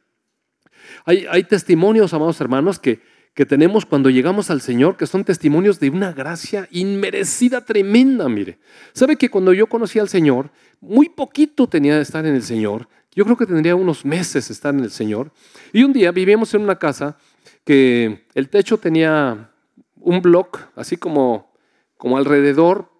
Hay, 1.03 1.25
hay 1.27 1.43
testimonios, 1.45 2.13
amados 2.13 2.39
hermanos, 2.39 2.77
que, 2.77 3.01
que 3.33 3.47
tenemos 3.47 3.83
cuando 3.83 4.11
llegamos 4.11 4.51
al 4.51 4.61
Señor, 4.61 4.95
que 4.95 5.07
son 5.07 5.23
testimonios 5.23 5.79
de 5.79 5.89
una 5.89 6.13
gracia 6.13 6.67
inmerecida, 6.69 7.65
tremenda, 7.65 8.29
mire. 8.29 8.59
¿Sabe 8.93 9.15
que 9.15 9.31
cuando 9.31 9.53
yo 9.53 9.65
conocí 9.65 9.97
al 9.97 10.07
Señor, 10.07 10.51
muy 10.81 11.09
poquito 11.09 11.65
tenía 11.65 11.95
de 11.95 12.03
estar 12.03 12.23
en 12.27 12.35
el 12.35 12.43
Señor? 12.43 12.89
Yo 13.15 13.25
creo 13.25 13.37
que 13.37 13.47
tendría 13.47 13.75
unos 13.75 14.05
meses 14.05 14.51
estar 14.51 14.71
en 14.75 14.81
el 14.81 14.91
Señor. 14.91 15.31
Y 15.73 15.83
un 15.83 15.93
día 15.93 16.11
vivíamos 16.11 16.53
en 16.53 16.61
una 16.61 16.77
casa 16.77 17.17
que 17.63 18.27
el 18.35 18.49
techo 18.49 18.77
tenía 18.77 19.49
un 19.95 20.21
block, 20.21 20.59
así 20.75 20.95
como, 20.95 21.55
como 21.97 22.19
alrededor, 22.19 22.94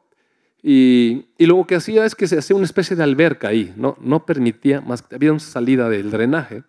y, 0.68 1.28
lo 1.38 1.63
que 1.68 1.76
hacía 1.76 2.05
es 2.05 2.16
que 2.16 2.26
se 2.26 2.39
hacía 2.39 2.55
una 2.55 2.66
especie 2.66 2.95
de 2.95 3.03
alberca 3.03 3.49
ahí, 3.49 3.72
no, 3.78 4.26
permitía 4.26 4.82
más, 4.82 5.03
había 5.13 5.30
una 5.30 5.39
salida 5.39 5.89
del 5.89 6.09
drenaje 6.09 6.63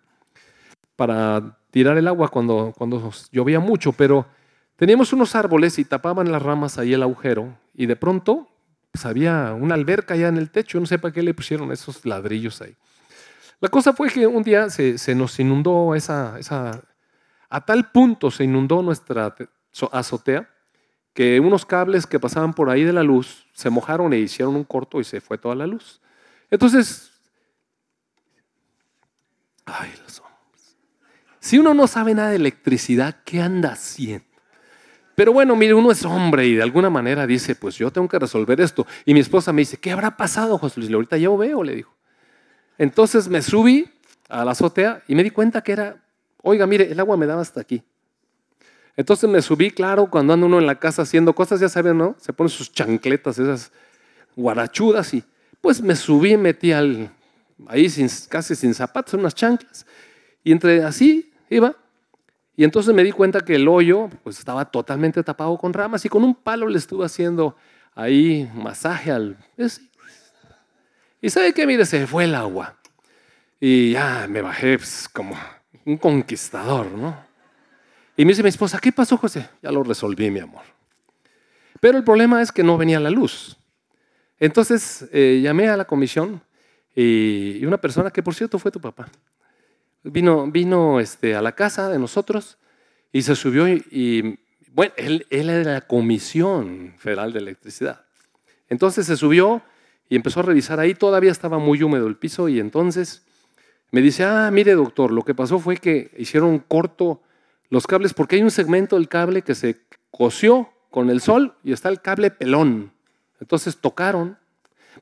para 0.95 1.57
tirar 1.71 1.97
el 1.97 2.07
agua 2.07 2.27
cuando, 2.29 2.75
cuando 2.77 3.11
llovía 3.31 3.59
mucho, 3.59 3.93
pero 3.93 4.27
teníamos 4.75 5.13
unos 5.13 5.33
árboles 5.33 5.79
y 5.79 5.83
tapaban 5.83 6.31
las 6.31 6.43
ramas 6.43 6.77
ahí 6.77 6.93
el 6.93 7.01
agujero 7.01 7.57
y 7.73 7.87
de 7.87 7.95
pronto 7.95 8.47
pues, 8.91 9.03
había 9.07 9.55
una 9.59 9.73
alberca 9.73 10.13
allá 10.13 10.27
en 10.27 10.37
el 10.37 10.51
techo, 10.51 10.79
no 10.79 10.85
sé 10.85 10.99
para 10.99 11.11
qué 11.11 11.23
le 11.23 11.33
pusieron 11.33 11.71
esos 11.71 12.05
ladrillos 12.05 12.61
ahí. 12.61 12.75
La 13.59 13.69
cosa 13.69 13.93
fue 13.93 14.09
que 14.09 14.27
un 14.27 14.43
día 14.43 14.69
se, 14.69 14.99
se 14.99 15.15
nos 15.15 15.39
inundó 15.39 15.95
esa, 15.95 16.37
esa, 16.37 16.83
a 17.49 17.65
tal 17.65 17.91
punto 17.91 18.29
se 18.29 18.43
inundó 18.43 18.83
nuestra 18.83 19.33
azotea 19.91 20.47
que 21.17 21.39
unos 21.39 21.65
cables 21.65 22.05
que 22.05 22.19
pasaban 22.19 22.53
por 22.53 22.69
ahí 22.69 22.83
de 22.83 22.93
la 22.93 23.01
luz 23.01 23.47
se 23.51 23.71
mojaron 23.71 24.13
e 24.13 24.19
hicieron 24.19 24.55
un 24.55 24.63
corto 24.63 24.99
y 24.99 25.03
se 25.03 25.19
fue 25.19 25.39
toda 25.39 25.55
la 25.55 25.65
luz. 25.65 25.99
Entonces, 26.51 27.11
ay, 29.65 29.91
los 30.03 30.19
hombres. 30.19 30.77
Si 31.39 31.57
uno 31.57 31.73
no 31.73 31.87
sabe 31.87 32.13
nada 32.13 32.29
de 32.29 32.35
electricidad, 32.35 33.23
¿qué 33.25 33.41
anda 33.41 33.71
haciendo? 33.71 34.27
Pero 35.15 35.33
bueno, 35.33 35.55
mire, 35.55 35.73
uno 35.73 35.89
es 35.89 36.05
hombre 36.05 36.45
y 36.45 36.53
de 36.53 36.61
alguna 36.61 36.91
manera 36.91 37.25
dice, 37.25 37.55
pues 37.55 37.75
yo 37.77 37.89
tengo 37.89 38.07
que 38.07 38.19
resolver 38.19 38.61
esto. 38.61 38.85
Y 39.03 39.15
mi 39.15 39.19
esposa 39.19 39.51
me 39.51 39.61
dice, 39.61 39.77
¿qué 39.77 39.91
habrá 39.91 40.17
pasado, 40.17 40.59
José 40.59 40.81
Luis? 40.81 40.93
Ahorita 40.93 41.17
yo 41.17 41.35
veo, 41.35 41.63
le 41.63 41.77
dijo. 41.77 41.95
Entonces 42.77 43.27
me 43.27 43.41
subí 43.41 43.89
a 44.29 44.45
la 44.45 44.51
azotea 44.51 45.01
y 45.07 45.15
me 45.15 45.23
di 45.23 45.31
cuenta 45.31 45.63
que 45.63 45.71
era, 45.71 45.99
oiga, 46.43 46.67
mire, 46.67 46.91
el 46.91 46.99
agua 46.99 47.17
me 47.17 47.25
daba 47.25 47.41
hasta 47.41 47.59
aquí. 47.59 47.81
Entonces 48.97 49.29
me 49.29 49.43
subí, 49.43 49.69
claro, 49.69 50.09
cuando 50.09 50.33
anda 50.33 50.47
uno 50.47 50.57
en 50.57 50.65
la 50.65 50.79
casa 50.79 51.03
haciendo 51.03 51.33
cosas, 51.33 51.59
ya 51.59 51.69
saben, 51.69 51.99
¿no? 51.99 52.15
Se 52.19 52.33
ponen 52.33 52.49
sus 52.49 52.71
chancletas, 52.71 53.37
esas 53.37 53.71
guarachudas 54.35 55.13
y 55.13 55.23
pues 55.61 55.81
me 55.81 55.95
subí 55.95 56.35
metí 56.35 56.71
al, 56.71 57.11
ahí 57.67 57.87
casi 58.27 58.55
sin 58.55 58.73
zapatos, 58.73 59.13
unas 59.13 59.35
chanclas. 59.35 59.85
Y 60.43 60.51
entre 60.51 60.83
así 60.83 61.31
iba. 61.49 61.75
Y 62.55 62.63
entonces 62.63 62.93
me 62.95 63.03
di 63.03 63.11
cuenta 63.11 63.41
que 63.41 63.55
el 63.55 63.67
hoyo 63.67 64.09
pues 64.23 64.39
estaba 64.39 64.65
totalmente 64.65 65.23
tapado 65.23 65.55
con 65.59 65.73
ramas 65.73 66.03
y 66.03 66.09
con 66.09 66.23
un 66.23 66.33
palo 66.33 66.67
le 66.67 66.79
estuve 66.79 67.05
haciendo 67.05 67.55
ahí 67.93 68.49
masaje 68.55 69.11
al... 69.11 69.37
Y 71.21 71.29
sabe 71.29 71.53
qué, 71.53 71.67
mire, 71.67 71.85
se 71.85 72.07
fue 72.07 72.23
el 72.23 72.33
agua. 72.33 72.77
Y 73.59 73.91
ya 73.91 74.25
me 74.27 74.41
bajé 74.41 74.77
pues, 74.77 75.07
como 75.07 75.35
un 75.85 75.97
conquistador, 75.97 76.91
¿no? 76.91 77.26
Y 78.19 78.25
me 78.25 78.31
dice 78.31 78.41
mi 78.41 78.49
esposa, 78.49 78.79
¿qué 78.79 78.91
pasó, 78.91 79.15
José? 79.15 79.47
Ya 79.61 79.71
lo 79.71 79.83
resolví, 79.83 80.31
mi 80.31 80.39
amor. 80.39 80.63
Pero 81.79 81.99
el 81.99 82.03
problema 82.03 82.41
es 82.41 82.51
que 82.51 82.63
no 82.63 82.75
venía 82.75 82.99
la 82.99 83.11
luz. 83.11 83.57
Entonces 84.39 85.07
eh, 85.13 85.39
llamé 85.43 85.69
a 85.69 85.77
la 85.77 85.85
comisión 85.85 86.41
y, 86.95 87.63
una 87.63 87.77
persona 87.77 88.09
que, 88.09 88.23
por 88.23 88.33
cierto, 88.33 88.57
fue 88.57 88.71
tu 88.71 88.81
papá, 88.81 89.07
vino, 90.03 90.49
vino 90.49 90.99
este, 90.99 91.35
a 91.35 91.43
la 91.43 91.51
casa 91.51 91.89
de 91.89 91.99
nosotros 91.99 92.57
y 93.13 93.21
se 93.21 93.35
subió 93.35 93.67
y, 93.67 94.39
bueno, 94.71 94.93
él, 94.97 95.27
él 95.29 95.49
era 95.51 95.59
de 95.59 95.73
la 95.75 95.81
Comisión 95.81 96.95
Federal 96.97 97.33
de 97.33 97.39
Electricidad. 97.39 98.05
Entonces 98.67 99.05
se 99.05 99.15
subió 99.15 99.61
y 100.09 100.15
empezó 100.15 100.39
a 100.39 100.43
revisar 100.43 100.79
ahí, 100.79 100.95
todavía 100.95 101.31
estaba 101.31 101.59
muy 101.59 101.83
húmedo 101.83 102.07
el 102.07 102.15
piso 102.15 102.49
y 102.49 102.59
entonces 102.59 103.23
me 103.91 104.01
dice, 104.01 104.23
ah, 104.23 104.49
mire 104.51 104.73
doctor, 104.73 105.11
lo 105.11 105.23
que 105.23 105.35
pasó 105.35 105.59
fue 105.59 105.77
que 105.77 106.11
hicieron 106.17 106.49
un 106.49 106.59
corto 106.59 107.21
los 107.69 107.87
cables, 107.87 108.13
porque 108.13 108.37
hay 108.37 108.43
un 108.43 108.51
segmento 108.51 108.95
del 108.95 109.09
cable 109.09 109.41
que 109.41 109.55
se 109.55 109.81
cosió 110.11 110.69
con 110.89 111.09
el 111.09 111.21
sol 111.21 111.55
y 111.63 111.73
está 111.73 111.89
el 111.89 112.01
cable 112.01 112.31
pelón. 112.31 112.93
Entonces 113.39 113.77
tocaron. 113.77 114.37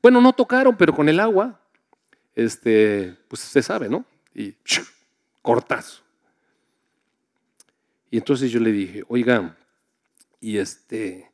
Bueno, 0.02 0.20
no 0.20 0.32
tocaron, 0.32 0.76
pero 0.76 0.94
con 0.94 1.08
el 1.08 1.20
agua, 1.20 1.60
este, 2.34 3.16
pues 3.28 3.40
se 3.40 3.62
sabe, 3.62 3.88
¿no? 3.88 4.04
Y 4.34 4.54
cortazo. 5.42 6.02
Y 8.10 8.18
entonces 8.18 8.50
yo 8.50 8.60
le 8.60 8.72
dije, 8.72 9.04
oiga, 9.08 9.56
y 10.40 10.58
este, 10.58 11.30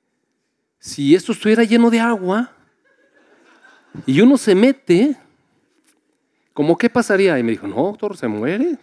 si 0.79 1.15
esto 1.15 1.33
estuviera 1.33 1.65
lleno 1.65 1.91
de 1.91 2.01
agua 2.01 2.53
y 4.07 4.21
uno 4.21 4.37
se 4.37 4.55
mete, 4.55 5.17
¿cómo 6.53 6.79
qué 6.79 6.89
pasaría? 6.89 7.39
Y 7.39 7.43
me 7.43 7.53
dijo, 7.53 7.67
no, 7.67 7.77
doctor, 7.77 8.17
se 8.17 8.29
muere. 8.29 8.79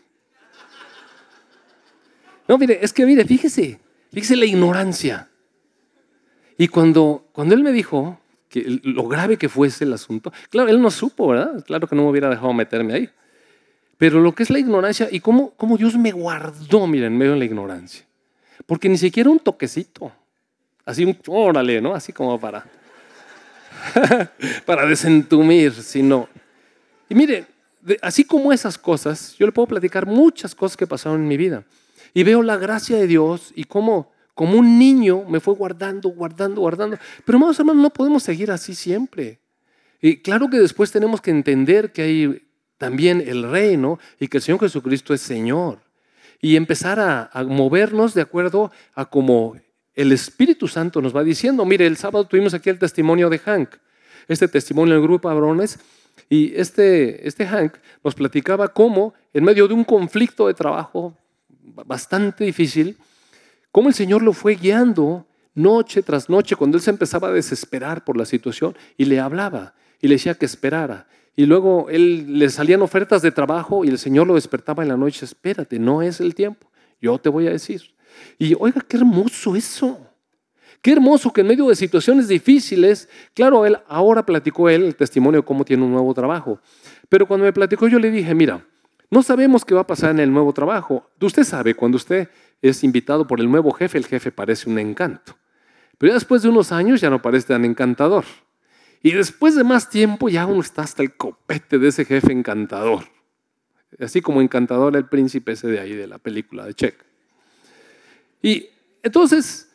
No, 2.50 2.58
mire, 2.58 2.80
es 2.82 2.92
que 2.92 3.06
mire, 3.06 3.24
fíjese, 3.26 3.80
fíjese 4.12 4.36
la 4.36 4.46
ignorancia. 4.46 5.30
Y 6.58 6.68
cuando, 6.68 7.30
cuando 7.32 7.54
él 7.54 7.62
me 7.62 7.72
dijo 7.72 8.20
que 8.50 8.82
lo 8.84 9.08
grave 9.08 9.38
que 9.38 9.48
fuese 9.48 9.84
el 9.84 9.94
asunto, 9.94 10.34
claro, 10.50 10.68
él 10.68 10.82
no 10.82 10.90
supo, 10.90 11.28
¿verdad? 11.28 11.64
Claro 11.64 11.88
que 11.88 11.96
no 11.96 12.02
me 12.02 12.10
hubiera 12.10 12.28
dejado 12.28 12.52
meterme 12.52 12.96
ahí. 12.96 13.10
Pero 14.00 14.20
lo 14.20 14.34
que 14.34 14.42
es 14.42 14.50
la 14.50 14.58
ignorancia 14.58 15.08
y 15.12 15.20
cómo, 15.20 15.52
cómo 15.52 15.78
Dios 15.78 15.96
me 15.96 16.12
guardó, 16.12 16.88
mire, 16.88 17.06
en 17.06 17.16
medio 17.16 17.34
de 17.34 17.38
la 17.38 17.46
ignorancia. 17.46 18.04
Porque 18.66 18.90
ni 18.90 18.98
siquiera 18.98 19.30
un 19.30 19.40
toquecito, 19.40 20.12
así 20.86 21.06
un, 21.06 21.16
órale, 21.28 21.80
¿no? 21.80 21.94
Así 21.94 22.12
como 22.12 22.40
para, 22.40 22.66
para 24.66 24.88
desentumir, 24.88 25.72
sino. 25.74 26.28
Y 27.08 27.14
mire, 27.14 27.46
así 28.02 28.24
como 28.24 28.52
esas 28.52 28.76
cosas, 28.76 29.36
yo 29.38 29.46
le 29.46 29.52
puedo 29.52 29.68
platicar 29.68 30.08
muchas 30.08 30.56
cosas 30.56 30.76
que 30.76 30.88
pasaron 30.88 31.22
en 31.22 31.28
mi 31.28 31.38
vida. 31.38 31.64
Y 32.14 32.24
veo 32.24 32.42
la 32.44 32.58
gracia 32.58 32.98
de 32.98 33.08
Dios 33.08 33.52
y 33.56 33.66
cómo, 33.66 34.12
como 34.34 34.58
un 34.58 34.80
niño, 34.80 35.24
me 35.28 35.40
fue 35.40 35.54
guardando, 35.54 36.10
guardando, 36.10 36.62
guardando. 36.62 36.98
Pero 37.26 37.38
hermanos, 37.38 37.60
hermanos, 37.60 37.84
no 37.84 37.90
podemos 37.90 38.24
seguir 38.24 38.52
así 38.52 38.76
siempre. 38.76 39.40
Y 40.02 40.18
claro 40.18 40.50
que 40.50 40.58
después 40.58 40.92
tenemos 40.92 41.22
que 41.22 41.32
entender 41.32 41.92
que 41.92 42.02
hay 42.02 42.50
también 42.78 43.22
el 43.26 43.44
reino 43.44 44.00
y 44.20 44.28
que 44.28 44.38
el 44.38 44.44
Señor 44.44 44.62
Jesucristo 44.62 45.14
es 45.14 45.22
Señor. 45.22 45.80
Y 46.42 46.56
empezar 46.56 47.00
a, 47.00 47.44
movernos 47.44 48.14
de 48.14 48.22
acuerdo 48.22 48.72
a 48.96 49.06
como 49.06 49.58
el 49.94 50.12
Espíritu 50.14 50.68
Santo 50.70 51.02
nos 51.02 51.14
va 51.14 51.24
diciendo. 51.24 51.66
Mire, 51.66 51.86
el 51.86 51.98
sábado 51.98 52.26
tuvimos 52.26 52.54
aquí 52.54 52.70
el 52.70 52.80
testimonio 52.80 53.30
de 53.30 53.40
Hank. 53.40 53.76
Este 54.30 54.48
testimonio 54.48 54.94
del 54.94 55.04
grupo 55.04 55.30
Abrones. 55.30 55.80
Y 56.30 56.54
este, 56.56 57.28
este 57.28 57.46
Hank 57.46 57.74
nos 58.04 58.16
platicaba 58.16 58.70
cómo 58.70 59.14
en 59.34 59.44
medio 59.44 59.68
de 59.68 59.74
un 59.74 59.84
conflicto 59.84 60.48
de 60.48 60.54
trabajo 60.54 61.18
bastante 61.74 62.44
difícil, 62.44 62.98
cómo 63.72 63.90
el 63.90 63.96
Señor 63.96 64.22
lo 64.22 64.34
fue 64.34 64.56
guiando 64.56 65.26
noche 65.54 66.02
tras 66.02 66.30
noche 66.30 66.56
cuando 66.56 66.78
él 66.78 66.84
se 66.84 66.90
empezaba 66.90 67.28
a 67.30 67.32
desesperar 67.32 68.04
por 68.04 68.18
la 68.18 68.26
situación 68.26 68.76
y 68.98 69.06
le 69.06 69.20
hablaba 69.20 69.74
y 70.02 70.08
le 70.08 70.16
decía 70.16 70.36
que 70.36 70.46
esperara. 70.46 71.08
Y 71.36 71.46
luego 71.46 71.90
él 71.90 72.40
le 72.40 72.50
salían 72.50 72.82
ofertas 72.82 73.22
de 73.22 73.32
trabajo 73.32 73.86
y 73.86 73.90
el 73.90 73.98
Señor 73.98 74.28
lo 74.28 74.36
despertaba 74.36 74.84
en 74.84 74.90
la 74.90 74.98
noche, 74.98 75.26
espérate, 75.26 75.80
no 75.80 76.02
es 76.02 76.20
el 76.20 76.36
tiempo, 76.36 76.70
yo 77.02 77.18
te 77.18 77.30
voy 77.30 77.48
a 77.48 77.52
decir. 77.52 77.94
Y 78.38 78.56
oiga, 78.60 78.82
qué 78.88 78.98
hermoso 78.98 79.56
eso. 79.56 80.06
Qué 80.82 80.94
hermoso 80.94 81.32
que 81.34 81.42
en 81.42 81.48
medio 81.48 81.68
de 81.68 81.76
situaciones 81.76 82.30
difíciles, 82.30 83.10
claro, 83.34 83.66
él 83.66 83.78
ahora 83.88 84.26
platicó 84.26 84.70
él 84.70 84.84
el 84.84 84.96
testimonio 84.96 85.42
de 85.42 85.46
cómo 85.46 85.66
tiene 85.66 85.84
un 85.84 85.92
nuevo 85.92 86.14
trabajo. 86.14 86.60
Pero 87.10 87.28
cuando 87.28 87.46
me 87.46 87.52
platicó 87.52 87.88
yo 87.88 88.00
le 88.00 88.10
dije, 88.10 88.34
mira, 88.34 88.66
no 89.12 89.24
sabemos 89.24 89.66
qué 89.66 89.74
va 89.74 89.82
a 89.82 89.88
pasar 89.88 90.12
en 90.12 90.20
el 90.20 90.32
nuevo 90.32 90.54
trabajo. 90.54 91.10
Usted 91.20 91.44
sabe, 91.44 91.74
cuando 91.74 91.96
usted 91.96 92.30
es 92.62 92.84
invitado 92.84 93.26
por 93.26 93.40
el 93.40 93.50
nuevo 93.50 93.72
jefe, 93.72 93.98
el 93.98 94.06
jefe 94.06 94.32
parece 94.32 94.70
un 94.70 94.78
encanto. 94.78 95.36
Pero 95.98 96.12
ya 96.12 96.14
después 96.16 96.42
de 96.42 96.50
unos 96.50 96.72
años 96.72 97.02
ya 97.02 97.10
no 97.10 97.22
parece 97.22 97.48
tan 97.48 97.66
encantador. 97.66 98.26
Y 99.02 99.12
después 99.12 99.56
de 99.56 99.64
más 99.64 99.90
tiempo 99.90 100.30
ya 100.30 100.46
uno 100.46 100.62
está 100.62 100.84
hasta 100.84 101.02
el 101.02 101.16
copete 101.16 101.80
de 101.80 101.88
ese 101.88 102.06
jefe 102.06 102.32
encantador. 102.32 103.06
Así 104.00 104.22
como 104.22 104.42
encantador 104.42 104.96
el 104.96 105.08
príncipe 105.08 105.54
ese 105.54 105.68
de 105.68 105.80
ahí 105.80 105.94
de 105.94 106.08
la 106.08 106.20
película 106.20 106.66
de 106.66 106.74
Check. 106.74 106.96
Y 108.42 108.68
entonces, 109.02 109.72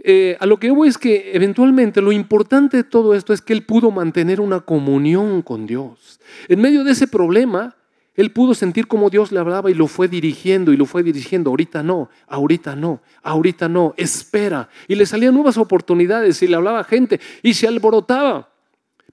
eh, 0.00 0.36
a 0.40 0.46
lo 0.46 0.58
que 0.58 0.70
voy 0.70 0.88
es 0.88 0.98
que 0.98 1.32
eventualmente 1.34 2.02
lo 2.02 2.12
importante 2.12 2.76
de 2.76 2.84
todo 2.84 3.14
esto 3.14 3.32
es 3.32 3.40
que 3.40 3.52
él 3.52 3.64
pudo 3.64 3.90
mantener 3.90 4.40
una 4.40 4.60
comunión 4.60 5.42
con 5.42 5.66
Dios. 5.66 6.20
En 6.48 6.60
medio 6.60 6.84
de 6.84 6.92
ese 6.92 7.08
problema, 7.08 7.77
él 8.18 8.32
pudo 8.32 8.52
sentir 8.52 8.88
cómo 8.88 9.10
Dios 9.10 9.30
le 9.30 9.38
hablaba 9.38 9.70
y 9.70 9.74
lo 9.74 9.86
fue 9.86 10.08
dirigiendo 10.08 10.72
y 10.72 10.76
lo 10.76 10.86
fue 10.86 11.04
dirigiendo. 11.04 11.50
Ahorita 11.50 11.84
no, 11.84 12.10
ahorita 12.26 12.74
no, 12.74 13.00
ahorita 13.22 13.68
no, 13.68 13.94
espera. 13.96 14.68
Y 14.88 14.96
le 14.96 15.06
salían 15.06 15.34
nuevas 15.34 15.56
oportunidades 15.56 16.42
y 16.42 16.48
le 16.48 16.56
hablaba 16.56 16.82
gente 16.82 17.20
y 17.44 17.54
se 17.54 17.68
alborotaba. 17.68 18.52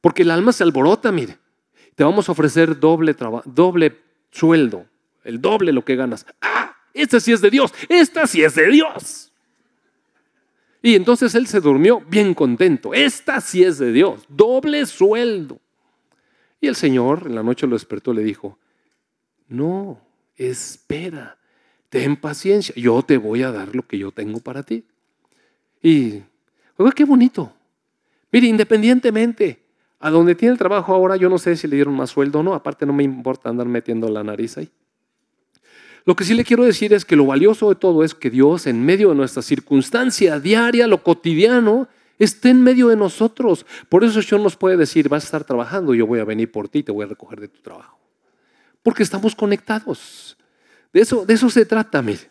Porque 0.01 0.23
el 0.23 0.31
alma 0.31 0.51
se 0.51 0.63
alborota, 0.63 1.11
mire. 1.11 1.37
Te 1.93 2.03
vamos 2.03 2.27
a 2.27 2.31
ofrecer 2.31 2.79
doble, 2.79 3.15
doble 3.45 3.95
sueldo, 4.31 4.87
el 5.23 5.39
doble 5.39 5.71
lo 5.71 5.85
que 5.85 5.95
ganas. 5.95 6.25
Ah, 6.41 6.75
esta 6.91 7.19
sí 7.19 7.31
es 7.31 7.41
de 7.41 7.51
Dios, 7.51 7.75
esta 7.87 8.25
sí 8.25 8.43
es 8.43 8.55
de 8.55 8.71
Dios. 8.71 9.31
Y 10.81 10.95
entonces 10.95 11.35
él 11.35 11.45
se 11.45 11.59
durmió 11.59 12.01
bien 12.01 12.33
contento. 12.33 12.91
Esta 12.95 13.39
sí 13.39 13.63
es 13.63 13.77
de 13.77 13.91
Dios, 13.91 14.25
doble 14.29 14.83
sueldo. 14.87 15.59
Y 16.59 16.65
el 16.65 16.75
Señor 16.75 17.27
en 17.27 17.35
la 17.35 17.43
noche 17.43 17.67
lo 17.67 17.75
despertó 17.75 18.11
y 18.11 18.15
le 18.15 18.23
dijo, 18.23 18.57
no, 19.47 19.99
espera, 20.37 21.37
ten 21.89 22.15
paciencia, 22.15 22.73
yo 22.75 23.01
te 23.03 23.17
voy 23.17 23.43
a 23.43 23.51
dar 23.51 23.75
lo 23.75 23.87
que 23.87 23.97
yo 23.97 24.11
tengo 24.11 24.39
para 24.39 24.63
ti. 24.63 24.83
Y, 25.81 26.21
oiga, 26.77 26.91
qué 26.91 27.05
bonito. 27.05 27.53
Mire, 28.31 28.47
independientemente 28.47 29.59
a 29.99 30.09
donde 30.09 30.35
tiene 30.35 30.51
el 30.51 30.57
trabajo 30.57 30.93
ahora, 30.93 31.15
yo 31.15 31.29
no 31.29 31.37
sé 31.37 31.55
si 31.55 31.67
le 31.67 31.77
dieron 31.77 31.95
más 31.95 32.11
sueldo 32.11 32.39
o 32.39 32.43
no, 32.43 32.53
aparte 32.53 32.85
no 32.85 32.93
me 32.93 33.03
importa 33.03 33.49
andar 33.49 33.67
metiendo 33.67 34.09
la 34.09 34.23
nariz 34.23 34.57
ahí. 34.57 34.69
Lo 36.05 36.15
que 36.15 36.23
sí 36.23 36.35
le 36.35 36.43
quiero 36.43 36.63
decir 36.63 36.93
es 36.93 37.05
que 37.05 37.15
lo 37.15 37.25
valioso 37.25 37.69
de 37.69 37.75
todo 37.75 38.03
es 38.03 38.13
que 38.13 38.29
Dios, 38.29 38.67
en 38.67 38.85
medio 38.85 39.09
de 39.09 39.15
nuestra 39.15 39.41
circunstancia 39.41 40.39
diaria, 40.39 40.85
lo 40.85 41.01
cotidiano, 41.01 41.87
esté 42.19 42.49
en 42.49 42.61
medio 42.61 42.89
de 42.89 42.95
nosotros. 42.95 43.65
Por 43.89 44.03
eso 44.03 44.19
Dios 44.19 44.39
nos 44.39 44.55
puede 44.55 44.77
decir, 44.77 45.09
vas 45.09 45.23
a 45.23 45.25
estar 45.25 45.43
trabajando, 45.43 45.95
yo 45.95 46.05
voy 46.05 46.19
a 46.19 46.25
venir 46.25 46.51
por 46.51 46.69
ti, 46.69 46.83
te 46.83 46.91
voy 46.91 47.05
a 47.05 47.07
recoger 47.07 47.39
de 47.39 47.47
tu 47.47 47.61
trabajo 47.61 48.04
porque 48.85 49.01
estamos 49.01 49.33
conectados. 49.33 50.37
De 50.93 51.01
eso, 51.01 51.25
de 51.25 51.33
eso 51.33 51.49
se 51.49 51.65
trata, 51.65 52.03
mire. 52.03 52.29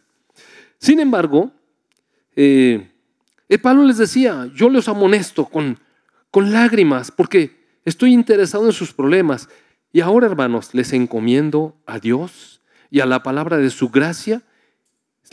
Sin 0.78 1.00
embargo, 1.00 1.50
eh, 2.36 2.92
El 3.48 3.60
Pablo 3.60 3.82
les 3.82 3.98
decía, 3.98 4.48
yo 4.54 4.68
los 4.68 4.86
amonesto 4.86 5.46
con, 5.46 5.80
con 6.30 6.52
lágrimas 6.52 7.10
porque 7.10 7.66
estoy 7.84 8.12
interesado 8.12 8.66
en 8.66 8.72
sus 8.72 8.92
problemas. 8.92 9.48
Y 9.92 10.00
ahora, 10.00 10.28
hermanos, 10.28 10.74
les 10.74 10.92
encomiendo 10.92 11.76
a 11.86 11.98
Dios 11.98 12.62
y 12.88 13.00
a 13.00 13.06
la 13.06 13.24
palabra 13.24 13.56
de 13.56 13.70
su 13.70 13.88
gracia. 13.88 14.42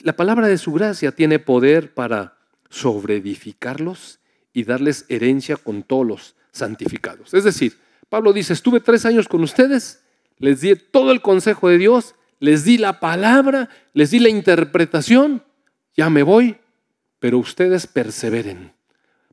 La 0.02 0.16
palabra 0.16 0.48
de 0.48 0.58
su 0.58 0.74
gracia 0.74 1.12
tiene 1.12 1.38
poder 1.38 1.94
para 1.94 2.40
sobreedificarlos 2.72 4.20
y 4.54 4.64
darles 4.64 5.06
herencia 5.08 5.56
con 5.56 5.84
todos 5.84 6.08
los 6.08 6.36
santificados. 6.52 7.36
Es 7.36 7.44
decir, 7.44 7.78
Pablo 8.10 8.34
dice, 8.34 8.54
estuve 8.54 8.80
tres 8.80 9.06
años 9.06 9.28
con 9.28 9.44
ustedes, 9.44 10.01
les 10.42 10.62
di 10.62 10.76
todo 10.76 11.12
el 11.12 11.22
consejo 11.22 11.70
de 11.70 11.78
Dios, 11.78 12.16
les 12.40 12.66
di 12.66 12.78
la 12.78 13.00
palabra, 13.00 13.70
les 13.94 14.12
di 14.12 14.20
la 14.20 14.30
interpretación, 14.30 15.44
ya 15.96 16.10
me 16.10 16.24
voy, 16.24 16.58
pero 17.20 17.38
ustedes 17.38 17.86
perseveren, 17.86 18.74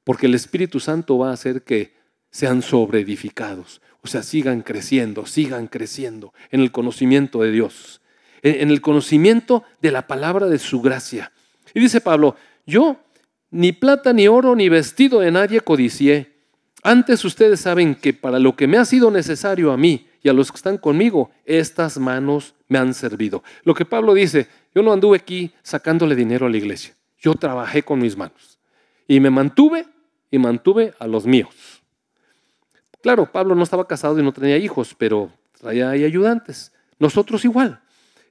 porque 0.04 0.26
el 0.26 0.34
Espíritu 0.34 0.78
Santo 0.78 1.16
va 1.18 1.30
a 1.30 1.32
hacer 1.32 1.62
que 1.62 1.94
sean 2.30 2.60
sobreedificados, 2.60 3.80
o 4.02 4.06
sea, 4.06 4.22
sigan 4.22 4.60
creciendo, 4.60 5.24
sigan 5.24 5.66
creciendo 5.66 6.34
en 6.50 6.60
el 6.60 6.70
conocimiento 6.70 7.42
de 7.42 7.52
Dios, 7.52 8.02
en 8.42 8.70
el 8.70 8.82
conocimiento 8.82 9.64
de 9.80 9.90
la 9.90 10.06
palabra 10.06 10.46
de 10.46 10.58
su 10.58 10.82
gracia. 10.82 11.32
Y 11.74 11.80
dice 11.80 12.00
Pablo, 12.00 12.36
yo 12.66 13.00
ni 13.50 13.72
plata, 13.72 14.12
ni 14.12 14.28
oro, 14.28 14.54
ni 14.54 14.68
vestido 14.68 15.20
de 15.20 15.30
nadie 15.30 15.62
codicié. 15.62 16.34
Antes 16.82 17.24
ustedes 17.24 17.60
saben 17.60 17.94
que 17.94 18.12
para 18.12 18.38
lo 18.38 18.54
que 18.54 18.66
me 18.66 18.76
ha 18.76 18.84
sido 18.84 19.10
necesario 19.10 19.72
a 19.72 19.78
mí 19.78 20.07
y 20.22 20.28
a 20.28 20.32
los 20.32 20.50
que 20.50 20.56
están 20.56 20.78
conmigo, 20.78 21.30
estas 21.44 21.98
manos 21.98 22.54
me 22.68 22.78
han 22.78 22.94
servido. 22.94 23.42
Lo 23.64 23.74
que 23.74 23.84
Pablo 23.84 24.14
dice, 24.14 24.48
yo 24.74 24.82
no 24.82 24.92
anduve 24.92 25.16
aquí 25.16 25.52
sacándole 25.62 26.14
dinero 26.14 26.46
a 26.46 26.50
la 26.50 26.56
iglesia. 26.56 26.94
Yo 27.18 27.34
trabajé 27.34 27.82
con 27.82 28.00
mis 28.00 28.16
manos. 28.16 28.58
Y 29.06 29.20
me 29.20 29.30
mantuve 29.30 29.86
y 30.30 30.38
mantuve 30.38 30.94
a 30.98 31.06
los 31.06 31.26
míos. 31.26 31.82
Claro, 33.00 33.30
Pablo 33.30 33.54
no 33.54 33.62
estaba 33.62 33.86
casado 33.86 34.18
y 34.18 34.22
no 34.22 34.32
tenía 34.32 34.56
hijos, 34.56 34.94
pero 34.96 35.30
traía 35.60 35.90
ayudantes. 35.90 36.72
Nosotros 36.98 37.44
igual. 37.44 37.80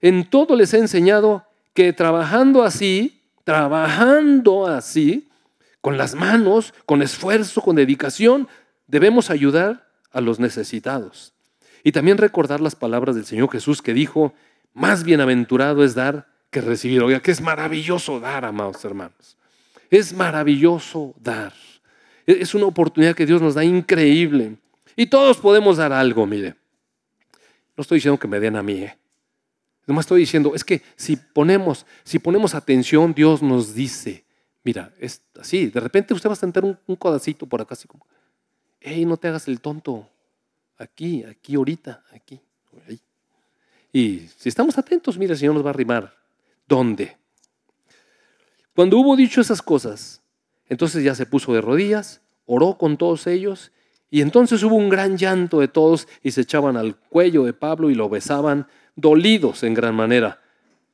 En 0.01 0.29
todo 0.29 0.55
les 0.55 0.73
he 0.73 0.77
enseñado 0.77 1.45
que 1.73 1.93
trabajando 1.93 2.63
así, 2.63 3.21
trabajando 3.43 4.67
así, 4.67 5.29
con 5.81 5.97
las 5.97 6.15
manos, 6.15 6.73
con 6.85 7.01
esfuerzo, 7.01 7.61
con 7.61 7.75
dedicación, 7.75 8.47
debemos 8.87 9.29
ayudar 9.29 9.87
a 10.11 10.21
los 10.21 10.39
necesitados. 10.39 11.33
Y 11.87 11.93
también 11.93 12.17
recordar 12.17 12.59
las 12.59 12.75
palabras 12.75 13.15
del 13.15 13.23
Señor 13.23 13.49
Jesús 13.49 13.81
que 13.81 13.93
dijo, 13.93 14.33
más 14.73 15.05
bienaventurado 15.05 15.85
es 15.85 15.95
dar 15.95 16.27
que 16.49 16.59
recibir. 16.59 17.01
Oiga, 17.01 17.21
que 17.21 17.31
es 17.31 17.39
maravilloso 17.39 18.19
dar, 18.19 18.43
amados 18.43 18.83
hermanos. 18.83 19.37
Es 19.89 20.11
maravilloso 20.11 21.13
dar. 21.17 21.53
Es 22.25 22.53
una 22.53 22.65
oportunidad 22.65 23.15
que 23.15 23.25
Dios 23.25 23.41
nos 23.41 23.55
da 23.55 23.63
increíble. 23.63 24.57
Y 24.97 25.05
todos 25.05 25.37
podemos 25.37 25.77
dar 25.77 25.93
algo, 25.93 26.25
mire. 26.25 26.55
No 27.77 27.83
estoy 27.83 27.99
diciendo 27.99 28.19
que 28.19 28.27
me 28.27 28.41
den 28.41 28.57
a 28.57 28.63
mí, 28.63 28.83
¿eh? 28.83 28.97
Nomás 29.85 30.03
estoy 30.03 30.19
diciendo, 30.19 30.55
es 30.55 30.65
que 30.65 30.81
si 30.97 31.15
ponemos, 31.15 31.85
si 32.03 32.19
ponemos 32.19 32.53
atención, 32.53 33.13
Dios 33.13 33.41
nos 33.41 33.73
dice, 33.73 34.25
mira, 34.61 34.91
es 34.99 35.21
así, 35.39 35.67
de 35.67 35.79
repente 35.79 36.13
usted 36.13 36.29
va 36.29 36.33
a 36.33 36.35
sentar 36.35 36.65
un, 36.65 36.95
codacito 36.97 37.45
por 37.45 37.61
acá, 37.61 37.75
así 37.75 37.87
como, 37.87 38.05
hey, 38.81 39.05
no 39.05 39.15
te 39.15 39.29
hagas 39.29 39.47
el 39.47 39.61
tonto, 39.61 40.05
aquí, 40.77 41.23
aquí, 41.23 41.55
ahorita, 41.55 42.03
aquí, 42.11 42.39
ahí. 42.87 42.99
Y 43.91 44.27
si 44.37 44.49
estamos 44.49 44.77
atentos, 44.77 45.17
mira, 45.17 45.33
el 45.33 45.39
Señor 45.39 45.55
nos 45.55 45.63
va 45.63 45.69
a 45.69 45.73
arrimar. 45.73 46.15
¿Dónde? 46.67 47.17
Cuando 48.75 48.97
hubo 48.97 49.15
dicho 49.15 49.41
esas 49.41 49.61
cosas, 49.61 50.21
entonces 50.69 51.03
ya 51.03 51.15
se 51.15 51.25
puso 51.25 51.53
de 51.53 51.61
rodillas, 51.61 52.21
oró 52.45 52.77
con 52.77 52.97
todos 52.97 53.25
ellos, 53.27 53.71
y 54.09 54.21
entonces 54.21 54.63
hubo 54.63 54.75
un 54.75 54.89
gran 54.89 55.17
llanto 55.17 55.59
de 55.59 55.67
todos 55.67 56.07
y 56.23 56.31
se 56.31 56.41
echaban 56.41 56.77
al 56.77 56.95
cuello 56.95 57.43
de 57.43 57.53
Pablo 57.53 57.89
y 57.89 57.95
lo 57.95 58.07
besaban 58.07 58.67
dolidos 58.95 59.63
en 59.63 59.73
gran 59.73 59.95
manera 59.95 60.41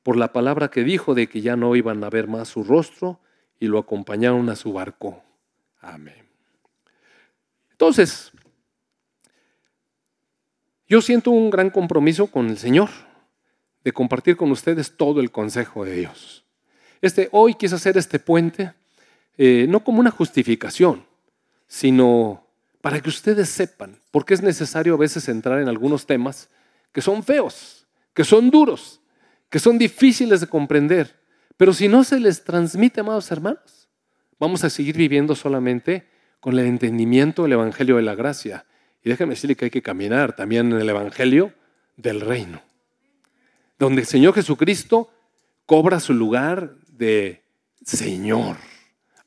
por 0.04 0.18
la 0.18 0.34
palabra 0.34 0.70
que 0.70 0.84
dijo 0.84 1.14
de 1.16 1.28
que 1.28 1.42
ya 1.42 1.56
no 1.56 1.76
iban 1.76 2.04
a 2.04 2.10
ver 2.10 2.28
más 2.28 2.50
su 2.50 2.64
rostro 2.64 3.20
y 3.60 3.68
lo 3.68 3.80
acompañaron 3.80 4.50
a 4.50 4.56
su 4.56 4.74
barco. 4.74 5.24
Amén. 5.80 6.28
Entonces, 7.72 8.32
yo 10.94 11.02
siento 11.02 11.32
un 11.32 11.50
gran 11.50 11.72
compromiso 11.72 12.28
con 12.28 12.52
el 12.52 12.58
Señor 12.60 12.88
de 13.84 13.92
compartir 13.92 14.38
con 14.38 14.52
ustedes 14.52 14.96
todo 14.96 15.22
el 15.22 15.32
consejo 15.32 15.84
de 15.86 15.96
Dios. 15.96 16.46
Este, 17.02 17.30
hoy 17.32 17.56
quise 17.56 17.74
hacer 17.74 17.98
este 17.98 18.20
puente 18.20 18.74
eh, 19.36 19.66
no 19.68 19.84
como 19.84 20.00
una 20.00 20.12
justificación, 20.12 21.04
sino 21.66 22.46
para 22.80 23.00
que 23.00 23.10
ustedes 23.10 23.50
sepan, 23.50 23.98
porque 24.12 24.36
es 24.36 24.44
necesario 24.44 24.94
a 24.94 24.98
veces 24.98 25.28
entrar 25.30 25.60
en 25.60 25.68
algunos 25.68 26.06
temas 26.06 26.52
que 26.92 27.02
son 27.02 27.24
feos, 27.24 27.88
que 28.14 28.24
son 28.24 28.52
duros, 28.52 29.02
que 29.50 29.58
son 29.58 29.80
difíciles 29.80 30.42
de 30.42 30.48
comprender. 30.48 31.20
Pero 31.58 31.74
si 31.74 31.88
no 31.88 32.04
se 32.04 32.20
les 32.20 32.44
transmite, 32.44 33.00
amados 33.00 33.32
hermanos, 33.32 33.90
vamos 34.40 34.64
a 34.64 34.70
seguir 34.70 34.96
viviendo 34.96 35.34
solamente 35.34 36.08
con 36.40 36.54
el 36.60 36.68
entendimiento 36.68 37.42
del 37.42 37.54
Evangelio 37.54 37.96
de 37.96 38.04
la 38.04 38.14
gracia. 38.14 38.68
Y 39.04 39.10
déjame 39.10 39.32
decirle 39.32 39.56
que 39.56 39.66
hay 39.66 39.72
que 39.72 39.82
caminar 39.82 40.36
también 40.36 40.72
en 40.72 40.80
el 40.80 40.90
Evangelio 40.90 41.54
del 41.98 42.22
reino, 42.22 42.62
donde 43.78 44.02
el 44.02 44.08
Señor 44.08 44.34
Jesucristo 44.34 45.12
cobra 45.66 46.00
su 46.00 46.14
lugar 46.14 46.76
de 46.88 47.44
Señor, 47.84 48.58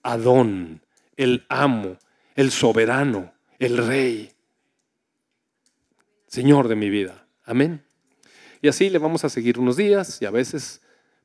Adón, 0.03 0.81
el 1.17 1.45
amo, 1.49 1.99
el 2.35 2.51
soberano, 2.51 3.33
el 3.59 3.79
rey, 3.79 4.33
Señor 6.27 6.69
de 6.69 6.77
mi 6.77 6.91
vida. 6.91 7.27
Amén. 7.45 7.83
Y 8.61 8.69
así 8.69 8.91
le 8.91 8.99
vamos 8.99 9.25
a 9.25 9.29
seguir 9.29 9.59
unos 9.59 9.77
días 9.77 10.21
y 10.21 10.27
a 10.27 10.31
veces 10.31 10.81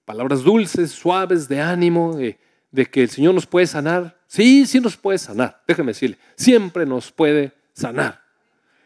palabras 0.05 0.43
dulces, 0.43 0.91
suaves, 0.91 1.47
de 1.47 1.59
ánimo, 1.59 2.15
de, 2.15 2.37
que 2.87 3.03
el 3.03 3.09
Señor 3.09 3.33
nos 3.33 3.45
puede 3.45 3.67
sanar. 3.67 4.17
Sí, 4.27 4.65
sí 4.65 4.79
nos 4.79 4.97
puede 4.97 5.17
sanar. 5.17 5.61
Déjeme 5.67 5.91
decirle, 5.91 6.17
siempre 6.35 6.85
nos 6.85 7.11
puede 7.11 7.53
sanar. 7.73 8.20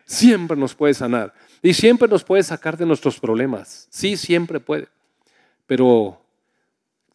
Siempre 0.06 0.56
nos 0.56 0.76
puede 0.76 0.94
sanar. 0.94 1.34
Y 1.62 1.74
siempre 1.74 2.08
nos 2.08 2.24
puede 2.24 2.44
sacar 2.44 2.78
de 2.78 2.86
nuestros 2.86 3.20
problemas. 3.20 3.88
Sí, 3.90 4.18
siempre 4.18 4.60
puede. 4.60 4.88
Pero 5.66 6.22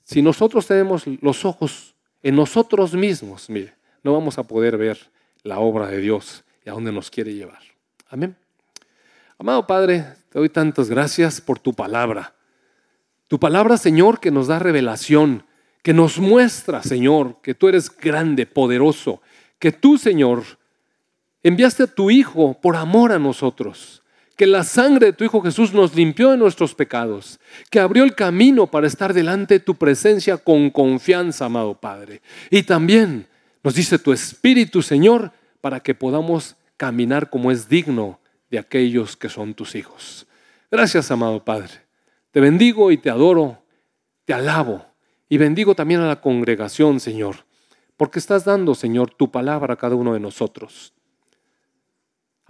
si 0.05 0.23
nosotros 0.23 0.67
tenemos 0.67 1.05
los 1.21 1.45
ojos 1.45 1.95
en 2.23 2.35
nosotros 2.35 2.95
mismos, 2.95 3.49
mire, 3.49 3.75
no 4.03 4.13
vamos 4.13 4.39
a 4.39 4.43
poder 4.43 4.77
ver 4.77 4.99
la 5.45 5.61
obra 5.61 5.87
de 5.87 5.99
Dios 5.99 6.45
y 6.65 6.71
a 6.71 6.73
dónde 6.73 6.93
nos 6.93 7.11
quiere 7.11 7.33
llevar. 7.33 7.61
Amén. 8.09 8.37
Amado 9.39 9.67
Padre, 9.67 10.05
te 10.29 10.39
doy 10.39 10.49
tantas 10.49 10.91
gracias 10.91 11.41
por 11.41 11.59
tu 11.59 11.73
palabra. 11.73 12.35
Tu 13.29 13.39
palabra, 13.39 13.77
Señor, 13.77 14.19
que 14.19 14.33
nos 14.33 14.49
da 14.49 14.59
revelación, 14.59 15.45
que 15.83 15.95
nos 15.95 16.19
muestra, 16.19 16.83
Señor, 16.83 17.41
que 17.41 17.55
tú 17.55 17.69
eres 17.69 17.97
grande, 17.97 18.47
poderoso, 18.47 19.23
que 19.59 19.71
tú, 19.71 19.97
Señor, 19.97 20.43
enviaste 21.43 21.85
a 21.85 21.87
tu 21.87 22.11
Hijo 22.11 22.55
por 22.61 22.77
amor 22.77 23.13
a 23.13 23.19
nosotros, 23.19 24.03
que 24.37 24.47
la 24.47 24.65
sangre 24.65 25.07
de 25.07 25.13
tu 25.13 25.25
Hijo 25.25 25.43
Jesús 25.43 25.73
nos 25.73 25.95
limpió 25.95 26.31
de 26.31 26.37
nuestros 26.37 26.75
pecados, 26.75 27.39
que 27.71 27.81
abrió 27.81 28.05
el 28.05 28.15
camino 28.15 28.67
para 28.67 28.87
estar 28.87 29.13
delante 29.13 29.55
de 29.55 29.61
tu 29.61 29.75
presencia 29.75 30.39
con 30.39 30.71
confianza, 30.71 31.47
amado 31.47 31.75
Padre. 31.75 32.23
Y 32.51 32.63
también 32.63 33.27
nos 33.63 33.75
dice 33.75 33.99
tu 33.99 34.13
Espíritu, 34.13 34.83
Señor, 34.83 35.33
para 35.61 35.81
que 35.81 35.95
podamos 35.95 36.57
caminar 36.77 37.29
como 37.29 37.51
es 37.51 37.69
digno 37.69 38.19
de 38.51 38.59
aquellos 38.59 39.17
que 39.17 39.29
son 39.29 39.55
tus 39.55 39.75
hijos. 39.75 40.27
Gracias, 40.71 41.11
amado 41.11 41.45
Padre. 41.45 41.71
Te 42.31 42.41
bendigo 42.41 42.91
y 42.91 42.97
te 42.97 43.11
adoro, 43.11 43.63
te 44.25 44.33
alabo 44.33 44.87
y 45.29 45.39
bendigo 45.39 45.75
también 45.75 46.01
a 46.01 46.09
la 46.09 46.21
congregación, 46.21 47.01
Señor, 47.01 47.45
porque 47.97 48.19
estás 48.19 48.45
dando, 48.45 48.75
Señor, 48.75 49.11
tu 49.11 49.31
palabra 49.31 49.75
a 49.75 49.77
cada 49.77 49.97
uno 49.97 50.15
de 50.15 50.21
nosotros, 50.21 50.95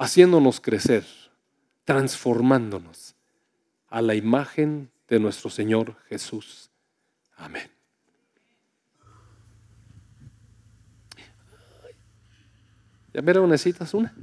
haciéndonos 0.01 0.62
crecer, 0.62 1.05
transformándonos 1.84 3.14
a 3.88 4.01
la 4.01 4.14
imagen 4.14 4.90
de 5.07 5.20
nuestro 5.20 5.51
Señor 5.51 5.94
Jesús. 6.09 6.70
Amén. 7.36 7.70
¿Ya 13.12 13.20
me 13.20 13.34
necesitas 13.34 13.92
una? 13.92 14.14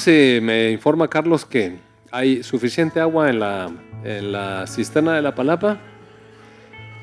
Amados, 0.00 0.42
me 0.42 0.70
informa 0.70 1.08
Carlos 1.08 1.44
que 1.44 1.76
hay 2.10 2.42
suficiente 2.42 3.00
agua 3.00 3.28
en 3.28 3.38
la, 3.38 3.70
en 4.02 4.32
la 4.32 4.66
cisterna 4.66 5.14
de 5.14 5.20
la 5.20 5.34
palapa 5.34 5.76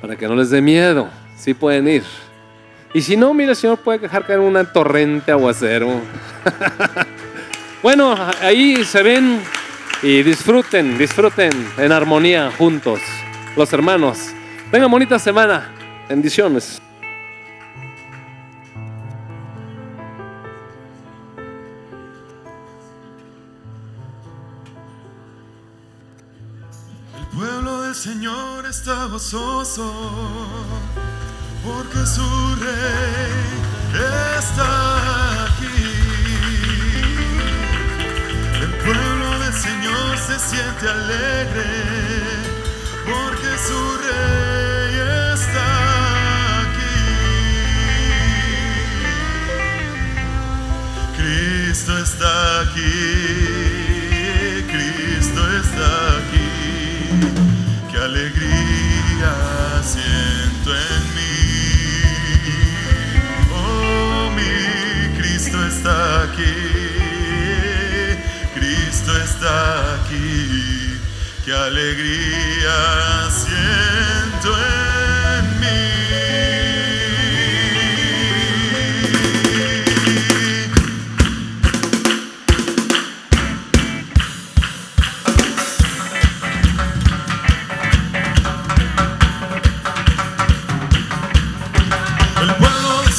para 0.01 0.15
que 0.15 0.27
no 0.27 0.35
les 0.35 0.49
dé 0.49 0.63
miedo. 0.63 1.07
Sí 1.37 1.53
pueden 1.53 1.87
ir. 1.87 2.03
Y 2.95 3.01
si 3.01 3.15
no, 3.15 3.35
mira, 3.35 3.51
el 3.51 3.55
Señor 3.55 3.77
puede 3.77 3.99
dejar 3.99 4.25
caer 4.25 4.39
una 4.39 4.63
torrente 4.73 5.31
aguacero. 5.31 6.01
bueno, 7.83 8.15
ahí 8.41 8.83
se 8.83 9.03
ven 9.03 9.41
y 10.01 10.23
disfruten, 10.23 10.97
disfruten 10.97 11.51
en 11.77 11.91
armonía 11.91 12.49
juntos, 12.57 12.99
los 13.55 13.71
hermanos. 13.73 14.33
Tengan 14.71 14.89
bonita 14.89 15.19
semana. 15.19 15.71
Bendiciones. 16.09 16.81
Señor 27.97 28.65
está 28.67 29.05
gozoso, 29.05 29.91
porque 31.65 32.05
su 32.05 32.55
rey 32.57 33.33
está 34.37 35.45
aquí. 35.45 35.79
El 38.61 38.71
pueblo 38.85 39.39
del 39.39 39.53
Señor 39.53 40.15
se 40.19 40.37
siente 40.37 40.87
alegre, 40.87 41.65
porque 43.03 43.57
su 43.67 43.81
rey 44.05 44.93
está 45.33 45.67
aquí. 46.61 46.99
Cristo 51.17 51.97
está 51.97 52.61
aquí. 52.61 53.37
Alegría 58.07 59.33
siento 59.83 60.69
en 60.73 61.03
mí. 61.15 61.35
Oh, 63.51 64.31
mi 64.37 65.17
Cristo 65.17 65.57
está 65.65 66.23
aquí. 66.23 66.57
Cristo 68.55 69.11
está 69.17 69.95
aquí. 69.95 70.99
qué 71.43 71.53
alegría 71.53 72.77
siento 73.43 74.49
en 74.57 75.59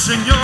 Señor. 0.09 0.38